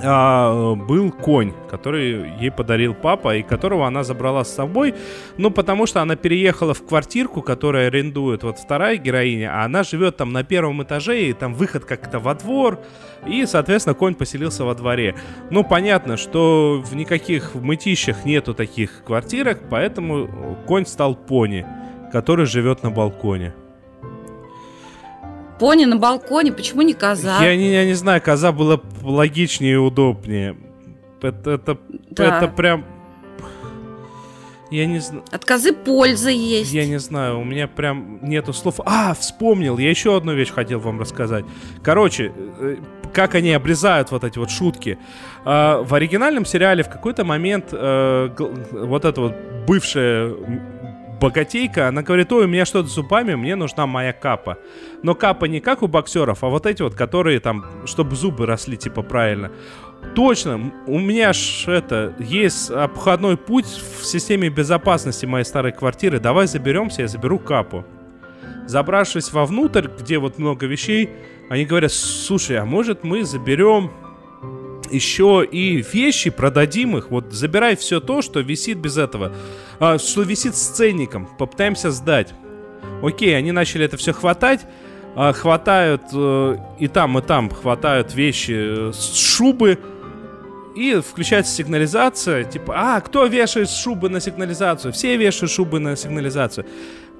а, 0.00 0.74
был 0.74 1.12
конь, 1.12 1.52
который 1.70 2.32
ей 2.40 2.50
подарил 2.50 2.94
папа, 2.94 3.36
и 3.36 3.42
которого 3.42 3.86
она 3.86 4.04
забрала 4.04 4.42
с 4.44 4.54
собой, 4.54 4.94
ну, 5.36 5.50
потому 5.50 5.86
что 5.86 6.00
она 6.00 6.16
переехала 6.16 6.72
в 6.72 6.84
квартирку, 6.84 7.42
которая 7.42 7.88
арендует 7.88 8.42
вот 8.42 8.58
вторая 8.58 8.96
героиня, 8.96 9.52
а 9.54 9.64
она 9.64 9.82
живет 9.82 10.16
там 10.16 10.32
на 10.32 10.44
первом 10.44 10.82
этаже, 10.82 11.22
и 11.22 11.32
там 11.32 11.54
выход 11.54 11.84
как-то 11.84 12.18
во 12.18 12.34
двор, 12.34 12.80
и, 13.26 13.44
соответственно, 13.44 13.94
конь 13.94 14.14
поселился 14.14 14.64
во 14.64 14.74
дворе. 14.74 15.14
Ну, 15.50 15.62
понятно, 15.62 16.16
что 16.16 16.82
в 16.84 16.96
никаких 16.96 17.54
мытищах 17.54 18.24
нету 18.24 18.54
таких 18.54 19.04
квартирок, 19.04 19.60
поэтому 19.68 20.56
конь 20.66 20.86
стал 20.86 21.14
пони, 21.14 21.66
который 22.12 22.46
живет 22.46 22.82
на 22.82 22.90
балконе. 22.90 23.54
Пони 25.58 25.84
на 25.84 25.96
балконе, 25.96 26.52
почему 26.52 26.82
не 26.82 26.92
коза? 26.92 27.42
Я 27.42 27.56
не, 27.56 27.72
я 27.72 27.84
не 27.84 27.94
знаю, 27.94 28.20
коза 28.20 28.52
была 28.52 28.80
логичнее 29.02 29.74
и 29.74 29.76
удобнее. 29.76 30.56
Это, 31.20 31.50
это, 31.52 31.78
да. 32.10 32.38
это 32.38 32.48
прям... 32.48 32.84
Я 34.70 34.86
не 34.86 34.98
знаю. 35.00 35.24
От 35.30 35.44
козы 35.44 35.72
польза 35.72 36.30
есть. 36.30 36.72
Я 36.72 36.86
не 36.86 36.98
знаю, 36.98 37.40
у 37.40 37.44
меня 37.44 37.68
прям 37.68 38.18
нету 38.22 38.52
слов. 38.52 38.80
А, 38.84 39.14
вспомнил, 39.14 39.78
я 39.78 39.90
еще 39.90 40.16
одну 40.16 40.32
вещь 40.34 40.50
хотел 40.50 40.80
вам 40.80 40.98
рассказать. 40.98 41.44
Короче, 41.82 42.32
э, 42.58 42.76
как 43.12 43.34
они 43.34 43.52
обрезают 43.52 44.10
вот 44.10 44.24
эти 44.24 44.38
вот 44.38 44.50
шутки. 44.50 44.98
А, 45.44 45.82
в 45.82 45.94
оригинальном 45.94 46.46
сериале 46.46 46.82
в 46.82 46.88
какой-то 46.88 47.24
момент 47.24 47.66
э, 47.72 48.30
вот 48.72 49.04
эта 49.04 49.20
вот 49.20 49.34
бывшая 49.66 50.34
богатейка, 51.22 51.86
она 51.88 52.02
говорит, 52.02 52.32
ой, 52.32 52.46
у 52.46 52.48
меня 52.48 52.66
что-то 52.66 52.88
с 52.88 52.94
зубами, 52.94 53.36
мне 53.36 53.54
нужна 53.54 53.86
моя 53.86 54.12
капа. 54.12 54.58
Но 55.04 55.14
капа 55.14 55.44
не 55.44 55.60
как 55.60 55.82
у 55.82 55.86
боксеров, 55.86 56.42
а 56.42 56.48
вот 56.48 56.66
эти 56.66 56.82
вот, 56.82 56.96
которые 56.96 57.38
там, 57.38 57.64
чтобы 57.86 58.16
зубы 58.16 58.44
росли, 58.44 58.76
типа, 58.76 59.02
правильно. 59.02 59.52
Точно, 60.16 60.72
у 60.88 60.98
меня 60.98 61.32
ж 61.32 61.68
это, 61.68 62.14
есть 62.18 62.70
обходной 62.70 63.36
путь 63.36 63.66
в 63.66 64.04
системе 64.04 64.48
безопасности 64.48 65.24
моей 65.24 65.44
старой 65.44 65.70
квартиры. 65.70 66.18
Давай 66.18 66.48
заберемся, 66.48 67.02
я 67.02 67.08
заберу 67.08 67.38
капу. 67.38 67.84
Забравшись 68.66 69.32
вовнутрь, 69.32 69.86
где 69.86 70.18
вот 70.18 70.38
много 70.38 70.66
вещей, 70.66 71.10
они 71.48 71.64
говорят, 71.64 71.92
слушай, 71.92 72.56
а 72.58 72.64
может 72.64 73.04
мы 73.04 73.24
заберем 73.24 73.92
еще 74.92 75.46
и 75.50 75.82
вещи, 75.82 76.30
продадим 76.30 76.96
их. 76.96 77.10
Вот 77.10 77.32
забирай 77.32 77.76
все 77.76 78.00
то, 78.00 78.22
что 78.22 78.40
висит 78.40 78.78
без 78.78 78.98
этого. 78.98 79.32
А, 79.80 79.98
что 79.98 80.22
висит 80.22 80.54
с 80.54 80.68
ценником. 80.68 81.28
Попытаемся 81.38 81.90
сдать. 81.90 82.34
Окей, 83.02 83.36
они 83.36 83.52
начали 83.52 83.84
это 83.84 83.96
все 83.96 84.12
хватать. 84.12 84.60
А, 85.14 85.32
хватают 85.32 86.02
э, 86.12 86.56
и 86.78 86.88
там, 86.88 87.18
и 87.18 87.22
там 87.22 87.50
хватают 87.50 88.14
вещи 88.14 88.54
э, 88.54 88.92
с 88.92 89.14
шубы. 89.14 89.78
И 90.74 91.00
включается 91.06 91.52
сигнализация. 91.54 92.44
Типа, 92.44 92.74
а, 92.76 93.00
кто 93.00 93.26
вешает 93.26 93.68
шубы 93.68 94.08
на 94.08 94.20
сигнализацию? 94.20 94.92
Все 94.92 95.16
вешают 95.16 95.50
шубы 95.50 95.80
на 95.80 95.96
сигнализацию. 95.96 96.66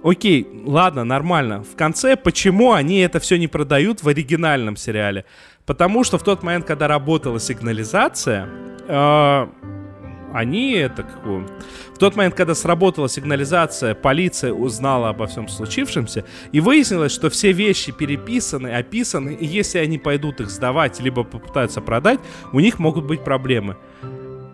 Окей, 0.05 0.49
ладно, 0.65 1.05
нормально. 1.05 1.63
В 1.63 1.77
конце, 1.77 2.17
почему 2.17 2.73
они 2.73 2.99
это 3.01 3.21
все 3.21 3.39
не 3.39 3.47
продают 3.47 4.03
в 4.03 4.09
оригинальном 4.09 4.77
сериале? 4.77 5.25
Потому 5.65 6.03
что 6.03 6.19
в 6.19 6.25
тот 6.25 6.43
момент, 6.43 6.67
когда 6.67 6.89
работала 6.89 7.39
сигнализация, 7.39 8.49
э, 8.89 9.47
они 10.33 10.73
это 10.73 11.05
как 11.05 11.25
В 11.25 11.99
тот 11.99 12.17
момент, 12.17 12.35
когда 12.35 12.55
сработала 12.55 13.09
сигнализация, 13.09 13.95
полиция 13.95 14.53
узнала 14.53 15.11
обо 15.11 15.27
всем 15.27 15.47
случившемся, 15.47 16.25
и 16.51 16.61
выяснилось, 16.61 17.13
что 17.13 17.31
все 17.31 17.53
вещи 17.53 17.93
переписаны, 17.93 18.75
описаны, 18.75 19.35
и 19.35 19.47
если 19.47 19.79
они 19.79 19.99
пойдут 19.99 20.41
их 20.41 20.51
сдавать, 20.51 21.01
либо 21.01 21.23
попытаются 21.23 21.81
продать, 21.81 22.19
у 22.53 22.59
них 22.59 22.81
могут 22.81 23.05
быть 23.05 23.23
проблемы. 23.23 23.77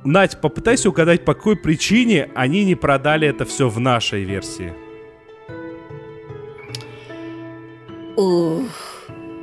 Надь, 0.05 0.41
попытайся 0.41 0.91
угадать, 0.91 1.25
по 1.25 1.35
какой 1.35 1.57
причине 1.57 2.29
они 2.35 2.65
не 2.65 2.75
продали 2.75 3.27
это 3.27 3.45
все 3.45 3.69
в 3.69 3.81
нашей 3.81 4.25
версии. 4.25 4.88
Ух. 8.19 8.65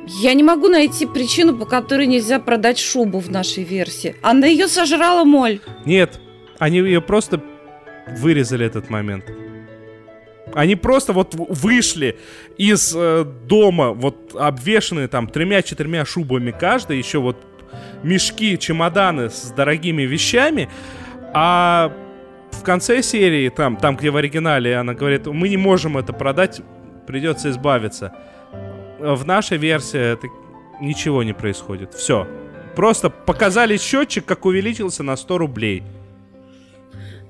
Я 0.06 0.34
не 0.34 0.42
могу 0.42 0.68
найти 0.68 1.06
причину, 1.06 1.56
по 1.56 1.64
которой 1.64 2.06
нельзя 2.06 2.38
продать 2.38 2.78
шубу 2.78 3.20
в 3.20 3.30
нашей 3.30 3.64
версии. 3.64 4.16
Она 4.20 4.46
ее 4.46 4.68
сожрала 4.68 5.24
моль. 5.24 5.60
Нет, 5.86 6.20
они 6.58 6.78
ее 6.78 7.00
просто 7.00 7.42
вырезали 8.06 8.66
этот 8.66 8.90
момент. 8.90 9.24
Они 10.52 10.76
просто 10.76 11.14
вот 11.14 11.34
вышли 11.34 12.18
из 12.58 12.94
э, 12.94 13.24
дома, 13.24 13.92
вот 13.92 14.36
обвешенные 14.38 15.08
там 15.08 15.26
тремя-четырьмя 15.26 16.04
шубами 16.04 16.50
каждый, 16.50 16.98
еще 16.98 17.18
вот 17.18 17.38
мешки, 18.02 18.58
чемоданы 18.58 19.30
с 19.30 19.52
дорогими 19.56 20.02
вещами, 20.02 20.68
а 21.32 21.92
в 22.52 22.62
конце 22.62 23.02
серии, 23.02 23.48
там, 23.48 23.76
там 23.78 23.96
где 23.96 24.10
в 24.10 24.16
оригинале, 24.16 24.76
она 24.76 24.92
говорит, 24.92 25.26
мы 25.26 25.48
не 25.48 25.56
можем 25.56 25.96
это 25.96 26.12
продать, 26.12 26.60
придется 27.06 27.48
избавиться 27.50 28.12
в 28.98 29.24
нашей 29.24 29.58
версии 29.58 29.98
это 29.98 30.28
ничего 30.80 31.22
не 31.22 31.32
происходит. 31.32 31.94
Все. 31.94 32.26
Просто 32.74 33.10
показали 33.10 33.76
счетчик, 33.76 34.24
как 34.24 34.44
увеличился 34.44 35.02
на 35.02 35.16
100 35.16 35.38
рублей. 35.38 35.82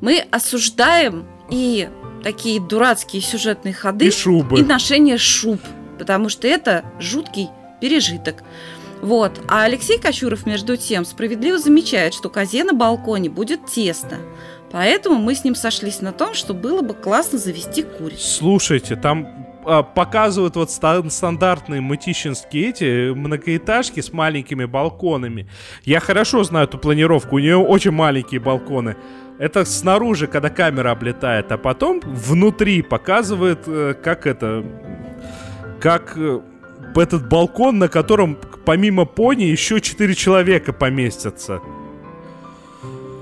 Мы 0.00 0.24
осуждаем 0.30 1.26
и 1.50 1.88
такие 2.22 2.60
дурацкие 2.60 3.22
сюжетные 3.22 3.72
ходы 3.72 4.08
и, 4.08 4.10
шубы. 4.10 4.58
и 4.58 4.64
ношение 4.64 5.16
шуб, 5.16 5.60
потому 5.98 6.28
что 6.28 6.48
это 6.48 6.84
жуткий 6.98 7.48
пережиток. 7.80 8.42
Вот. 9.00 9.40
А 9.48 9.64
Алексей 9.64 9.98
Кочуров, 9.98 10.46
между 10.46 10.76
тем, 10.76 11.04
справедливо 11.04 11.58
замечает, 11.58 12.14
что 12.14 12.28
козе 12.28 12.64
на 12.64 12.72
балконе 12.72 13.30
будет 13.30 13.66
тесно. 13.66 14.18
Поэтому 14.72 15.16
мы 15.16 15.34
с 15.34 15.44
ним 15.44 15.54
сошлись 15.54 16.00
на 16.00 16.12
том, 16.12 16.34
что 16.34 16.52
было 16.52 16.82
бы 16.82 16.94
классно 16.94 17.38
завести 17.38 17.82
курицу. 17.82 18.26
Слушайте, 18.26 18.96
там 18.96 19.45
показывают 19.66 20.54
вот 20.54 20.70
стандартные 20.70 21.80
мытищинские 21.80 22.68
эти 22.68 23.12
многоэтажки 23.12 24.00
с 24.00 24.12
маленькими 24.12 24.64
балконами. 24.64 25.48
Я 25.84 25.98
хорошо 25.98 26.44
знаю 26.44 26.68
эту 26.68 26.78
планировку, 26.78 27.36
у 27.36 27.38
нее 27.40 27.56
очень 27.56 27.90
маленькие 27.90 28.40
балконы. 28.40 28.96
Это 29.38 29.64
снаружи, 29.64 30.28
когда 30.28 30.48
камера 30.50 30.92
облетает, 30.92 31.52
а 31.52 31.58
потом 31.58 32.00
внутри 32.00 32.82
показывает, 32.82 33.60
э, 33.66 33.94
как 34.02 34.26
это, 34.26 34.64
как 35.80 36.14
э, 36.16 36.40
этот 36.94 37.28
балкон, 37.28 37.78
на 37.78 37.88
котором 37.88 38.38
помимо 38.64 39.04
пони 39.04 39.44
еще 39.44 39.80
четыре 39.80 40.14
человека 40.14 40.72
поместятся. 40.72 41.60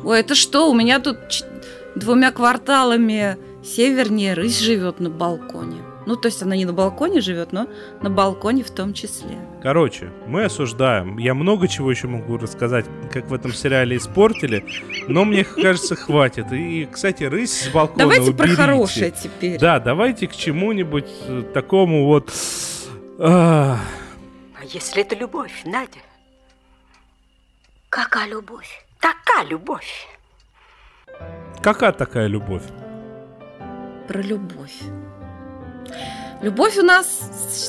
Ой, 0.05 0.20
это 0.20 0.34
что, 0.34 0.70
у 0.70 0.74
меня 0.74 1.01
тут 1.01 1.16
двумя 1.97 2.30
кварталами 2.30 3.36
севернее 3.64 4.34
рысь 4.34 4.61
живет 4.61 5.01
на 5.01 5.11
балконе. 5.11 5.84
Ну, 6.07 6.16
то 6.16 6.26
есть 6.28 6.42
она 6.42 6.55
не 6.57 6.64
на 6.66 6.72
балконе 6.72 7.20
живет, 7.20 7.52
но 7.52 7.66
на 8.02 8.11
балконе 8.11 8.62
в 8.62 8.70
том 8.70 8.92
числе. 8.92 9.38
Короче, 9.62 10.11
мы 10.26 10.44
осуждаем. 10.44 11.16
Я 11.18 11.32
много 11.34 11.66
чего 11.66 11.90
еще 11.90 12.09
могу 12.09 12.36
рассказать, 12.36 12.84
как 13.11 13.26
в 13.30 13.34
этом 13.34 13.52
сериале 13.55 13.96
испортили, 13.96 14.64
но 15.09 15.24
мне 15.24 15.44
кажется, 15.44 15.96
хватит. 15.96 16.52
И, 16.52 16.86
кстати, 16.90 17.24
рысь 17.24 17.62
с 17.62 17.68
балкона 17.68 18.00
Давайте 18.00 18.32
про 18.32 18.44
уберите. 18.44 18.57
хорошее 18.57 19.11
теперь. 19.12 19.59
Да, 19.59 19.80
давайте 19.80 20.26
к 20.28 20.36
чему-нибудь 20.36 21.09
э, 21.26 21.42
такому 21.55 22.05
вот... 22.07 22.30
а, 23.18 23.78
А 24.61 24.64
если 24.66 25.00
это 25.02 25.14
любовь, 25.16 25.62
Надя? 25.64 26.00
Какая 27.88 28.28
любовь? 28.28 28.84
Такая 29.00 29.46
любовь. 29.46 30.07
какая 31.62 31.92
такая 31.92 32.26
любовь? 32.26 32.62
Про 34.09 34.20
любовь. 34.20 34.74
Любовь 36.42 36.76
у 36.76 36.82
нас 36.82 37.07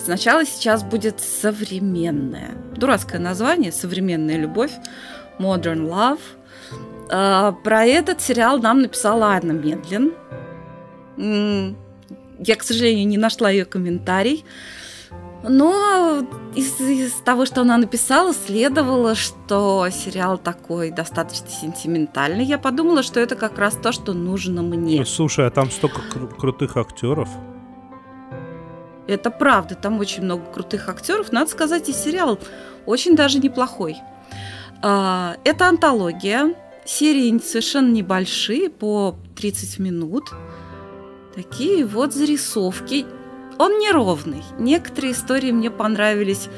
сначала 0.04 0.46
сейчас 0.46 0.84
будет 0.84 1.22
современная. 1.22 2.52
Дурацкое 2.76 3.22
название 3.22 3.72
«Современная 3.72 4.38
любовь», 4.38 4.72
«Modern 5.40 5.88
Love». 5.88 6.20
А, 7.10 7.52
Про 7.52 7.86
этот 7.86 8.22
сериал 8.22 8.60
нам 8.60 8.82
написала 8.82 9.28
Анна 9.28 9.54
Медлин. 9.54 10.14
Я, 11.18 12.56
к 12.58 12.64
сожалению, 12.64 13.08
не 13.08 13.18
нашла 13.18 13.50
ее 13.50 13.64
комментарий. 13.66 14.44
Но 15.48 16.26
из, 16.56 16.82
из 16.82 17.14
того, 17.14 17.46
что 17.46 17.62
она 17.62 17.78
написала, 17.78 18.34
следовало, 18.34 19.14
что 19.16 19.88
сериал 19.92 20.38
такой 20.40 20.90
достаточно 20.92 21.48
сентиментальный. 21.50 22.44
Я 22.44 22.58
подумала, 22.58 23.04
что 23.04 23.20
это 23.20 23.36
как 23.36 23.60
раз 23.60 23.76
то, 23.76 23.92
что 23.92 24.14
нужно 24.14 24.64
мне. 24.64 25.00
Ну, 25.00 25.06
слушай, 25.06 25.46
а 25.46 25.52
там 25.52 25.70
столько 25.70 26.02
кру- 26.12 26.36
крутых 26.36 26.78
актеров. 26.78 27.30
Это 29.08 29.30
правда, 29.30 29.76
там 29.76 30.00
очень 30.00 30.24
много 30.24 30.46
крутых 30.52 30.90
актеров. 30.90 31.32
Надо 31.32 31.50
сказать, 31.52 31.90
и 31.90 31.94
сериал 31.94 32.40
очень 32.86 33.16
даже 33.16 33.40
неплохой. 33.40 33.98
А, 34.82 35.38
Это 35.44 35.68
антология. 35.68 36.56
Серии 36.86 37.36
совершенно 37.40 37.92
небольшие, 37.92 38.70
по 38.70 39.16
30 39.36 39.80
минут. 39.80 40.26
Такие 41.34 41.86
вот 41.86 42.14
зарисовки. 42.14 43.06
Он 43.58 43.80
неровный. 43.80 44.44
Некоторые 44.60 45.14
истории 45.14 45.52
мне 45.52 45.72
понравились 45.72 46.50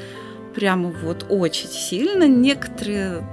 прямо 0.54 0.90
вот 0.90 1.26
очень 1.28 1.68
сильно, 1.68 2.26
некоторые 2.26 3.26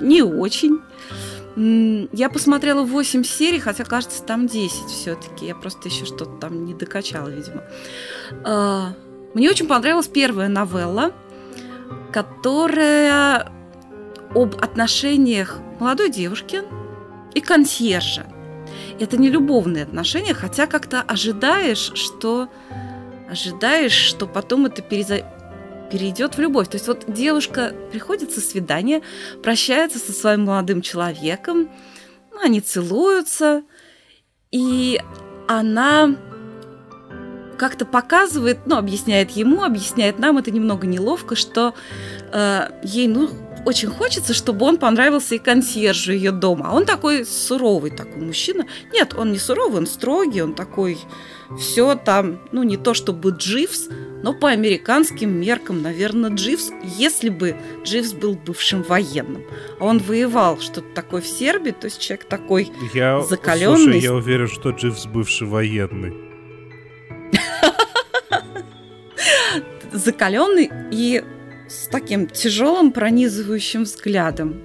не 0.00 0.22
очень. 0.22 0.80
Я 1.56 2.28
посмотрела 2.30 2.82
8 2.82 3.22
серий, 3.22 3.60
хотя, 3.60 3.84
кажется, 3.84 4.22
там 4.22 4.46
10 4.48 4.90
все-таки. 4.90 5.46
Я 5.46 5.54
просто 5.54 5.88
еще 5.88 6.04
что-то 6.04 6.36
там 6.40 6.64
не 6.64 6.74
докачала, 6.74 7.28
видимо. 7.28 7.62
А, 8.44 8.94
Мне 9.34 9.50
очень 9.50 9.66
понравилась 9.68 10.08
первая 10.08 10.48
новелла, 10.48 11.12
которая 12.12 13.52
об 14.34 14.56
отношениях 14.56 15.58
молодой 15.78 16.10
девушки 16.10 16.62
и 17.34 17.40
консьержа. 17.40 18.26
Это 18.98 19.16
не 19.16 19.28
любовные 19.28 19.84
отношения, 19.84 20.34
хотя 20.34 20.66
как-то 20.66 21.02
ожидаешь, 21.02 21.92
что 21.94 22.48
ожидаешь, 23.30 23.92
что 23.92 24.26
потом 24.26 24.66
это 24.66 24.82
переза- 24.82 25.24
перейдет 25.90 26.36
в 26.36 26.40
любовь. 26.40 26.68
То 26.68 26.76
есть 26.76 26.88
вот 26.88 27.04
девушка 27.08 27.74
приходит 27.92 28.32
со 28.32 28.40
свидания, 28.40 29.02
прощается 29.42 29.98
со 29.98 30.12
своим 30.12 30.44
молодым 30.44 30.82
человеком, 30.82 31.70
ну, 32.32 32.40
они 32.42 32.60
целуются, 32.60 33.62
и 34.50 35.00
она 35.46 36.16
как-то 37.56 37.84
показывает, 37.84 38.66
ну, 38.66 38.76
объясняет 38.76 39.30
ему, 39.30 39.62
объясняет 39.62 40.18
нам, 40.18 40.38
это 40.38 40.50
немного 40.50 40.86
неловко, 40.86 41.36
что 41.36 41.74
э, 42.32 42.68
ей, 42.82 43.06
ну, 43.06 43.30
очень 43.64 43.88
хочется, 43.88 44.34
чтобы 44.34 44.66
он 44.66 44.76
понравился 44.76 45.36
и 45.36 45.38
консьержу 45.38 46.12
ее 46.12 46.32
дома. 46.32 46.68
А 46.68 46.74
он 46.74 46.84
такой 46.84 47.24
суровый 47.24 47.90
такой 47.90 48.22
мужчина. 48.22 48.66
Нет, 48.92 49.14
он 49.14 49.32
не 49.32 49.38
суровый, 49.38 49.78
он 49.78 49.86
строгий, 49.86 50.42
он 50.42 50.54
такой 50.54 50.98
все 51.58 51.94
там, 51.94 52.40
ну, 52.52 52.62
не 52.62 52.76
то 52.76 52.94
чтобы 52.94 53.30
Дживс, 53.30 53.88
но 54.22 54.32
по 54.32 54.48
американским 54.48 55.38
меркам, 55.38 55.82
наверное, 55.82 56.30
Дживс, 56.30 56.70
если 56.82 57.28
бы 57.28 57.56
Дживс 57.84 58.12
был 58.12 58.34
бывшим 58.34 58.82
военным. 58.82 59.44
А 59.78 59.84
он 59.84 59.98
воевал 59.98 60.58
что-то 60.60 60.88
такое 60.94 61.20
в 61.20 61.26
Сербии, 61.26 61.72
то 61.72 61.86
есть 61.86 62.00
человек 62.00 62.26
такой 62.26 62.70
Я, 62.94 63.20
Закалённый. 63.22 63.84
Слушай, 63.84 64.00
я 64.00 64.14
уверен, 64.14 64.48
что 64.48 64.70
Дживс 64.70 65.06
бывший 65.06 65.46
военный. 65.46 66.14
закаленный 69.92 70.70
и 70.90 71.22
с 71.68 71.88
таким 71.88 72.26
тяжелым 72.26 72.92
пронизывающим 72.92 73.84
взглядом. 73.84 74.62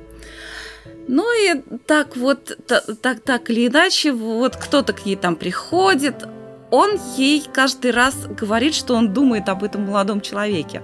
Ну 1.07 1.25
и 1.33 1.61
так 1.87 2.17
вот, 2.17 2.57
та- 2.67 2.81
так, 3.01 3.21
так 3.21 3.49
или 3.49 3.67
иначе, 3.67 4.11
вот 4.11 4.55
кто-то 4.55 4.93
к 4.93 5.05
ней 5.05 5.15
там 5.15 5.35
приходит, 5.35 6.23
он 6.71 6.99
ей 7.17 7.43
каждый 7.53 7.91
раз 7.91 8.15
говорит, 8.27 8.75
что 8.75 8.95
он 8.95 9.13
думает 9.13 9.49
об 9.49 9.63
этом 9.63 9.85
молодом 9.85 10.21
человеке. 10.21 10.81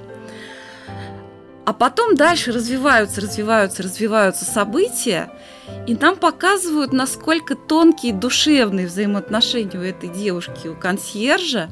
А 1.66 1.74
потом 1.74 2.16
дальше 2.16 2.52
развиваются, 2.52 3.22
развиваются, 3.22 3.82
развиваются 3.82 4.46
события, 4.46 5.32
и 5.88 5.96
нам 5.96 6.16
показывают, 6.16 6.94
насколько 6.94 7.56
тонкие 7.56 8.14
душевные 8.14 8.86
взаимоотношения 8.86 9.80
у 9.80 9.82
этой 9.82 10.10
девушки, 10.10 10.68
у 10.68 10.76
консьержа. 10.76 11.70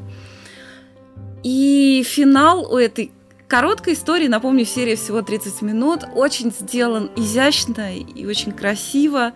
И 1.43 2.03
финал 2.07 2.73
у 2.73 2.77
этой 2.77 3.11
короткой 3.47 3.93
истории, 3.93 4.27
напомню, 4.27 4.65
серия 4.65 4.95
всего 4.95 5.21
30 5.21 5.61
минут, 5.61 6.05
очень 6.15 6.51
сделан 6.51 7.11
изящно 7.15 7.95
и 7.95 8.25
очень 8.25 8.51
красиво. 8.51 9.33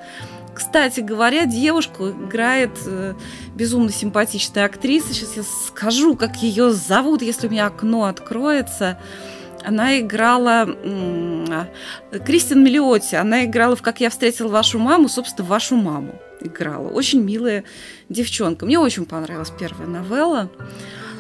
Кстати 0.58 1.02
говоря, 1.02 1.46
девушку 1.46 2.10
играет 2.10 2.72
э, 2.88 3.14
безумно 3.54 3.92
симпатичная 3.92 4.66
актриса. 4.66 5.14
Сейчас 5.14 5.38
я 5.38 5.44
скажу, 5.44 6.16
как 6.16 6.38
ее 6.38 6.72
зовут, 6.72 7.22
если 7.22 7.46
у 7.46 7.52
меня 7.52 7.68
окно 7.68 8.06
откроется. 8.06 8.98
Она 9.64 10.00
играла 10.00 10.68
а, 10.68 11.68
Кристин 12.26 12.64
Миллиотти. 12.64 13.14
Она 13.14 13.46
играла 13.46 13.76
в 13.76 13.84
«Как 13.84 14.02
я 14.02 14.10
встретил 14.10 14.50
вашу 14.50 14.80
маму», 14.80 15.10
собственно, 15.10 15.48
вашу 15.48 15.76
маму 15.76 16.20
играла. 16.42 16.88
Очень 16.88 17.22
милая 17.22 17.64
девчонка. 18.10 18.66
Мне 18.66 18.80
очень 18.80 19.06
понравилась 19.06 19.52
первая 19.52 19.88
новелла. 19.88 20.50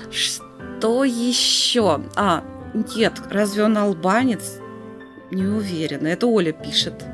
Что 0.09 1.03
еще? 1.03 2.01
А, 2.15 2.43
нет, 2.73 3.13
разве 3.29 3.65
он 3.65 3.77
албанец? 3.77 4.57
Не 5.29 5.45
уверена. 5.45 6.07
Это 6.07 6.25
Оля 6.25 6.53
пишет. 6.53 7.05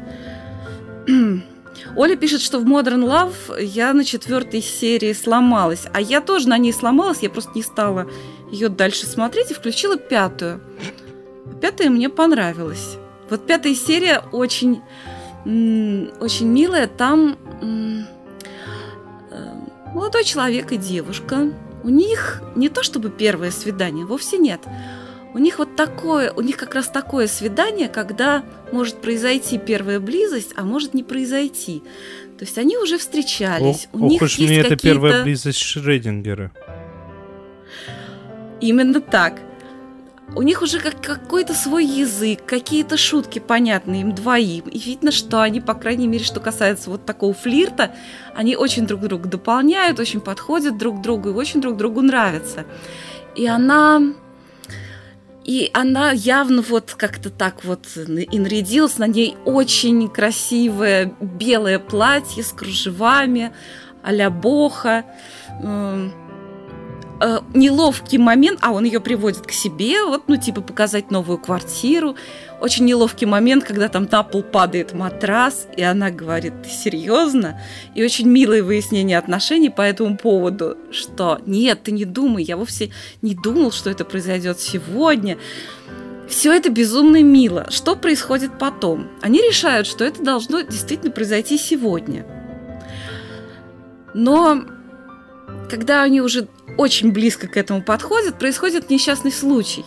Оля 1.96 2.16
пишет, 2.16 2.42
что 2.42 2.60
в 2.60 2.66
Modern 2.66 3.04
Love 3.04 3.62
я 3.64 3.94
на 3.94 4.04
четвертой 4.04 4.62
серии 4.62 5.14
сломалась. 5.14 5.86
А 5.94 6.02
я 6.02 6.22
тоже 6.22 6.48
на 6.50 6.58
ней 6.58 6.74
сломалась, 6.74 7.20
я 7.22 7.30
просто 7.30 7.52
не 7.56 7.64
стала 7.64 8.08
ее 8.52 8.70
дальше 8.70 9.06
смотреть 9.06 9.52
и 9.52 9.54
включила 9.54 9.98
пятую. 9.98 10.62
Пятая 11.62 11.90
мне 11.90 12.10
понравилась. 12.10 12.98
Вот 13.30 13.46
пятая 13.46 13.74
серия 13.74 14.22
очень, 14.32 14.82
очень 15.46 16.48
милая. 16.48 16.88
Там 16.88 17.38
э, 17.62 18.04
молодой 19.94 20.24
человек 20.24 20.72
и 20.72 20.78
девушка. 20.78 21.52
У 21.84 21.90
них 21.90 22.42
не 22.56 22.70
то 22.70 22.84
чтобы 22.84 23.10
первое 23.10 23.52
свидание, 23.52 24.06
вовсе 24.06 24.38
нет. 24.38 24.62
У 25.34 25.40
них 25.40 25.58
вот 25.58 25.76
такое, 25.76 26.32
у 26.32 26.42
них 26.42 26.58
как 26.58 26.76
раз 26.76 26.88
такое 26.88 27.28
свидание, 27.28 27.90
когда 27.90 28.44
может 28.72 29.02
произойти 29.02 29.58
первая 29.58 30.00
близость, 30.00 30.54
а 30.56 30.64
может 30.64 30.94
не 30.94 31.04
произойти. 31.04 31.82
То 32.38 32.46
есть 32.46 32.58
они 32.58 32.78
уже 32.78 32.98
встречались. 32.98 33.88
Ох, 33.92 34.02
у 34.02 34.06
них 34.06 34.22
ох 34.22 34.28
уж 34.28 34.36
есть 34.36 34.52
мне 34.52 34.60
это 34.60 34.76
первая 34.76 35.24
близость 35.24 35.60
Шрёдингера. 35.60 36.52
Именно 38.62 39.02
так. 39.02 39.40
У 40.36 40.42
них 40.42 40.62
уже 40.62 40.80
как 40.80 41.02
какой-то 41.02 41.54
свой 41.54 41.86
язык, 41.86 42.46
какие-то 42.46 42.98
шутки 42.98 43.40
понятны 43.40 44.02
им 44.02 44.16
двоим. 44.16 44.66
И 44.66 44.80
видно, 44.80 45.12
что 45.12 45.42
они, 45.42 45.62
по 45.62 45.74
крайней 45.74 46.08
мере, 46.08 46.24
что 46.24 46.40
касается 46.40 46.90
вот 46.90 47.06
такого 47.06 47.34
флирта, 47.34 47.94
они 48.36 48.56
очень 48.56 48.88
друг 48.88 49.02
друга 49.02 49.30
дополняют, 49.30 50.00
очень 50.00 50.22
подходят 50.22 50.78
друг 50.78 51.00
к 51.00 51.02
другу 51.02 51.30
и 51.30 51.34
очень 51.34 51.62
друг 51.62 51.78
другу 51.78 52.02
нравятся. 52.02 52.66
И 53.36 53.46
она... 53.46 54.02
И 55.44 55.70
она 55.74 56.12
явно 56.12 56.62
вот 56.62 56.96
как-то 56.98 57.30
так 57.30 57.64
вот 57.66 57.86
и 57.98 58.40
нарядилась. 58.40 58.98
На 58.98 59.08
ней 59.08 59.36
очень 59.46 60.08
красивое 60.10 61.14
белое 61.20 61.80
платье 61.80 62.44
с 62.44 62.54
кружевами 62.54 63.52
а-ля 64.04 64.30
боха. 64.30 65.06
Э, 67.26 67.40
неловкий 67.54 68.18
момент, 68.18 68.60
а 68.62 68.74
он 68.74 68.84
ее 68.84 69.00
приводит 69.00 69.48
к 69.48 69.52
себе, 69.52 70.04
вот, 70.04 70.24
ну, 70.28 70.36
типа, 70.36 70.60
показать 70.60 71.10
новую 71.10 71.38
квартиру. 71.38 72.18
Очень 72.60 72.84
неловкий 72.84 73.26
момент, 73.26 73.64
когда 73.64 73.88
там 73.88 74.10
на 74.12 74.24
пол 74.24 74.44
падает 74.44 74.92
матрас, 74.92 75.68
и 75.78 75.84
она 75.84 76.12
говорит, 76.12 76.64
ты 76.64 76.70
серьезно? 76.70 77.62
И 77.96 78.04
очень 78.04 78.28
милое 78.28 78.62
выяснение 78.62 79.18
отношений 79.18 79.70
по 79.70 79.82
этому 79.82 80.18
поводу, 80.18 80.76
что 80.92 81.40
нет, 81.46 81.84
ты 81.84 81.92
не 81.94 82.04
думай, 82.04 82.44
я 82.44 82.58
вовсе 82.58 82.92
не 83.22 83.36
думал, 83.36 83.72
что 83.72 83.90
это 83.90 84.04
произойдет 84.04 84.60
сегодня. 84.60 85.38
Все 86.28 86.52
это 86.52 86.70
безумно 86.70 87.24
мило. 87.24 87.68
Что 87.70 87.96
происходит 87.96 88.60
потом? 88.60 89.08
Они 89.22 89.40
решают, 89.40 89.88
что 89.88 90.04
это 90.04 90.22
должно 90.22 90.60
действительно 90.60 91.12
произойти 91.12 91.58
сегодня. 91.58 92.26
Но 94.14 94.66
когда 95.70 96.04
они 96.04 96.22
уже 96.22 96.48
очень 96.78 97.12
близко 97.12 97.48
к 97.48 97.58
этому 97.58 97.82
подходят, 97.82 98.40
происходит 98.40 98.90
несчастный 98.90 99.32
случай. 99.32 99.86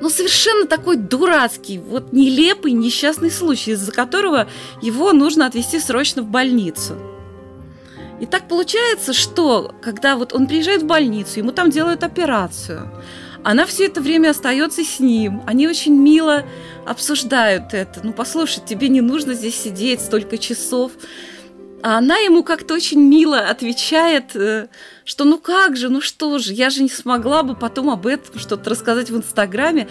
Ну, 0.00 0.10
совершенно 0.10 0.66
такой 0.66 0.96
дурацкий, 0.96 1.78
вот 1.78 2.12
нелепый 2.12 2.72
несчастный 2.72 3.30
случай, 3.30 3.72
из-за 3.72 3.92
которого 3.92 4.48
его 4.80 5.12
нужно 5.12 5.46
отвезти 5.46 5.78
срочно 5.78 6.22
в 6.22 6.26
больницу. 6.26 6.96
И 8.20 8.26
так 8.26 8.48
получается, 8.48 9.12
что 9.12 9.74
когда 9.80 10.16
вот 10.16 10.32
он 10.32 10.46
приезжает 10.46 10.82
в 10.82 10.86
больницу, 10.86 11.38
ему 11.38 11.52
там 11.52 11.70
делают 11.70 12.02
операцию, 12.02 12.90
она 13.44 13.66
все 13.66 13.86
это 13.86 14.00
время 14.00 14.30
остается 14.30 14.84
с 14.84 15.00
ним. 15.00 15.42
Они 15.46 15.66
очень 15.66 15.94
мило 15.94 16.44
обсуждают 16.86 17.74
это. 17.74 18.00
Ну, 18.02 18.12
послушай, 18.12 18.62
тебе 18.64 18.88
не 18.88 19.00
нужно 19.00 19.34
здесь 19.34 19.60
сидеть 19.60 20.00
столько 20.00 20.38
часов. 20.38 20.92
А 21.82 21.98
она 21.98 22.16
ему 22.18 22.44
как-то 22.44 22.74
очень 22.74 23.00
мило 23.00 23.40
отвечает, 23.40 24.36
э, 24.36 24.68
что 25.04 25.24
ну 25.24 25.38
как 25.38 25.76
же, 25.76 25.88
ну 25.88 26.00
что 26.00 26.38
же, 26.38 26.52
я 26.52 26.70
же 26.70 26.82
не 26.82 26.88
смогла 26.88 27.42
бы 27.42 27.56
потом 27.56 27.90
об 27.90 28.06
этом 28.06 28.38
что-то 28.38 28.70
рассказать 28.70 29.10
в 29.10 29.16
Инстаграме. 29.16 29.88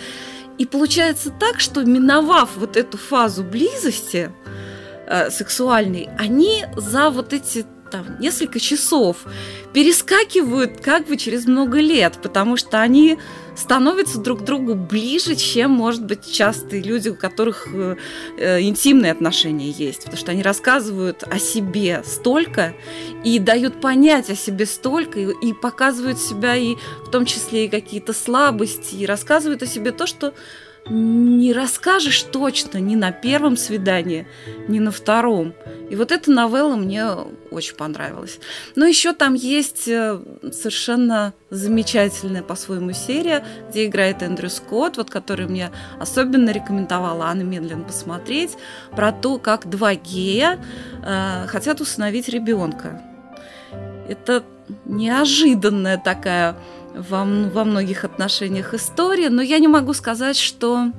И 0.58 0.66
получается 0.66 1.32
так, 1.38 1.60
что 1.60 1.84
миновав 1.84 2.52
вот 2.56 2.78
эту 2.78 2.98
фазу 2.98 3.44
близости 3.44 4.32
э, 5.08 5.30
сексуальной, 5.30 6.10
они 6.18 6.66
за 6.78 7.10
вот 7.10 7.34
эти 7.34 7.66
там 7.92 8.20
несколько 8.20 8.60
часов 8.60 9.18
перескакивают 9.74 10.80
как 10.80 11.08
бы 11.08 11.18
через 11.18 11.46
много 11.46 11.80
лет, 11.80 12.20
потому 12.24 12.56
что 12.56 12.80
они 12.80 13.20
становятся 13.56 14.20
друг 14.20 14.44
другу 14.44 14.76
ближе, 14.76 15.36
чем, 15.36 15.72
может 15.72 16.06
быть, 16.06 16.32
частые 16.32 16.82
люди, 16.82 17.10
у 17.10 17.16
которых 17.16 17.68
э, 17.74 17.96
э, 18.38 18.62
интимные 18.62 19.12
отношения 19.12 19.70
есть, 19.70 20.00
потому 20.06 20.18
что 20.18 20.32
они 20.32 20.42
рассказывают 20.42 21.24
о 21.24 21.40
себе 21.40 22.04
столько 22.06 22.74
и 23.24 23.40
дают 23.40 23.82
понять 23.82 24.30
о 24.30 24.36
себе 24.36 24.66
столько, 24.66 25.20
и, 25.20 25.50
и 25.50 25.54
показывают 25.54 26.20
себя 26.20 26.56
и 26.56 26.76
в 27.06 27.12
том 27.12 27.26
числе 27.26 27.66
и 27.66 27.70
какие-то 27.70 28.14
слабости, 28.14 28.96
и 28.96 29.06
рассказывают 29.06 29.62
о 29.64 29.68
себе 29.68 29.92
то, 29.92 30.08
что 30.08 30.34
не 30.90 31.54
расскажешь 31.54 32.24
точно 32.24 32.80
ни 32.80 32.96
на 32.96 33.12
первом 33.12 33.56
свидании, 33.56 34.28
ни 34.68 34.80
на 34.80 34.92
втором. 34.92 35.54
И 35.90 35.96
вот 35.96 36.12
эта 36.12 36.32
новелла 36.32 36.76
мне 36.76 37.06
очень 37.52 37.76
понравилась. 37.76 38.40
Но 38.76 38.86
еще 38.86 39.14
там 39.14 39.34
есть 39.36 39.88
э, 39.88 40.20
совершенно 40.52 41.34
замечательная 41.50 42.42
по-своему 42.42 42.94
серия, 42.94 43.46
где 43.70 43.86
играет 43.86 44.24
Эндрю 44.24 44.50
Скотт, 44.50 44.98
вот 44.98 45.10
который 45.10 45.48
мне 45.48 45.72
особенно 46.00 46.50
рекомендовала 46.50 47.26
Анна 47.26 47.44
Медлен 47.44 47.84
посмотреть, 47.84 48.58
про 48.96 49.12
то, 49.12 49.38
как 49.38 49.70
два 49.70 49.96
гея 49.96 50.60
э, 51.04 51.46
хотят 51.48 51.82
усыновить 51.82 52.28
ребенка. 52.30 53.02
Это 54.08 54.44
неожиданная 54.86 55.98
такая 55.98 56.56
во, 56.96 57.24
во 57.24 57.64
многих 57.64 58.04
отношениях 58.04 58.74
история, 58.74 59.30
но 59.30 59.42
я 59.42 59.60
не 59.60 59.68
могу 59.68 59.94
сказать, 59.94 60.38
что 60.38 60.92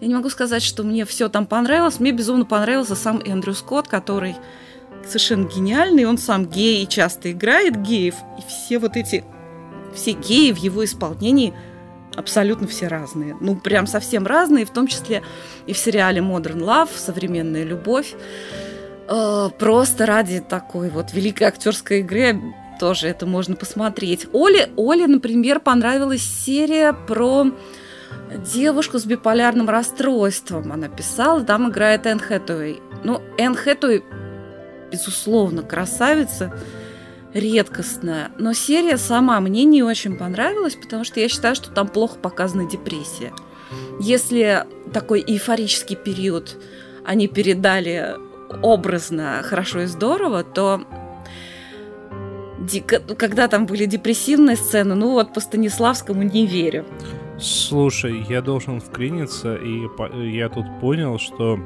я 0.00 0.08
не 0.08 0.14
могу 0.14 0.30
сказать, 0.30 0.62
что 0.62 0.82
мне 0.82 1.04
все 1.04 1.28
там 1.28 1.46
понравилось. 1.46 2.00
Мне 2.00 2.12
безумно 2.12 2.46
понравился 2.46 2.94
сам 2.94 3.20
Эндрю 3.24 3.54
Скотт, 3.54 3.86
который 3.86 4.34
совершенно 5.04 5.46
гениальный. 5.46 6.06
Он 6.06 6.16
сам 6.16 6.46
гей 6.46 6.82
и 6.82 6.88
часто 6.88 7.30
играет 7.32 7.76
геев. 7.82 8.14
И 8.38 8.42
все 8.48 8.78
вот 8.78 8.96
эти, 8.96 9.24
все 9.94 10.12
геи 10.12 10.52
в 10.52 10.56
его 10.56 10.84
исполнении 10.84 11.54
абсолютно 12.16 12.66
все 12.66 12.88
разные. 12.88 13.36
Ну, 13.40 13.56
прям 13.56 13.86
совсем 13.86 14.26
разные, 14.26 14.64
в 14.64 14.70
том 14.70 14.86
числе 14.86 15.22
и 15.66 15.74
в 15.74 15.78
сериале 15.78 16.20
Modern 16.20 16.60
Love, 16.60 16.90
«Современная 16.96 17.64
любовь». 17.64 18.14
Э, 19.08 19.50
просто 19.58 20.06
ради 20.06 20.40
такой 20.40 20.88
вот 20.88 21.12
великой 21.12 21.44
актерской 21.44 22.00
игры 22.00 22.40
тоже 22.80 23.08
это 23.08 23.26
можно 23.26 23.54
посмотреть. 23.56 24.26
Оле, 24.32 24.70
Оле, 24.74 25.06
например, 25.06 25.60
понравилась 25.60 26.22
серия 26.22 26.94
про 26.94 27.52
девушку 28.52 28.98
с 28.98 29.04
биполярным 29.04 29.68
расстройством. 29.68 30.72
Она 30.72 30.88
писала, 30.88 31.44
там 31.44 31.68
играет 31.68 32.06
Энн 32.06 32.18
Хэтэуэй. 32.18 32.80
Ну, 33.04 33.20
Энн 33.36 33.54
Хэтэуэй, 33.54 34.02
безусловно, 34.90 35.62
красавица, 35.62 36.54
редкостная. 37.34 38.30
Но 38.38 38.54
серия 38.54 38.96
сама 38.96 39.38
мне 39.40 39.64
не 39.64 39.82
очень 39.82 40.16
понравилась, 40.16 40.74
потому 40.74 41.04
что 41.04 41.20
я 41.20 41.28
считаю, 41.28 41.54
что 41.54 41.70
там 41.70 41.86
плохо 41.86 42.18
показана 42.18 42.64
депрессия. 42.64 43.32
Если 44.00 44.64
такой 44.92 45.22
эйфорический 45.24 45.96
период 45.96 46.56
они 47.04 47.28
передали 47.28 48.16
образно, 48.62 49.42
хорошо 49.44 49.82
и 49.82 49.86
здорово, 49.86 50.44
то 50.44 50.82
когда 53.16 53.48
там 53.48 53.66
были 53.66 53.86
депрессивные 53.86 54.56
сцены, 54.56 54.94
ну 54.94 55.12
вот 55.12 55.32
по 55.32 55.40
Станиславскому 55.40 56.22
не 56.22 56.46
верю. 56.46 56.84
Слушай, 57.38 58.24
я 58.28 58.42
должен 58.42 58.80
вклиниться, 58.80 59.54
и 59.56 59.86
я 60.30 60.48
тут 60.50 60.66
понял, 60.80 61.18
что 61.18 61.58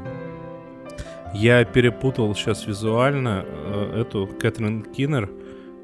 я 1.34 1.64
перепутал 1.64 2.34
сейчас 2.34 2.66
визуально 2.66 3.44
э, 3.44 4.02
эту 4.02 4.28
Кэтрин 4.28 4.82
Киннер 4.82 5.30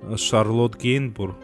с 0.03 0.21
Шарлотт 0.21 0.77
Гейнбур. 0.77 1.37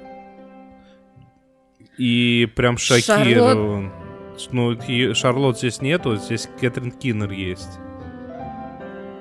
И 1.98 2.48
прям 2.54 2.78
шокирован. 2.78 3.90
Шарлот... 4.38 4.88
Ну, 4.88 5.14
Шарлотт 5.14 5.58
здесь 5.58 5.82
нету, 5.82 6.16
здесь 6.16 6.48
Кэтрин 6.60 6.92
Киннер 6.92 7.32
есть. 7.32 7.80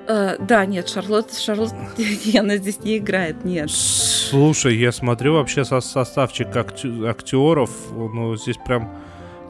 Uh, 0.06 0.36
да, 0.46 0.64
нет, 0.66 0.88
Шарлотт, 0.88 1.36
Шарлотт, 1.36 1.74
она 2.38 2.56
здесь 2.58 2.78
не 2.80 2.98
играет, 2.98 3.44
нет. 3.44 3.70
Слушай, 3.70 4.76
я 4.76 4.92
смотрю 4.92 5.34
вообще 5.34 5.64
со 5.64 5.80
составчик 5.80 6.48
актеров, 6.56 7.70
ну 7.92 8.36
здесь 8.36 8.56
прям. 8.64 8.96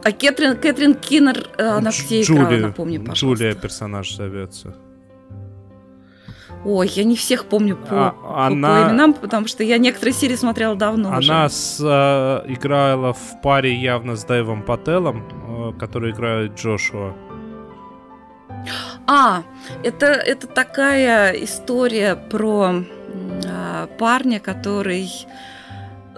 А 0.02 0.12
Кэтрин, 0.12 0.56
Кэтрин 0.56 0.94
Киннер, 0.94 1.48
э, 1.58 1.66
она 1.66 1.90
где 1.90 2.22
Джулия, 2.22 2.44
играла, 2.44 2.60
напомни, 2.68 2.98
пожалуйста. 2.98 3.26
Джулия 3.26 3.54
персонаж 3.54 4.14
зовется. 4.14 4.74
Ой, 6.64 6.88
я 6.88 7.04
не 7.04 7.16
всех 7.16 7.44
помню 7.44 7.76
по, 7.76 8.14
а, 8.24 8.46
она... 8.48 8.68
по 8.68 8.90
именам, 8.90 9.14
потому 9.14 9.46
что 9.46 9.62
я 9.62 9.78
некоторые 9.78 10.14
серии 10.14 10.34
смотрела 10.36 10.74
давно 10.74 11.10
Она 11.10 11.18
уже. 11.18 11.48
С, 11.48 11.78
э, 11.80 12.52
играла 12.52 13.12
в 13.12 13.40
паре 13.42 13.74
явно 13.74 14.16
с 14.16 14.24
Дэйвом 14.24 14.62
Пателлом, 14.62 15.72
э, 15.74 15.78
который 15.78 16.10
играет 16.10 16.54
Джошуа. 16.56 17.14
А, 19.06 19.44
это, 19.82 20.06
это 20.06 20.46
такая 20.46 21.32
история 21.32 22.16
про 22.16 22.84
э, 23.44 23.86
парня, 23.98 24.40
который 24.40 25.10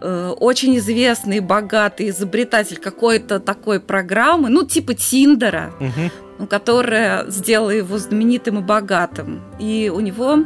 э, 0.00 0.34
очень 0.38 0.78
известный, 0.78 1.40
богатый 1.40 2.08
изобретатель 2.10 2.78
какой-то 2.78 3.40
такой 3.40 3.80
программы, 3.80 4.48
ну, 4.48 4.64
типа 4.64 4.94
Тиндера, 4.94 5.72
угу. 5.80 6.46
которая 6.46 7.28
сделала 7.30 7.70
его 7.70 7.98
знаменитым 7.98 8.58
и 8.58 8.62
богатым. 8.62 9.42
И 9.58 9.92
у 9.94 10.00
него 10.00 10.44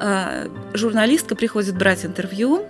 э, 0.00 0.48
журналистка 0.74 1.34
приходит 1.34 1.76
брать 1.76 2.04
интервью, 2.04 2.66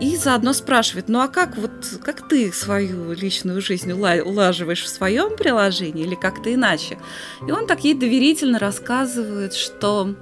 и 0.00 0.16
заодно 0.16 0.52
спрашивает, 0.52 1.08
ну 1.08 1.20
а 1.20 1.28
как 1.28 1.56
вот 1.56 2.00
как 2.04 2.28
ты 2.28 2.52
свою 2.52 3.12
личную 3.12 3.60
жизнь 3.60 3.92
улаживаешь 3.92 4.82
в 4.82 4.88
своем 4.88 5.36
приложении 5.36 6.04
или 6.04 6.14
как-то 6.14 6.52
иначе? 6.52 6.98
И 7.46 7.50
он 7.50 7.66
так 7.66 7.84
ей 7.84 7.94
доверительно 7.94 8.58
рассказывает, 8.58 9.54
что 9.54 10.14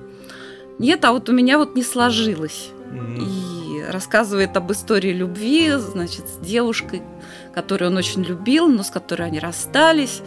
нет, 0.78 1.05
а 1.05 1.12
вот 1.12 1.28
у 1.28 1.32
меня 1.32 1.59
вот 1.59 1.74
не 1.74 1.82
сложилось. 1.82 2.70
Mm-hmm. 2.91 3.18
И 3.18 3.66
рассказывает 3.91 4.57
об 4.57 4.70
истории 4.72 5.12
любви, 5.12 5.72
значит, 5.76 6.28
с 6.28 6.39
девушкой, 6.39 7.03
которую 7.55 7.91
он 7.91 7.97
очень 7.97 8.22
любил, 8.22 8.68
но 8.68 8.82
с 8.82 8.91
которой 8.91 9.26
они 9.28 9.39
расстались. 9.39 10.22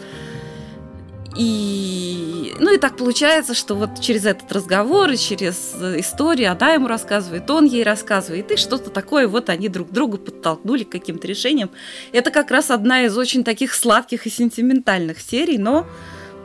И, 1.38 2.54
ну 2.60 2.74
и 2.74 2.78
так 2.78 2.98
получается, 2.98 3.54
что 3.54 3.76
вот 3.76 4.00
через 4.02 4.26
этот 4.26 4.52
разговор 4.52 5.10
и 5.10 5.18
через 5.18 5.76
историю 5.98 6.52
она 6.52 6.74
ему 6.74 6.88
рассказывает, 6.88 7.50
он 7.50 7.66
ей 7.66 7.84
рассказывает, 7.84 8.52
и 8.52 8.58
что-то 8.58 8.90
такое 8.90 9.28
вот 9.28 9.50
они 9.50 9.70
друг 9.70 9.92
друга 9.92 10.18
подтолкнули 10.18 10.84
к 10.84 10.90
каким-то 10.90 11.28
решениям. 11.28 11.70
Это 12.12 12.32
как 12.32 12.52
раз 12.52 12.72
одна 12.72 13.04
из 13.04 13.18
очень 13.18 13.44
таких 13.44 13.74
сладких 13.74 14.26
и 14.26 14.30
сентиментальных 14.30 15.20
серий, 15.22 15.58
но 15.58 15.86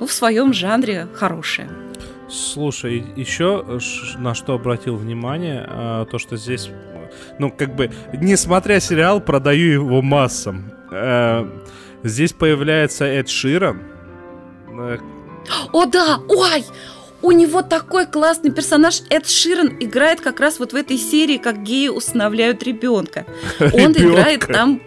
ну, 0.00 0.06
в 0.06 0.12
своем 0.12 0.52
жанре 0.52 1.08
хорошая. 1.14 1.70
Слушай, 2.28 3.04
еще 3.16 3.80
на 4.18 4.34
что 4.34 4.54
обратил 4.54 4.96
внимание, 4.96 5.64
а, 5.68 6.04
то, 6.06 6.18
что 6.18 6.36
здесь 6.36 6.70
ну, 7.38 7.50
как 7.50 7.74
бы, 7.74 7.90
несмотря 8.12 8.80
сериал, 8.80 9.20
продаю 9.20 9.72
его 9.72 10.02
массам. 10.02 10.72
Э, 10.90 11.48
здесь 12.02 12.32
появляется 12.32 13.04
Эд 13.04 13.28
Ширан. 13.28 13.93
О, 15.72 15.86
да! 15.86 16.20
Ой! 16.28 16.64
У 17.22 17.30
него 17.32 17.62
такой 17.62 18.06
классный 18.06 18.52
персонаж. 18.52 19.00
Эд 19.08 19.26
Ширан 19.26 19.76
играет 19.80 20.20
как 20.20 20.40
раз 20.40 20.58
вот 20.58 20.72
в 20.72 20.76
этой 20.76 20.98
серии, 20.98 21.38
как 21.38 21.62
геи 21.62 21.88
усыновляют 21.88 22.62
ребенка. 22.62 23.24
Он 23.60 23.92
играет 23.92 24.46
там... 24.46 24.80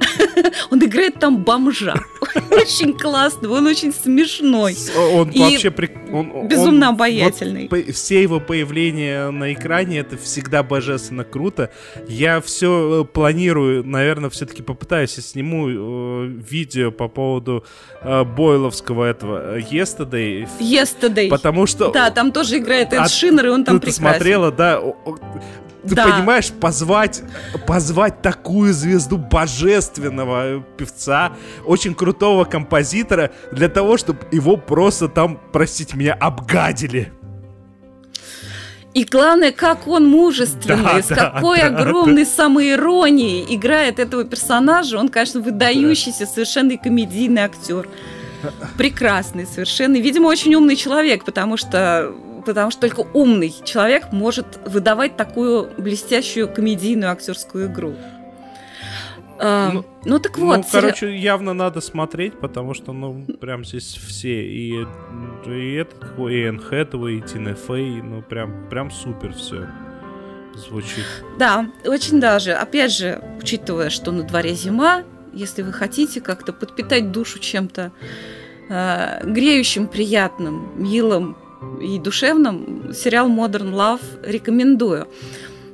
Он 0.70 0.82
играет 0.82 1.18
там 1.20 1.44
бомжа. 1.44 1.94
Очень 2.50 2.96
классный, 2.98 3.48
он 3.48 3.66
очень 3.66 3.92
смешной. 3.92 4.76
Он 5.14 5.30
И 5.30 5.38
вообще 5.38 5.68
прик- 5.68 6.10
он- 6.12 6.30
он- 6.34 6.48
безумно 6.48 6.86
вот 6.88 6.94
обаятельный. 6.94 7.68
по- 7.68 7.92
все 7.92 8.22
его 8.22 8.40
появления 8.40 9.30
на 9.30 9.52
экране 9.52 9.98
это 9.98 10.16
всегда 10.16 10.62
божественно 10.62 11.24
круто. 11.24 11.70
Я 12.08 12.40
все 12.40 13.08
планирую, 13.12 13.84
наверное, 13.84 14.30
все-таки 14.30 14.62
попытаюсь, 14.62 15.16
я 15.16 15.22
сниму 15.22 15.68
э, 15.68 16.26
видео 16.48 16.90
по 16.90 17.08
поводу 17.08 17.64
э, 18.02 18.24
Бойловского 18.24 19.04
этого 19.04 19.56
э, 19.56 19.60
Yesterday. 19.60 20.48
Yesterday. 20.60 21.28
Потому 21.28 21.66
что 21.66 21.90
Да, 21.92 22.10
там 22.10 22.32
тоже 22.32 22.58
играет 22.58 22.92
Эд 22.92 23.00
А 23.00 23.08
Шинер, 23.08 23.46
и 23.46 23.48
он 23.50 23.64
там 23.64 23.80
ты, 23.80 23.86
ты 23.88 23.92
прекрасен. 23.92 24.16
смотрела, 24.18 24.50
да? 24.52 24.80
Ты 25.86 25.96
Да. 25.96 26.04
понимаешь, 26.04 26.50
позвать, 26.52 27.22
позвать 27.66 28.22
такую 28.22 28.72
звезду 28.72 29.18
божественного 29.18 30.60
певца, 30.76 31.32
очень 31.64 31.94
крутого 31.94 32.44
композитора, 32.44 33.32
для 33.50 33.68
того, 33.68 33.96
чтобы 33.96 34.20
его 34.30 34.56
просто 34.56 35.08
там, 35.08 35.40
простите 35.52 35.96
меня, 35.96 36.14
обгадили. 36.14 37.12
И 38.94 39.04
главное, 39.04 39.52
как 39.52 39.88
он 39.88 40.06
мужественный, 40.06 40.84
Да, 40.84 41.02
с 41.02 41.08
да, 41.08 41.30
какой 41.30 41.60
да, 41.60 41.68
огромной 41.68 42.26
самоиронией 42.26 43.46
играет 43.56 43.98
этого 43.98 44.24
персонажа. 44.24 44.98
Он, 44.98 45.08
конечно, 45.08 45.40
выдающийся, 45.40 46.26
совершенно 46.26 46.76
комедийный 46.76 47.42
актер. 47.42 47.88
Прекрасный 48.76 49.46
совершенно. 49.46 49.96
Видимо, 49.96 50.26
очень 50.26 50.54
умный 50.54 50.76
человек, 50.76 51.24
потому 51.24 51.56
что 51.56 52.12
потому 52.42 52.70
что 52.70 52.80
только 52.82 53.00
умный 53.12 53.54
человек 53.64 54.12
может 54.12 54.60
выдавать 54.66 55.16
такую 55.16 55.70
блестящую 55.78 56.52
комедийную 56.52 57.12
актерскую 57.12 57.66
игру. 57.70 57.94
А, 59.38 59.70
Ну, 59.72 59.84
ну, 60.04 60.18
так 60.20 60.38
вот, 60.38 60.58
ну, 60.58 60.64
короче, 60.70 61.16
явно 61.16 61.52
надо 61.52 61.80
смотреть, 61.80 62.38
потому 62.38 62.74
что, 62.74 62.92
ну, 62.92 63.24
прям 63.40 63.64
здесь 63.64 63.98
все. 64.06 64.44
И, 64.44 64.86
и 65.46 65.74
этот, 65.74 66.16
и 66.18 66.42
Энн 66.42 66.60
Хэтэуэй, 66.60 67.18
и 67.18 67.22
Тина 67.22 67.54
Фей, 67.54 68.02
ну, 68.02 68.22
прям, 68.22 68.68
прям 68.68 68.90
супер 68.90 69.32
все 69.32 69.68
звучит. 70.54 71.04
Да, 71.38 71.66
очень 71.84 72.20
даже. 72.20 72.52
Опять 72.52 72.92
же, 72.92 73.20
учитывая, 73.40 73.90
что 73.90 74.12
на 74.12 74.22
дворе 74.22 74.54
зима, 74.54 75.02
если 75.32 75.62
вы 75.62 75.72
хотите 75.72 76.20
как-то 76.20 76.52
подпитать 76.52 77.10
душу 77.10 77.38
чем-то 77.38 77.90
э, 78.68 79.20
греющим, 79.24 79.88
приятным, 79.88 80.70
милым 80.76 81.36
и 81.80 81.98
душевным, 81.98 82.92
сериал 82.94 83.28
Modern 83.28 83.72
Love 83.72 84.02
рекомендую. 84.22 85.08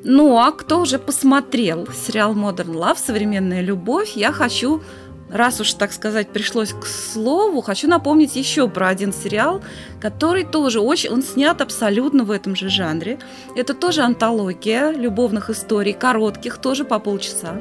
Ну, 0.04 0.38
а 0.38 0.52
кто 0.52 0.80
уже 0.80 0.98
посмотрел 0.98 1.88
сериал 1.88 2.34
Modern 2.34 2.72
Love 2.72 2.98
«Современная 2.98 3.60
любовь», 3.60 4.12
я 4.14 4.32
хочу, 4.32 4.80
раз 5.28 5.60
уж, 5.60 5.74
так 5.74 5.92
сказать, 5.92 6.28
пришлось 6.28 6.72
к 6.72 6.86
слову, 6.86 7.60
хочу 7.60 7.88
напомнить 7.88 8.36
еще 8.36 8.68
про 8.68 8.88
один 8.88 9.12
сериал, 9.12 9.60
который 10.00 10.44
тоже 10.44 10.80
очень... 10.80 11.10
Он 11.10 11.22
снят 11.22 11.60
абсолютно 11.60 12.24
в 12.24 12.30
этом 12.30 12.54
же 12.54 12.68
жанре. 12.68 13.18
Это 13.56 13.74
тоже 13.74 14.02
антология 14.02 14.92
любовных 14.92 15.50
историй, 15.50 15.92
коротких, 15.92 16.58
тоже 16.58 16.84
по 16.84 16.98
полчаса, 17.00 17.60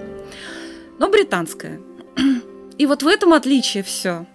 но 1.00 1.10
британская. 1.10 1.82
И 2.78 2.86
вот 2.86 3.02
в 3.02 3.08
этом 3.08 3.34
отличие 3.34 3.84
все. 3.84 4.28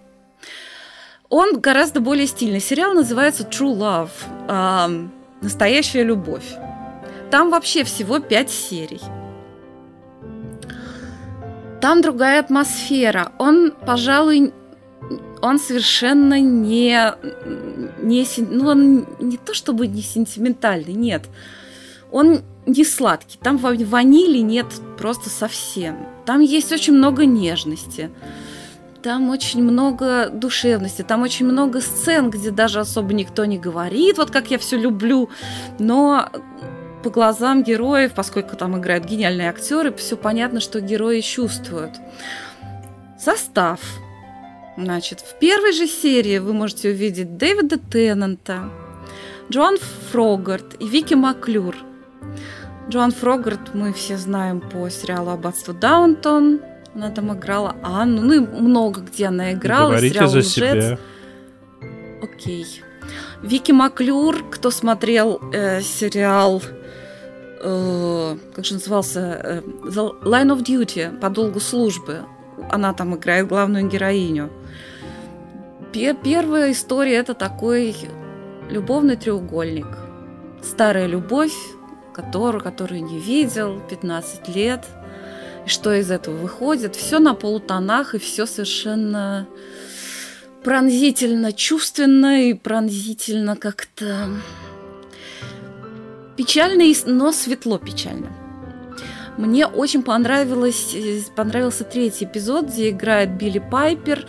Он 1.33 1.59
гораздо 1.61 2.01
более 2.01 2.27
стильный. 2.27 2.61
Сериал 2.61 2.93
называется 2.93 3.45
True 3.45 3.75
Love. 3.75 4.11
ам, 4.49 5.11
Настоящая 5.41 6.03
любовь. 6.05 6.45
Там 7.31 7.49
вообще 7.49 7.85
всего 7.85 8.19
пять 8.19 8.51
серий. 8.51 9.01
Там 11.81 12.03
другая 12.03 12.39
атмосфера. 12.39 13.33
Он, 13.39 13.73
пожалуй, 13.87 14.53
он 15.41 15.59
совершенно 15.59 16.39
не, 16.39 17.01
не, 18.03 18.27
ну, 18.37 18.69
он 18.69 19.07
не 19.19 19.39
то 19.39 19.55
чтобы 19.55 19.87
не 19.87 20.03
сентиментальный, 20.03 20.93
нет. 20.93 21.23
Он 22.13 22.43
не 22.67 22.85
сладкий. 22.85 23.39
Там 23.43 23.57
ва- 23.57 23.75
ванили 23.75 24.39
нет 24.39 24.67
просто 24.99 25.31
совсем. 25.31 25.97
Там 26.27 26.41
есть 26.41 26.73
очень 26.73 26.93
много 26.93 27.25
нежности. 27.25 28.11
Там 29.03 29.31
очень 29.31 29.65
много 29.65 30.29
душевности, 30.29 31.03
там 31.03 31.23
очень 31.23 31.45
много 31.47 31.81
сцен, 31.81 32.31
где 32.31 32.53
даже 32.53 32.79
особо 32.79 33.13
никто 33.15 33.45
не 33.45 33.59
говорит, 33.59 34.17
вот 34.17 34.31
как 34.31 34.53
я 34.53 34.59
все 34.59 34.77
люблю, 34.77 35.29
но 35.81 36.29
по 37.03 37.11
глазам 37.11 37.65
героев, 37.65 38.13
поскольку 38.15 38.55
там 38.55 38.79
играют 38.79 39.05
гениальные 39.05 39.51
актеры, 39.51 39.93
все 39.93 40.17
понятно, 40.17 40.61
что 40.61 40.81
герои 40.81 41.21
чувствуют. 41.21 41.95
Состав. 43.19 43.81
Значит, 44.77 45.21
в 45.21 45.39
первой 45.39 45.73
же 45.73 45.89
серии 45.89 46.39
вы 46.39 46.53
можете 46.53 46.91
увидеть 46.91 47.37
Дэвида 47.37 47.79
Теннанта, 47.79 48.71
Джоан 49.51 49.79
Фрогарт 50.13 50.81
и 50.81 50.87
Вики 50.87 51.15
Маклюр. 51.15 51.77
Джоан 52.89 53.11
Фрогарт 53.11 53.75
мы 53.75 53.93
все 53.93 54.17
знаем 54.17 54.61
по 54.61 54.89
сериалу 54.89 55.31
«Аббатство 55.31 55.75
Даунтон». 55.75 56.61
Она 56.95 57.11
там 57.11 57.33
играла 57.35 57.75
Анну, 57.83 58.23
ну 58.23 58.33
и 58.35 58.39
много 58.41 59.01
где 59.01 59.27
она 59.27 59.53
играла. 59.53 59.91
Говорите 59.91 60.15
сериал 60.15 60.29
за 60.29 60.39
«Лжец». 60.39 60.53
себя. 60.53 60.99
Окей. 62.23 62.83
Вики 63.43 63.73
Маклюр, 63.73 64.45
кто 64.51 64.71
смотрел 64.71 65.41
э, 65.53 65.81
сериал, 65.81 66.63
э, 67.61 68.37
как 68.55 68.65
же 68.65 68.75
назывался, 68.75 69.21
э, 69.21 69.61
The 69.85 70.23
Line 70.23 70.55
of 70.57 70.63
Duty, 70.63 71.19
по 71.19 71.31
долгу 71.31 71.61
службы, 71.61 72.21
она 72.71 72.93
там 72.93 73.17
играет 73.17 73.49
главную 73.49 73.89
героиню. 73.89 74.51
Пе- 75.93 76.15
Первая 76.15 76.73
история 76.73 77.15
это 77.17 77.35
такой 77.35 77.97
любовный 78.71 79.17
треугольник. 79.17 79.87
Старая 80.63 81.07
любовь, 81.07 81.55
которую, 82.15 82.63
которую 82.63 83.03
не 83.05 83.19
видел 83.19 83.81
15 83.91 84.49
лет. 84.55 84.87
И 85.67 85.69
что 85.69 85.93
из 85.95 86.11
этого 86.11 86.37
выходит? 86.37 86.97
Все 86.97 87.19
на 87.19 87.35
полутонах 87.35 88.15
и 88.15 88.19
все 88.19 88.47
совершенно 88.47 89.47
пронзительно 90.65 91.53
чувственно 91.53 92.43
и 92.43 92.55
пронзительно 92.55 93.57
как-то 93.57 94.31
печально, 96.37 96.85
но 97.07 97.33
светло 97.33 97.79
печально. 97.79 98.33
Мне 99.39 99.67
очень 99.67 100.03
понравилось, 100.03 100.95
э, 100.95 101.21
понравился 101.35 101.85
третий 101.85 102.27
эпизод, 102.27 102.67
где 102.67 102.91
играет 102.91 103.31
Билли 103.31 103.59
Пайпер 103.59 104.27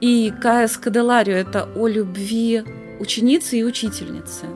и 0.00 0.32
Кая 0.40 0.66
Скаделарио. 0.66 1.36
Это 1.36 1.68
о 1.76 1.86
любви 1.86 2.64
ученицы 2.98 3.58
и 3.58 3.64
учительницы. 3.64 4.46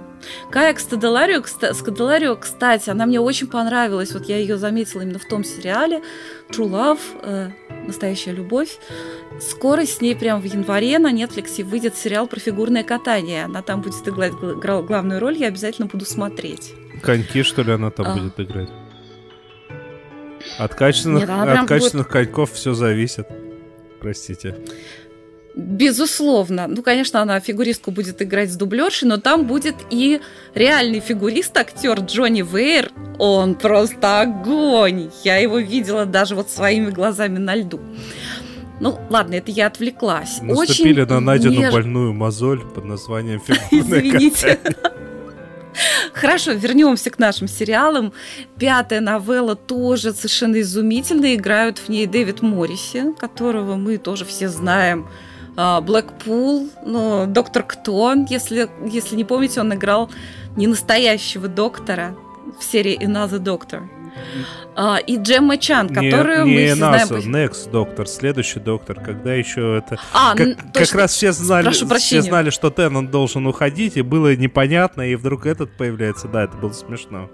Кая 0.51 0.75
Скаделарио, 0.77 1.43
Скаделарио, 1.73 2.37
кстати, 2.37 2.91
она 2.91 3.07
мне 3.07 3.21
очень 3.21 3.47
понравилась. 3.47 4.12
Вот 4.12 4.27
я 4.27 4.37
ее 4.39 4.57
заметила 4.57 5.03
именно 5.03 5.18
в 5.18 5.25
том 5.27 5.45
сериале 5.45 6.03
True 6.51 6.68
Love, 6.71 7.01
э, 7.23 7.51
настоящая 7.87 8.33
любовь. 8.33 8.79
Скоро 9.41 9.85
с 9.87 10.01
ней 10.01 10.14
прям 10.14 10.41
в 10.41 10.45
январе 10.45 10.99
на 10.99 11.12
Netflix 11.12 11.62
выйдет 11.64 11.97
сериал 11.97 12.27
про 12.27 12.41
фигурное 12.41 12.85
катание. 12.85 13.45
Она 13.45 13.62
там 13.62 13.81
будет 13.81 14.07
играть 14.07 14.33
гла- 14.33 14.55
гра- 14.55 14.83
главную 14.83 15.21
роль, 15.21 15.37
я 15.37 15.49
обязательно 15.49 15.87
буду 15.87 16.05
смотреть. 16.05 16.75
Коньки, 17.03 17.43
что 17.43 17.62
ли, 17.62 17.73
она 17.73 17.91
там 17.91 18.07
А. 18.07 18.16
будет 18.16 18.39
играть? 18.39 18.68
От 20.59 20.75
качественных, 20.75 21.21
Нет, 21.29 21.31
от 21.31 21.68
качественных 21.68 22.09
коньков 22.09 22.53
все 22.53 22.75
зависит. 22.75 23.27
Простите. 24.01 24.57
Безусловно. 25.55 26.66
Ну, 26.68 26.82
конечно, 26.82 27.20
она 27.20 27.40
фигуристку 27.40 27.90
будет 27.90 28.22
играть 28.22 28.53
с 28.53 28.57
дублершей, 28.57 29.09
но 29.09 29.16
там 29.16 29.46
будет 29.46 29.74
и 29.90 30.20
реальный 30.55 31.01
фигурист, 31.01 31.57
актер 31.57 32.01
Джонни 32.01 32.42
Вейер. 32.42 32.92
Он 33.18 33.57
просто 33.57 34.20
огонь. 34.20 35.11
Я 35.24 35.36
его 35.38 35.59
видела 35.59 36.07
даже 36.07 36.34
вот 36.36 36.51
своими 36.51 36.90
глазами 36.90 37.38
на 37.38 37.57
льду. 37.57 37.80
Ну, 38.80 38.98
ладно, 39.11 39.34
это 39.34 39.51
я 39.51 39.66
отвлеклась. 39.66 40.40
Наступили 40.40 41.03
Очень 41.03 41.12
на 41.14 41.20
найденную 41.20 41.68
неж- 41.68 41.72
больную 41.72 42.12
мозоль 42.14 42.61
под 42.61 42.84
названием 42.84 43.40
фигурное 43.46 44.01
Извините. 44.01 44.59
Хорошо, 46.12 46.53
вернемся 46.53 47.11
к 47.11 47.18
нашим 47.18 47.48
сериалам. 47.48 48.12
Пятая 48.59 49.01
новелла 49.01 49.57
тоже 49.57 50.12
совершенно 50.12 50.61
изумительно. 50.61 51.34
Играют 51.34 51.78
в 51.78 51.88
ней 51.88 52.07
Дэвид 52.07 52.40
Морриси, 52.40 53.12
которого 53.18 53.76
мы 53.76 53.98
тоже 53.98 54.24
все 54.24 54.48
знаем. 54.48 55.09
А, 55.57 55.80
Блэкпул, 55.80 56.68
ну, 56.84 57.26
доктор 57.26 57.62
Кто, 57.64 58.14
если, 58.28 58.68
если 58.86 59.16
не 59.16 59.24
помните, 59.24 59.61
он 59.61 59.74
играл 59.74 60.11
не 60.57 60.66
настоящего 60.66 61.48
доктора 61.48 62.14
в 62.59 62.64
серии 62.64 62.98
Another 62.98 63.38
Doctor. 63.38 63.82
А, 64.76 64.98
и 64.98 65.16
Джемма 65.16 65.57
Чан, 65.57 65.86
Не- 65.88 66.11
которую 66.11 66.46
не, 66.46 66.55
мы 66.55 66.66
все 66.66 66.74
знаем... 66.76 67.09
NASA, 67.09 67.26
Next 67.26 67.70
доктор, 67.70 68.07
следующий 68.07 68.61
доктор, 68.61 69.01
когда 69.01 69.34
еще 69.34 69.78
это... 69.78 69.98
А, 70.12 70.34
как, 70.34 70.46
н- 70.46 70.55
как 70.57 70.72
точно. 70.72 71.01
раз 71.01 71.12
все 71.12 71.32
знали, 71.32 71.70
все 71.70 72.22
знали, 72.22 72.51
что 72.51 72.70
Теннон 72.70 73.09
должен 73.09 73.46
уходить, 73.46 73.96
и 73.96 74.03
было 74.03 74.34
непонятно, 74.34 75.03
и 75.03 75.14
вдруг 75.16 75.46
этот 75.46 75.76
появляется. 75.76 76.28
Да, 76.28 76.44
это 76.44 76.57
было 76.57 76.72
смешно. 76.72 77.28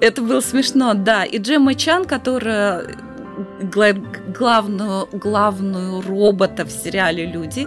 Это 0.00 0.22
было 0.22 0.40
смешно, 0.40 0.94
да. 0.94 1.24
И 1.24 1.38
Джемма 1.38 1.74
Чан, 1.74 2.04
которая 2.04 2.84
главную, 3.62 5.08
главную 5.12 6.00
робота 6.00 6.64
в 6.64 6.70
сериале 6.70 7.26
«Люди», 7.26 7.66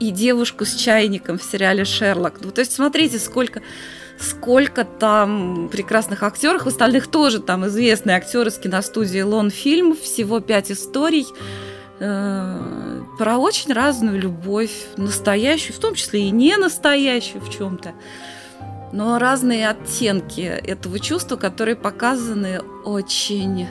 и 0.00 0.10
девушку 0.10 0.64
с 0.64 0.74
чайником 0.74 1.38
в 1.38 1.42
сериале 1.42 1.84
«Шерлок». 1.84 2.40
Ну, 2.40 2.50
то 2.50 2.60
есть, 2.60 2.72
смотрите, 2.72 3.18
сколько, 3.18 3.62
сколько 4.18 4.84
там 4.84 5.68
прекрасных 5.70 6.22
актеров, 6.22 6.66
остальных 6.66 7.06
тоже 7.06 7.40
там 7.40 7.66
известные 7.66 8.16
актеры 8.16 8.50
с 8.50 8.58
киностудии 8.58 9.20
«Лон 9.20 9.50
Фильм», 9.50 9.96
всего 9.96 10.40
пять 10.40 10.70
историй. 10.70 11.26
Э, 12.00 13.02
про 13.18 13.38
очень 13.38 13.72
разную 13.72 14.20
любовь, 14.20 14.72
настоящую, 14.96 15.76
в 15.76 15.78
том 15.78 15.94
числе 15.94 16.22
и 16.22 16.30
не 16.30 16.56
настоящую 16.56 17.40
в 17.40 17.50
чем-то 17.50 17.92
но 18.94 19.18
разные 19.18 19.68
оттенки 19.68 20.40
этого 20.40 21.00
чувства, 21.00 21.34
которые 21.34 21.74
показаны 21.74 22.60
очень 22.84 23.66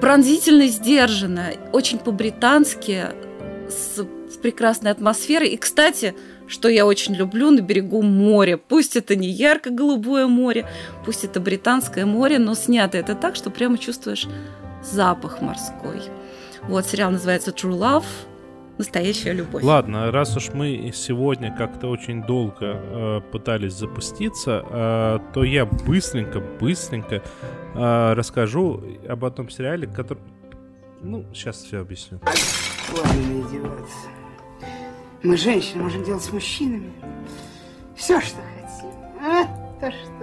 пронзительно, 0.00 0.66
сдержанно, 0.66 1.52
очень 1.72 1.98
по-британски, 1.98 3.04
с, 3.68 3.98
с 3.98 4.36
прекрасной 4.36 4.90
атмосферой. 4.90 5.48
И, 5.48 5.56
кстати, 5.56 6.14
что 6.46 6.68
я 6.68 6.86
очень 6.86 7.14
люблю 7.14 7.50
на 7.50 7.60
берегу 7.60 8.02
моря. 8.02 8.56
Пусть 8.56 8.96
это 8.96 9.16
не 9.16 9.28
ярко-голубое 9.28 10.26
море, 10.26 10.66
пусть 11.04 11.24
это 11.24 11.40
британское 11.40 12.06
море, 12.06 12.38
но 12.38 12.54
снято 12.54 12.98
это 12.98 13.14
так, 13.14 13.36
что 13.36 13.50
прямо 13.50 13.78
чувствуешь 13.78 14.26
запах 14.82 15.40
морской. 15.40 16.02
Вот 16.68 16.86
сериал 16.86 17.10
называется 17.10 17.50
True 17.50 17.78
Love. 17.78 18.04
Настоящая 18.76 19.32
любовь. 19.32 19.62
Ладно, 19.62 20.10
раз 20.10 20.36
уж 20.36 20.52
мы 20.52 20.90
сегодня 20.92 21.56
как-то 21.56 21.88
очень 21.88 22.22
долго 22.24 22.56
э, 22.60 23.20
пытались 23.30 23.74
запуститься, 23.74 24.64
э, 24.68 25.18
то 25.32 25.44
я 25.44 25.64
быстренько, 25.64 26.40
быстренько 26.40 27.22
э, 27.74 28.12
расскажу 28.14 28.82
об 29.08 29.24
одном 29.24 29.48
сериале, 29.48 29.86
который... 29.86 30.22
Ну, 31.02 31.24
сейчас 31.32 31.62
все 31.62 31.80
объясню. 31.80 32.20
Ладно, 32.92 33.40
издеваться. 33.40 34.08
Мы, 35.22 35.36
женщины, 35.36 35.82
можем 35.82 36.02
делать 36.02 36.22
с 36.22 36.32
мужчинами 36.32 36.92
все, 37.96 38.20
что 38.20 38.36
хотим. 38.36 38.90
А, 39.20 39.44
то 39.80 39.90
что. 39.90 40.14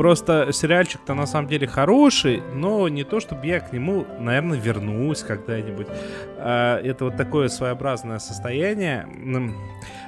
Просто 0.00 0.48
сериальчик-то 0.50 1.12
на 1.12 1.26
самом 1.26 1.46
деле 1.46 1.66
хороший, 1.66 2.42
но 2.54 2.88
не 2.88 3.04
то, 3.04 3.20
чтобы 3.20 3.46
я 3.46 3.60
к 3.60 3.70
нему, 3.70 4.06
наверное, 4.18 4.58
вернусь 4.58 5.20
когда-нибудь. 5.22 5.88
А, 6.38 6.80
Это 6.80 7.04
вот 7.04 7.18
такое 7.18 7.48
своеобразное 7.48 8.18
состояние. 8.18 9.06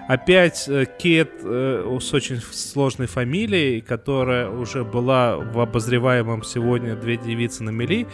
Опять 0.09 0.67
э, 0.67 0.87
Кейт 0.99 1.33
э, 1.45 1.99
с 2.01 2.15
очень 2.15 2.41
сложной 2.41 3.07
фамилией, 3.07 3.83
которая 3.83 4.49
уже 4.49 4.83
была 4.83 5.37
в 5.37 5.61
обозреваемом 5.61 6.43
сегодня 6.43 6.97
«Две 6.97 7.19
девицы 7.19 7.63
на 7.63 7.69
мели», 7.69 8.07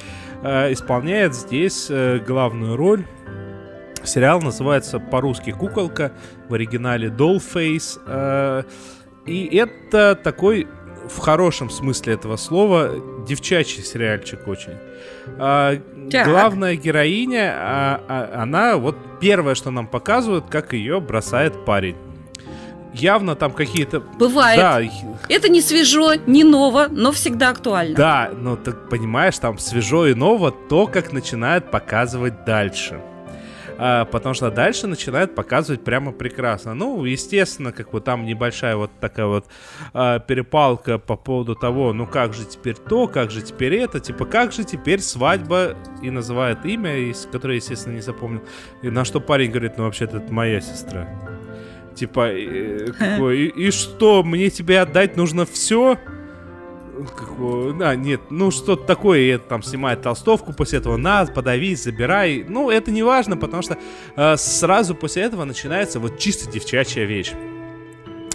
э, 0.43 0.73
исполняет 0.73 1.33
здесь 1.37 1.89
главную 2.27 2.75
роль. 2.75 3.05
Сериал 4.03 4.43
называется 4.43 4.99
по-русски 4.99 5.53
«Куколка», 5.53 6.11
в 6.49 6.55
оригинале 6.55 7.07
«Dollface». 7.07 8.65
И 9.27 9.57
это 9.57 10.15
такой 10.17 10.67
в 11.09 11.19
хорошем 11.19 11.71
смысле 11.71 12.15
этого 12.15 12.37
слова 12.37 12.91
девчачий 13.27 13.83
сериальчик 13.83 14.47
очень. 14.47 14.75
А, 15.39 15.77
Так. 16.11 16.27
главная 16.27 16.77
героиня, 16.77 17.55
а, 17.57 18.05
а, 18.09 18.43
она 18.43 18.77
вот 18.77 18.97
первое, 19.21 19.55
что 19.55 19.71
нам 19.71 19.87
показывают, 19.87 20.47
как 20.51 20.73
ее 20.73 21.01
бросает 21.01 21.65
парень. 21.65 21.97
Явно 22.95 23.35
там 23.37 23.53
какие-то... 23.53 24.01
Бывает. 24.01 24.59
Да, 24.59 24.81
Это 25.29 25.49
не 25.49 25.61
свежо, 25.61 26.15
не 26.27 26.43
ново, 26.43 26.87
но 26.91 27.13
всегда 27.13 27.51
актуально. 27.51 27.95
да, 27.95 28.31
но 28.35 28.57
ты 28.57 28.73
понимаешь, 28.73 29.39
там 29.39 29.59
свежо 29.59 30.07
и 30.07 30.15
ново 30.15 30.51
то, 30.51 30.87
как 30.87 31.13
начинают 31.13 31.71
показывать 31.71 32.45
дальше. 32.45 33.01
А, 33.79 34.05
потому 34.07 34.35
что 34.35 34.51
дальше 34.51 34.89
начинают 34.89 35.35
показывать 35.35 35.85
прямо 35.85 36.11
прекрасно. 36.11 36.75
Ну, 36.75 37.05
естественно, 37.05 37.73
как 37.73 37.93
бы 37.93 38.01
там 38.01 38.27
небольшая 38.27 38.77
вот 38.77 38.91
такая 39.01 39.27
вот 39.27 39.47
а, 39.95 40.19
перепалка 40.19 40.99
по 40.99 41.17
поводу 41.17 41.55
того, 41.55 41.93
ну 41.93 42.07
как 42.07 42.35
же 42.35 42.45
теперь 42.45 42.75
то, 42.75 43.07
как 43.07 43.31
же 43.31 43.41
теперь 43.41 43.77
это, 43.77 44.01
типа 44.01 44.25
как 44.27 44.53
же 44.53 44.65
теперь 44.65 45.01
свадьба, 45.01 45.77
и 46.03 46.11
называет 46.11 46.67
имя, 46.67 47.15
которое, 47.31 47.57
естественно, 47.57 47.95
не 47.95 48.01
запомнил. 48.01 48.43
И 48.83 48.91
на 48.91 49.05
что 49.05 49.21
парень 49.21 49.51
говорит, 49.51 49.79
ну 49.79 49.85
вообще-то 49.85 50.19
это 50.19 50.33
моя 50.33 50.61
сестра. 50.61 51.09
Типа, 51.95 52.29
э, 52.31 52.93
какой, 52.99 53.39
и, 53.39 53.69
и 53.69 53.71
что, 53.71 54.25
мне 54.25 54.51
тебе 54.51 54.81
отдать 54.81 55.17
нужно 55.17 55.47
все? 55.47 55.99
Какого- 57.17 57.75
А, 57.89 57.95
нет, 57.95 58.21
ну 58.31 58.51
что-то 58.51 58.85
такое, 58.85 59.21
и 59.21 59.27
это 59.29 59.45
там 59.49 59.63
снимает 59.63 60.03
толстовку, 60.03 60.53
после 60.53 60.79
этого 60.79 60.97
на, 60.97 61.27
подавись, 61.27 61.85
забирай. 61.85 62.45
Ну, 62.49 62.71
это 62.71 62.91
не 62.91 63.03
важно, 63.03 63.37
потому 63.37 63.63
что 63.63 63.77
э, 64.17 64.37
сразу 64.37 64.95
после 64.95 65.23
этого 65.23 65.45
начинается 65.45 66.01
вот 66.01 66.19
чисто 66.19 66.51
девчачья 66.51 67.05
вещь. 67.05 67.33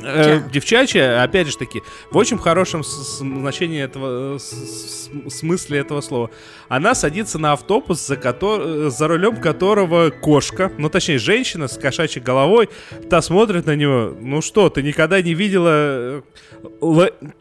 Э, 0.06 0.42
девчачья, 0.52 1.24
опять 1.24 1.48
же 1.48 1.58
таки, 1.58 1.82
в 2.12 2.18
очень 2.18 2.38
хорошем 2.38 2.84
значении 2.84 3.82
этого, 3.82 4.36
э, 4.36 4.40
с- 4.40 5.10
смысле 5.30 5.80
этого 5.80 6.02
слова. 6.02 6.30
Она 6.68 6.94
садится 6.94 7.40
на 7.40 7.54
автобус, 7.54 8.06
за, 8.06 8.16
кото- 8.16 8.88
э, 8.88 8.90
за 8.90 9.08
рулем 9.08 9.38
которого 9.38 10.10
кошка, 10.10 10.74
ну 10.78 10.90
точнее 10.90 11.20
женщина 11.20 11.70
с 11.70 11.78
кошачьей 11.78 12.22
головой, 12.22 12.68
та 13.10 13.22
смотрит 13.22 13.66
на 13.66 13.76
него, 13.78 14.14
ну 14.20 14.42
что, 14.42 14.70
ты 14.70 14.84
никогда 14.84 15.22
не 15.22 15.34
видела 15.36 15.70
э, 15.72 16.22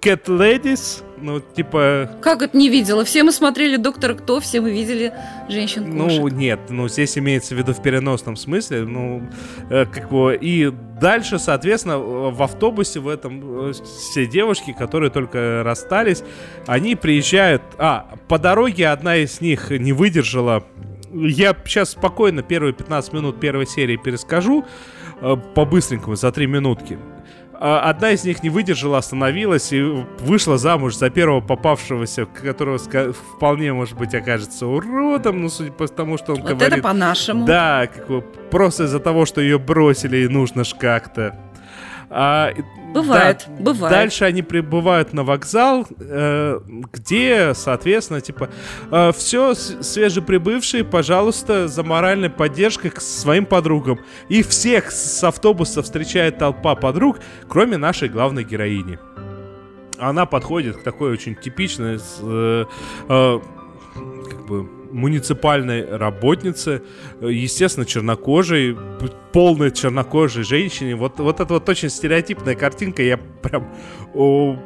cat 0.01 0.27
ladies? 0.27 1.03
Ну, 1.23 1.41
типа, 1.41 2.11
Как 2.21 2.43
это 2.43 2.57
не 2.57 2.69
видела? 2.69 3.05
Все 3.05 3.23
мы 3.23 3.31
смотрели 3.31 3.77
«Доктора 3.77 4.15
Кто», 4.15 4.41
все 4.41 4.61
мы 4.61 4.73
видели 4.73 5.13
женщин 5.49 5.89
Ну, 5.97 6.27
нет, 6.27 6.59
ну, 6.69 6.89
здесь 6.89 7.17
имеется 7.17 7.55
в 7.55 7.59
виду 7.59 7.73
в 7.73 7.81
переносном 7.81 8.35
смысле, 8.35 8.83
ну, 8.83 9.23
э, 9.71 9.87
как 9.87 10.11
бы, 10.11 10.37
и 10.41 10.73
дальше, 11.01 11.39
соответственно, 11.39 11.99
в 11.99 12.43
автобусе 12.43 12.99
в 12.99 13.07
этом 13.07 13.71
э, 13.71 13.73
все 13.73 14.27
девушки, 14.27 14.75
которые 14.77 15.11
только 15.13 15.63
расстались, 15.65 16.25
они 16.67 16.97
приезжают, 16.97 17.63
а, 17.79 18.17
по 18.27 18.41
дороге 18.41 18.89
одна 18.89 19.17
из 19.17 19.41
них 19.41 19.71
не 19.71 19.93
выдержала, 19.93 20.65
я 21.13 21.55
сейчас 21.65 21.91
спокойно 21.91 22.43
первые 22.43 22.73
15 22.73 23.13
минут 23.13 23.39
первой 23.39 23.67
серии 23.67 23.97
перескажу, 23.97 24.65
э, 25.21 25.37
по-быстренькому, 25.55 26.17
за 26.17 26.33
3 26.33 26.47
минутки. 26.49 26.99
А, 27.65 27.89
Одна 27.91 28.11
из 28.11 28.25
них 28.25 28.43
не 28.43 28.51
выдержала, 28.51 28.99
остановилась 28.99 29.73
и 29.73 29.81
вышла 30.19 30.59
замуж 30.59 30.97
за 30.97 31.11
первого 31.11 31.41
попавшегося, 31.41 32.25
которого 32.27 32.79
вполне, 32.79 33.73
может 33.73 33.97
быть, 33.97 34.17
окажется 34.17 34.67
уродом, 34.67 35.43
ну, 35.43 35.49
судя 35.49 35.71
по 35.71 35.87
тому, 35.87 36.19
что 36.19 36.33
он 36.33 36.41
Вот 36.41 36.51
говорит. 36.51 36.73
это 36.73 36.83
по-нашему. 36.83 37.47
Да, 37.47 37.87
как 37.87 38.25
просто 38.51 38.85
из-за 38.85 38.99
того, 38.99 39.27
что 39.27 39.41
ее 39.41 39.61
бросили, 39.61 40.17
и 40.25 40.29
нужно 40.29 40.65
ж 40.65 40.75
как-то. 40.75 41.39
А, 42.15 42.53
Бывает, 42.93 43.47
да, 43.49 43.73
бывает. 43.73 43.91
Дальше 43.91 44.25
они 44.27 44.43
прибывают 44.43 45.15
на 45.15 45.25
вокзал, 45.25 45.87
э, 45.99 46.61
где, 46.93 47.55
соответственно, 47.55 48.21
типа, 48.21 48.51
все 49.17 49.55
свежеприбывшие, 49.55 50.85
пожалуйста, 50.85 51.69
за 51.69 51.83
моральной 51.83 52.29
поддержкой 52.29 52.91
к 52.91 53.01
своим 53.01 53.47
подругам. 53.47 53.99
И 54.29 54.43
всех 54.43 54.91
с 54.91 55.25
автобуса 55.25 55.83
встречает 55.83 56.37
толпа 56.37 56.75
подруг, 56.75 57.21
кроме 57.49 57.79
нашей 57.79 58.11
главной 58.11 58.45
героини. 58.45 58.99
Она 59.99 60.27
подходит 60.27 60.77
к 60.79 60.83
такой 60.83 61.13
очень 61.13 61.37
типичной, 61.37 61.99
э, 61.99 62.65
э, 63.09 63.41
как 64.29 64.47
бы, 64.47 64.82
муниципальной 64.93 65.97
работнице, 65.97 66.83
естественно, 67.21 67.87
чернокожей, 67.87 68.77
полной 69.33 69.71
чернокожей 69.71 70.45
женщине. 70.45 70.95
Вот, 70.95 71.19
вот 71.19 71.41
это 71.41 71.55
вот 71.55 71.69
очень 71.69 71.91
стереотипная 71.91 72.55
картинка, 72.55 73.03
я 73.03 73.17
прям 73.17 73.69
о, 74.15 74.57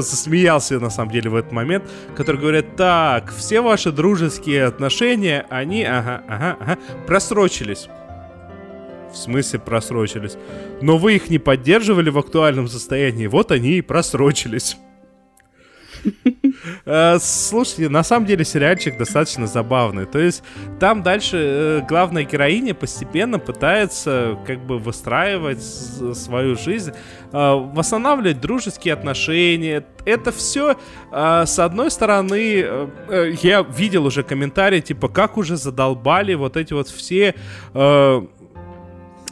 засмеялся 0.00 0.80
на 0.80 0.90
самом 0.90 1.12
деле 1.12 1.30
в 1.30 1.36
этот 1.36 1.52
момент, 1.52 1.84
который 2.16 2.40
говорят, 2.40 2.76
так, 2.76 3.32
все 3.32 3.60
ваши 3.60 3.92
дружеские 3.92 4.64
отношения, 4.64 5.46
они, 5.50 5.84
ага, 5.84 6.22
ага, 6.28 6.56
ага, 6.58 6.78
просрочились. 7.06 7.88
В 9.12 9.16
смысле 9.16 9.60
просрочились? 9.60 10.36
Но 10.80 10.98
вы 10.98 11.14
их 11.14 11.30
не 11.30 11.38
поддерживали 11.38 12.10
в 12.10 12.18
актуальном 12.18 12.66
состоянии, 12.66 13.28
вот 13.28 13.52
они 13.52 13.74
и 13.74 13.80
просрочились. 13.80 14.76
Э, 16.86 17.18
Слушайте, 17.20 17.88
на 17.88 18.02
самом 18.02 18.26
деле 18.26 18.44
сериальчик 18.44 18.98
достаточно 18.98 19.46
забавный. 19.46 20.06
То 20.06 20.18
есть 20.18 20.42
там 20.78 21.02
дальше 21.02 21.36
э, 21.36 21.86
главная 21.88 22.24
героиня 22.24 22.74
постепенно 22.74 23.38
пытается 23.38 24.38
как 24.46 24.64
бы 24.64 24.78
выстраивать 24.78 25.62
свою 25.62 26.56
жизнь, 26.56 26.92
э, 26.92 27.52
восстанавливать 27.74 28.40
дружеские 28.40 28.94
отношения. 28.94 29.84
Это 30.04 30.32
все, 30.32 30.76
с 31.10 31.58
одной 31.58 31.90
стороны, 31.90 32.90
я 33.42 33.62
видел 33.62 34.04
уже 34.04 34.22
комментарии, 34.22 34.80
типа, 34.80 35.08
как 35.08 35.38
уже 35.38 35.56
задолбали 35.56 36.34
вот 36.34 36.58
эти 36.58 36.74
вот 36.74 36.88
все 36.88 37.34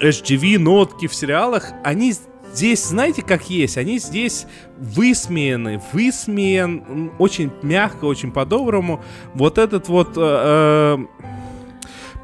HGV 0.02 0.58
нотки 0.58 1.06
в 1.08 1.14
сериалах, 1.14 1.72
они 1.84 2.14
здесь, 2.52 2.84
знаете, 2.86 3.22
как 3.22 3.48
есть? 3.50 3.78
Они 3.78 3.98
здесь 3.98 4.46
высмеяны, 4.78 5.80
высмеян 5.92 7.10
очень 7.18 7.50
мягко, 7.62 8.04
очень 8.06 8.30
по-доброму. 8.32 9.00
Вот 9.34 9.58
этот 9.58 9.88
вот... 9.88 10.10
э, 10.16 10.20
э, 10.20 10.98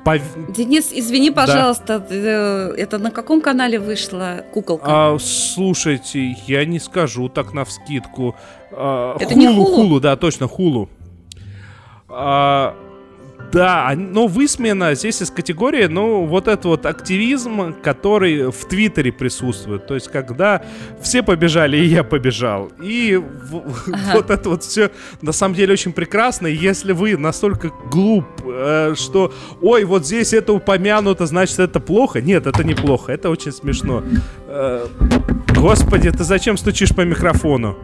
пов- 0.05 0.53
Денис, 0.53 0.91
извини, 0.93 1.31
Да. 1.31 1.47
пожалуйста, 1.47 2.07
э, 2.11 2.75
это 2.77 2.99
на 2.99 3.11
каком 3.11 3.41
канале 3.41 3.79
вышла 3.79 4.45
куколка? 4.53 4.85
А, 4.87 5.19
слушайте, 5.19 6.37
я 6.47 6.65
не 6.65 6.79
скажу 6.79 7.29
так 7.29 7.53
на 7.55 7.65
вскидку. 7.65 8.35
А, 8.73 9.17
Это 9.19 9.35
не 9.35 9.47
Хулу? 9.49 9.65
Хулу, 9.65 10.01
да, 10.01 10.17
точно, 10.17 10.47
хулу. 10.49 10.89
А, 12.09 12.75
да, 13.53 13.93
но 13.97 14.27
высмеяна 14.27 14.95
здесь 14.95 15.23
из 15.23 15.31
категории, 15.31 15.87
ну, 15.87 16.25
вот 16.27 16.49
этот 16.49 16.65
вот 16.66 16.87
активизм, 16.87 17.75
который 17.83 18.51
в 18.51 18.65
Твиттере 18.69 19.12
присутствует. 19.12 19.87
То 19.87 19.95
есть, 19.95 20.09
когда 20.09 20.62
все 21.01 21.23
побежали, 21.23 21.77
и 21.77 21.87
я 21.87 22.05
побежал. 22.05 22.70
И 22.83 23.15
Ага. 23.16 24.11
вот 24.15 24.31
это 24.31 24.49
вот 24.51 24.65
все 24.65 24.91
на 25.23 25.33
самом 25.33 25.55
деле 25.55 25.73
очень 25.73 25.93
прекрасно. 25.93 26.47
И 26.47 26.55
Если 26.55 26.93
вы 26.93 27.16
настолько 27.16 27.70
глуп, 27.91 28.27
э, 28.45 28.95
что, 28.97 29.33
ой, 29.62 29.85
вот 29.85 30.05
здесь 30.07 30.33
это 30.33 30.53
упомянуто, 30.53 31.27
значит, 31.27 31.59
это 31.59 31.81
плохо. 31.81 32.20
Нет, 32.20 32.47
это 32.47 32.65
не 32.65 32.75
плохо, 32.75 33.12
это 33.12 33.31
очень 33.31 33.53
смешно. 33.53 34.03
Э, 34.47 34.87
Господи, 35.57 36.11
ты 36.11 36.25
зачем 36.25 36.57
стучишь 36.57 36.95
по 36.95 37.03
микрофону? 37.03 37.77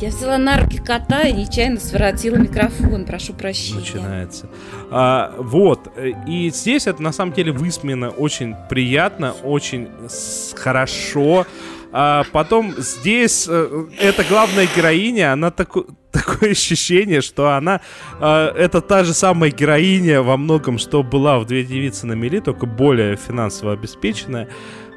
Я 0.00 0.08
взяла 0.08 0.38
на 0.38 0.58
руки 0.58 0.78
кота 0.78 1.22
и 1.22 1.32
нечаянно 1.32 1.78
своротила 1.78 2.36
микрофон, 2.36 3.04
прошу 3.04 3.34
прощения. 3.34 3.80
Начинается. 3.80 4.48
А, 4.90 5.34
вот. 5.36 5.92
И 6.26 6.50
здесь 6.50 6.86
это 6.86 7.02
на 7.02 7.12
самом 7.12 7.34
деле 7.34 7.52
высмеяно 7.52 8.08
очень 8.08 8.56
приятно, 8.70 9.32
очень 9.42 9.90
хорошо. 10.56 11.46
А 11.92 12.22
потом 12.32 12.72
здесь 12.78 13.46
э, 13.50 13.86
эта 14.00 14.24
главная 14.24 14.68
героиня, 14.74 15.32
она 15.32 15.50
тако- 15.50 15.86
такое 16.12 16.52
ощущение, 16.52 17.20
что 17.20 17.50
она 17.50 17.80
э, 18.20 18.52
это 18.56 18.80
та 18.80 19.04
же 19.04 19.12
самая 19.12 19.50
героиня 19.50 20.22
во 20.22 20.36
многом, 20.36 20.78
что 20.78 21.02
была 21.02 21.38
в 21.40 21.46
«Две 21.46 21.64
девицы 21.64 22.06
на 22.06 22.12
мели», 22.12 22.38
только 22.38 22.64
более 22.66 23.16
финансово 23.16 23.72
обеспеченная. 23.72 24.48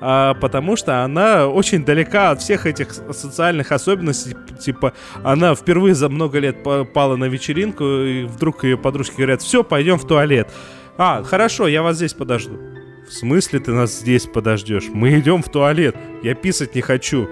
А, 0.06 0.34
потому 0.34 0.76
что 0.76 1.06
она 1.06 1.48
очень 1.48 1.86
далека 1.86 2.32
от 2.32 2.42
всех 2.42 2.66
этих 2.66 2.92
социальных 2.92 3.72
особенностей. 3.72 4.36
Типа, 4.60 4.92
она 5.24 5.56
впервые 5.56 5.96
за 5.96 6.10
много 6.10 6.40
лет 6.40 6.62
попала 6.62 7.16
на 7.16 7.26
вечеринку, 7.26 7.86
и 7.86 8.26
вдруг 8.26 8.66
ее 8.66 8.78
подружки 8.78 9.16
говорят, 9.16 9.42
все, 9.42 9.64
пойдем 9.64 9.98
в 9.98 10.06
туалет. 10.06 10.52
А, 10.98 11.24
хорошо, 11.24 11.70
я 11.70 11.82
вас 11.82 11.96
здесь 11.96 12.14
подожду. 12.14 12.60
В 13.08 13.14
смысле 13.14 13.60
ты 13.60 13.72
нас 13.72 13.98
здесь 13.98 14.26
подождешь? 14.26 14.90
Мы 14.94 15.18
идем 15.20 15.42
в 15.42 15.48
туалет. 15.48 15.96
Я 16.22 16.36
писать 16.36 16.76
не 16.76 16.82
хочу. 16.82 17.30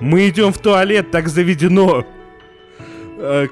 Мы 0.00 0.30
идем 0.30 0.54
в 0.54 0.58
туалет, 0.58 1.10
так 1.10 1.28
заведено. 1.28 2.06
Э, 3.18 3.48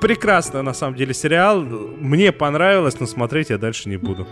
Прекрасно, 0.00 0.62
на 0.62 0.74
самом 0.74 0.96
деле, 0.96 1.14
сериал. 1.14 1.62
Мне 1.62 2.30
понравилось, 2.30 3.00
но 3.00 3.06
смотреть 3.06 3.50
я 3.50 3.58
дальше 3.58 3.88
не 3.88 3.96
буду. 3.96 4.28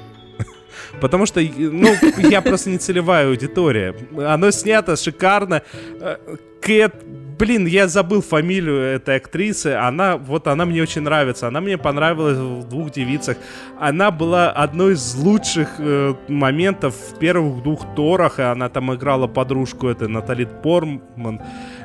Потому 1.01 1.27
что, 1.27 1.41
ну, 1.41 1.95
я 2.19 2.41
просто 2.41 2.71
не 2.71 2.79
целевая 2.79 3.29
аудитория. 3.29 3.95
Оно 4.17 4.51
снято 4.51 4.97
шикарно. 4.97 5.63
Э, 6.01 6.17
Кэт, 6.61 6.95
блин, 7.39 7.67
я 7.67 7.89
забыл 7.89 8.23
фамилию 8.23 8.79
этой 8.79 9.17
актрисы. 9.17 9.75
Она, 9.75 10.17
вот 10.17 10.47
она 10.47 10.65
мне 10.65 10.81
очень 10.83 11.03
нравится. 11.03 11.49
Она 11.49 11.61
мне 11.61 11.77
понравилась 11.77 12.39
в 12.39 12.69
двух 12.69 12.93
девицах. 12.93 13.37
Она 13.81 14.11
была 14.13 14.51
одной 14.51 14.93
из 14.93 15.15
лучших 15.17 15.69
э, 15.79 16.15
моментов 16.29 16.95
в 16.95 17.19
первых 17.19 17.63
двух 17.65 17.95
Торах. 17.97 18.39
И 18.39 18.43
она 18.43 18.69
там 18.69 18.95
играла 18.95 19.27
подружку, 19.27 19.89
это 19.89 20.07
Натали 20.07 20.45
Порман. 20.45 21.41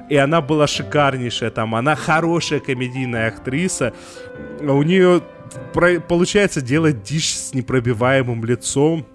И 0.09 0.15
она 0.15 0.41
была 0.41 0.67
шикарнейшая 0.67 1.49
там. 1.49 1.73
Она 1.73 1.95
хорошая 1.95 2.59
комедийная 2.59 3.29
актриса. 3.29 3.93
У 4.61 4.83
нее 4.83 5.21
про- 5.73 5.99
получается 5.99 6.61
делать 6.61 7.03
дичь 7.03 7.33
с 7.35 7.53
непробиваемым 7.53 8.43
лицом. 8.45 9.05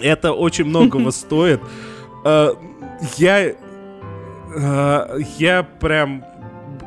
Это 0.00 0.32
очень 0.32 0.64
многого 0.64 1.10
стоит. 1.12 1.60
Э, 2.24 2.50
Я... 3.16 3.52
э, 4.56 5.18
Я 5.38 5.62
прям... 5.62 6.24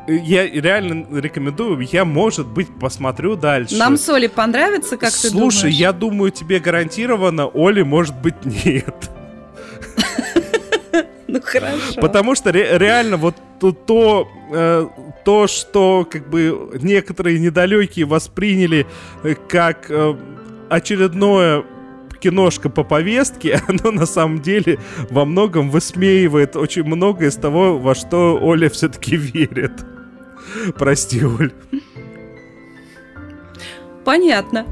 Я 0.06 0.46
реально 0.48 1.06
рекомендую. 1.18 1.80
Я, 1.92 2.06
может 2.06 2.46
быть, 2.46 2.68
посмотрю 2.80 3.36
дальше. 3.36 3.76
Нам 3.76 3.98
с 3.98 4.08
Олей 4.08 4.30
понравится, 4.30 4.96
как 4.96 5.10
ты 5.10 5.28
Слушай, 5.28 5.60
думаешь? 5.60 5.76
я 5.76 5.92
думаю, 5.92 6.30
тебе 6.30 6.60
гарантированно, 6.60 7.46
Оли, 7.52 7.82
может 7.82 8.16
быть, 8.18 8.34
нет. 8.64 9.10
Ну 11.32 11.40
хорошо. 11.42 12.00
Потому 12.00 12.34
что 12.34 12.50
ре- 12.52 12.78
реально 12.78 13.18
вот 13.18 13.36
то, 13.60 13.72
то, 13.72 14.28
э, 14.50 14.86
то, 15.24 15.46
что 15.46 16.06
как 16.10 16.28
бы 16.30 16.70
некоторые 16.82 17.38
недалекие 17.38 18.06
восприняли 18.06 18.86
э, 19.24 19.34
как 19.48 19.90
э, 19.90 20.14
очередное 20.70 21.64
киношка 22.20 22.70
по 22.70 22.82
повестке, 22.82 23.60
оно 23.68 23.90
на 23.90 24.06
самом 24.06 24.40
деле 24.40 24.78
во 25.10 25.24
многом 25.26 25.70
высмеивает 25.70 26.56
очень 26.56 26.84
многое 26.84 27.28
из 27.28 27.36
того, 27.36 27.78
во 27.78 27.94
что 27.94 28.38
Оля 28.40 28.68
все-таки 28.70 29.16
верит. 29.16 29.72
Прости, 30.78 31.22
Оль. 31.24 31.52
Понятно. 34.04 34.66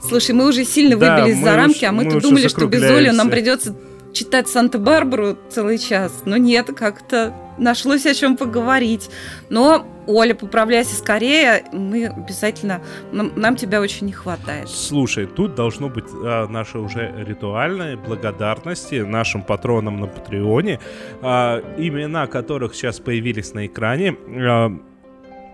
Слушай, 0.00 0.34
мы 0.34 0.48
уже 0.48 0.64
сильно 0.64 0.96
Да, 0.96 1.16
выбились 1.20 1.36
мы 1.38 1.44
за 1.44 1.50
уж- 1.50 1.56
рамки, 1.56 1.84
а 1.84 1.92
мы 1.92 2.04
мы-то 2.04 2.16
уже 2.16 2.28
думали, 2.28 2.48
что 2.48 2.66
без 2.66 2.82
Оли 2.82 3.10
нам 3.10 3.28
придется 3.30 3.76
читать 4.16 4.48
Санта-Барбару 4.48 5.36
целый 5.50 5.78
час. 5.78 6.22
Но 6.24 6.38
нет, 6.38 6.68
как-то 6.74 7.34
нашлось 7.58 8.06
о 8.06 8.14
чем 8.14 8.36
поговорить. 8.36 9.10
Но, 9.50 9.86
Оля, 10.06 10.34
поправляйся 10.34 10.96
скорее. 10.96 11.64
Мы 11.72 12.06
обязательно... 12.06 12.80
Нам, 13.12 13.32
нам 13.36 13.56
тебя 13.56 13.80
очень 13.80 14.06
не 14.06 14.12
хватает. 14.12 14.68
Слушай, 14.68 15.26
тут 15.26 15.54
должно 15.54 15.90
быть 15.90 16.06
а, 16.24 16.46
наша 16.48 16.78
уже 16.78 17.12
ритуальная 17.26 17.96
благодарности 17.96 18.96
нашим 18.96 19.42
патронам 19.42 20.00
на 20.00 20.06
Патреоне, 20.06 20.80
а, 21.20 21.60
имена 21.76 22.26
которых 22.26 22.74
сейчас 22.74 23.00
появились 23.00 23.52
на 23.52 23.66
экране. 23.66 24.16
А, 24.28 24.72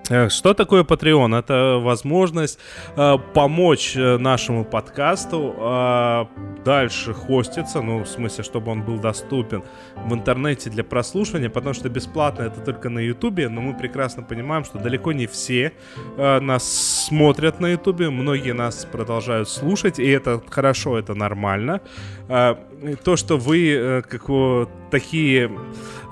Что 0.05 0.53
такое 0.55 0.83
Patreon? 0.83 1.39
Это 1.39 1.79
возможность 1.81 2.59
э, 2.97 3.19
помочь 3.35 3.97
э, 3.97 4.19
нашему 4.19 4.65
подкасту 4.65 5.55
э, 5.57 6.25
дальше 6.65 7.15
хоститься, 7.15 7.81
ну, 7.83 8.01
в 8.01 8.09
смысле, 8.09 8.43
чтобы 8.43 8.73
он 8.73 8.83
был 8.83 8.99
доступен 8.99 9.63
в 10.05 10.13
интернете 10.13 10.71
для 10.71 10.83
прослушивания, 10.83 11.49
потому 11.51 11.75
что 11.75 11.89
бесплатно 11.89 12.43
это 12.43 12.61
только 12.61 12.89
на 12.89 12.99
Ютубе, 12.99 13.49
но 13.49 13.61
мы 13.61 13.75
прекрасно 13.75 14.23
понимаем, 14.23 14.65
что 14.65 14.79
далеко 14.79 15.13
не 15.13 15.27
все 15.27 15.73
э, 16.17 16.41
нас 16.41 16.65
смотрят 17.09 17.61
на 17.61 17.69
Ютубе, 17.69 18.11
многие 18.11 18.55
нас 18.55 18.85
продолжают 18.85 19.49
слушать, 19.49 20.01
и 20.01 20.09
это 20.09 20.43
хорошо, 20.51 20.99
это 20.99 21.15
нормально. 21.15 21.81
Э, 22.29 22.57
то, 23.05 23.17
что 23.17 23.39
вы 23.39 23.73
э, 23.73 24.03
как 24.03 24.29
вот 24.29 24.69
такие 24.91 25.47
э, 25.47 25.51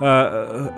э, 0.01 0.69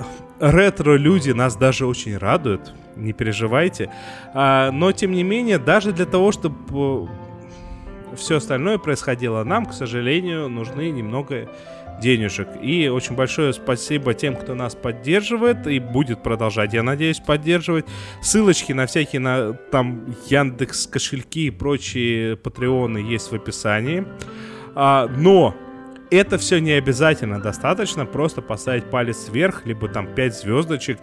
ретро-люди, 0.43 1.31
нас 1.31 1.55
даже 1.55 1.87
очень 1.87 2.17
радует, 2.17 2.75
не 2.97 3.13
переживайте. 3.13 3.91
А, 4.35 4.73
но, 4.73 4.91
тем 4.91 5.13
не 5.13 5.23
менее, 5.23 5.59
даже 5.59 5.93
для 5.93 6.05
того, 6.05 6.33
чтобы 6.33 7.09
все 8.17 8.37
остальное 8.37 8.79
происходило, 8.79 9.45
нам, 9.45 9.67
к 9.67 9.73
сожалению, 9.73 10.49
нужны 10.49 10.91
немного 10.91 11.49
денежек. 12.01 12.49
И 12.61 12.89
очень 12.89 13.15
большое 13.15 13.53
спасибо 13.53 14.15
тем, 14.15 14.35
кто 14.35 14.55
нас 14.55 14.75
поддерживает 14.75 15.69
и 15.69 15.79
будет 15.79 16.25
продолжать, 16.25 16.75
я 16.75 16.83
надеюсь, 16.83 17.21
поддерживать. 17.21 17.87
Ссылочки 18.21 18.73
на 18.73 18.87
всякие 18.87 19.21
на 19.21 19.53
там 19.53 20.13
Яндекс 20.27 20.89
кошельки 20.89 21.47
и 21.47 21.51
прочие 21.51 22.37
патреоны 22.37 22.99
есть 22.99 23.31
в 23.31 23.35
описании. 23.37 24.05
А, 24.75 25.07
но 25.07 25.55
это 26.13 26.37
все 26.37 26.59
не 26.59 26.73
обязательно, 26.73 27.41
достаточно 27.41 28.05
просто 28.05 28.43
поставить 28.43 28.85
палец 28.85 29.29
вверх, 29.29 29.65
либо 29.65 29.89
там 29.89 30.15
5 30.15 30.35
звездочек 30.35 30.99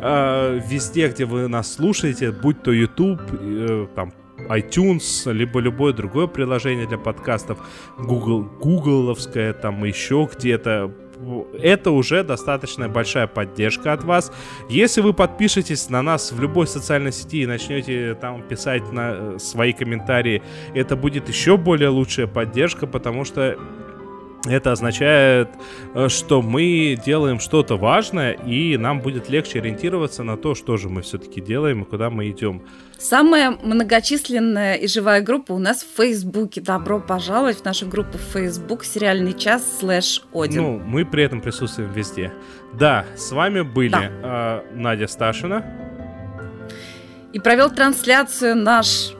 э, 0.00 0.60
везде, 0.66 1.08
где 1.08 1.26
вы 1.26 1.48
нас 1.48 1.74
слушаете, 1.74 2.32
будь 2.32 2.62
то 2.62 2.72
YouTube, 2.72 3.20
э, 3.32 3.86
там 3.94 4.12
iTunes, 4.48 5.30
либо 5.30 5.60
любое 5.60 5.92
другое 5.92 6.26
приложение 6.26 6.86
для 6.86 6.98
подкастов, 6.98 7.58
Google, 7.98 8.44
гугловское, 8.44 9.52
там 9.52 9.84
еще 9.84 10.28
где-то. 10.34 10.90
это 11.60 11.90
уже 11.90 12.24
достаточно 12.24 12.88
большая 12.88 13.26
поддержка 13.26 13.92
от 13.92 14.02
вас. 14.02 14.32
Если 14.70 15.02
вы 15.02 15.12
подпишетесь 15.12 15.90
на 15.90 16.02
нас 16.02 16.32
в 16.32 16.40
любой 16.40 16.66
социальной 16.66 17.12
сети 17.12 17.42
и 17.42 17.46
начнете 17.46 18.14
там 18.14 18.42
писать 18.42 18.90
на 18.92 19.12
э, 19.12 19.38
свои 19.38 19.74
комментарии, 19.74 20.42
это 20.74 20.96
будет 20.96 21.28
еще 21.28 21.58
более 21.58 21.90
лучшая 21.90 22.26
поддержка, 22.26 22.86
потому 22.86 23.24
что 23.24 23.58
это 24.46 24.72
означает, 24.72 25.48
э, 25.94 26.08
что 26.08 26.42
мы 26.42 26.98
делаем 27.04 27.40
что-то 27.40 27.76
важное, 27.76 28.32
и 28.32 28.76
нам 28.76 29.00
будет 29.00 29.28
легче 29.30 29.60
ориентироваться 29.60 30.22
на 30.22 30.36
то, 30.36 30.54
что 30.54 30.76
же 30.76 30.88
мы 30.88 31.02
все-таки 31.02 31.40
делаем 31.40 31.82
и 31.82 31.84
куда 31.84 32.10
мы 32.10 32.28
идем. 32.30 32.62
Самая 32.98 33.50
многочисленная 33.50 34.74
и 34.76 34.86
живая 34.86 35.20
группа 35.20 35.52
у 35.52 35.58
нас 35.58 35.82
в 35.82 35.96
Фейсбуке. 35.96 36.60
Добро 36.60 37.00
пожаловать 37.00 37.58
в 37.58 37.64
нашу 37.64 37.86
группу 37.86 38.18
в 38.18 38.32
Facebook 38.32 38.84
«Сериальный 38.84 39.34
час» 39.34 39.78
слэш 39.80 40.22
Один. 40.32 40.62
Ну, 40.62 40.78
мы 40.78 41.04
при 41.04 41.24
этом 41.24 41.40
присутствуем 41.40 41.92
везде. 41.92 42.32
Да, 42.72 43.04
с 43.16 43.30
вами 43.32 43.62
были 43.62 43.90
Да. 43.90 44.62
э, 44.72 44.74
Надя 44.74 45.06
Сташина. 45.06 45.64
И 47.32 47.38
провел 47.40 47.70
трансляцию 47.70 48.54
наш 48.56 49.12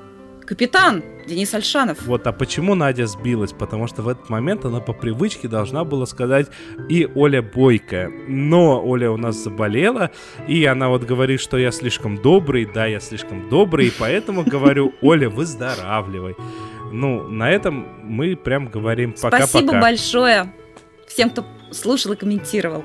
капитан 0.46 1.02
Денис 1.26 1.52
Альшанов. 1.54 2.02
Вот, 2.06 2.26
а 2.26 2.32
почему 2.32 2.74
Надя 2.74 3.06
сбилась? 3.06 3.52
Потому 3.52 3.86
что 3.86 4.02
в 4.02 4.08
этот 4.08 4.28
момент 4.28 4.64
она 4.64 4.80
по 4.80 4.92
привычке 4.92 5.48
должна 5.48 5.84
была 5.84 6.06
сказать 6.06 6.48
и 6.88 7.08
Оля 7.14 7.42
Бойкая. 7.42 8.10
Но 8.28 8.84
Оля 8.84 9.10
у 9.10 9.16
нас 9.16 9.36
заболела, 9.36 10.10
и 10.48 10.64
она 10.64 10.88
вот 10.88 11.04
говорит, 11.04 11.40
что 11.40 11.56
я 11.56 11.70
слишком 11.70 12.20
добрый, 12.20 12.66
да, 12.66 12.86
я 12.86 13.00
слишком 13.00 13.48
добрый, 13.48 13.88
и 13.88 13.92
поэтому 13.98 14.44
говорю, 14.44 14.92
Оля, 15.00 15.28
выздоравливай. 15.28 16.36
Ну, 16.92 17.28
на 17.28 17.50
этом 17.50 17.86
мы 18.02 18.36
прям 18.36 18.68
говорим 18.68 19.12
пока-пока. 19.12 19.46
Спасибо 19.46 19.80
большое 19.80 20.52
всем, 21.08 21.30
кто 21.30 21.44
слушал 21.70 22.12
и 22.12 22.16
комментировал. 22.16 22.84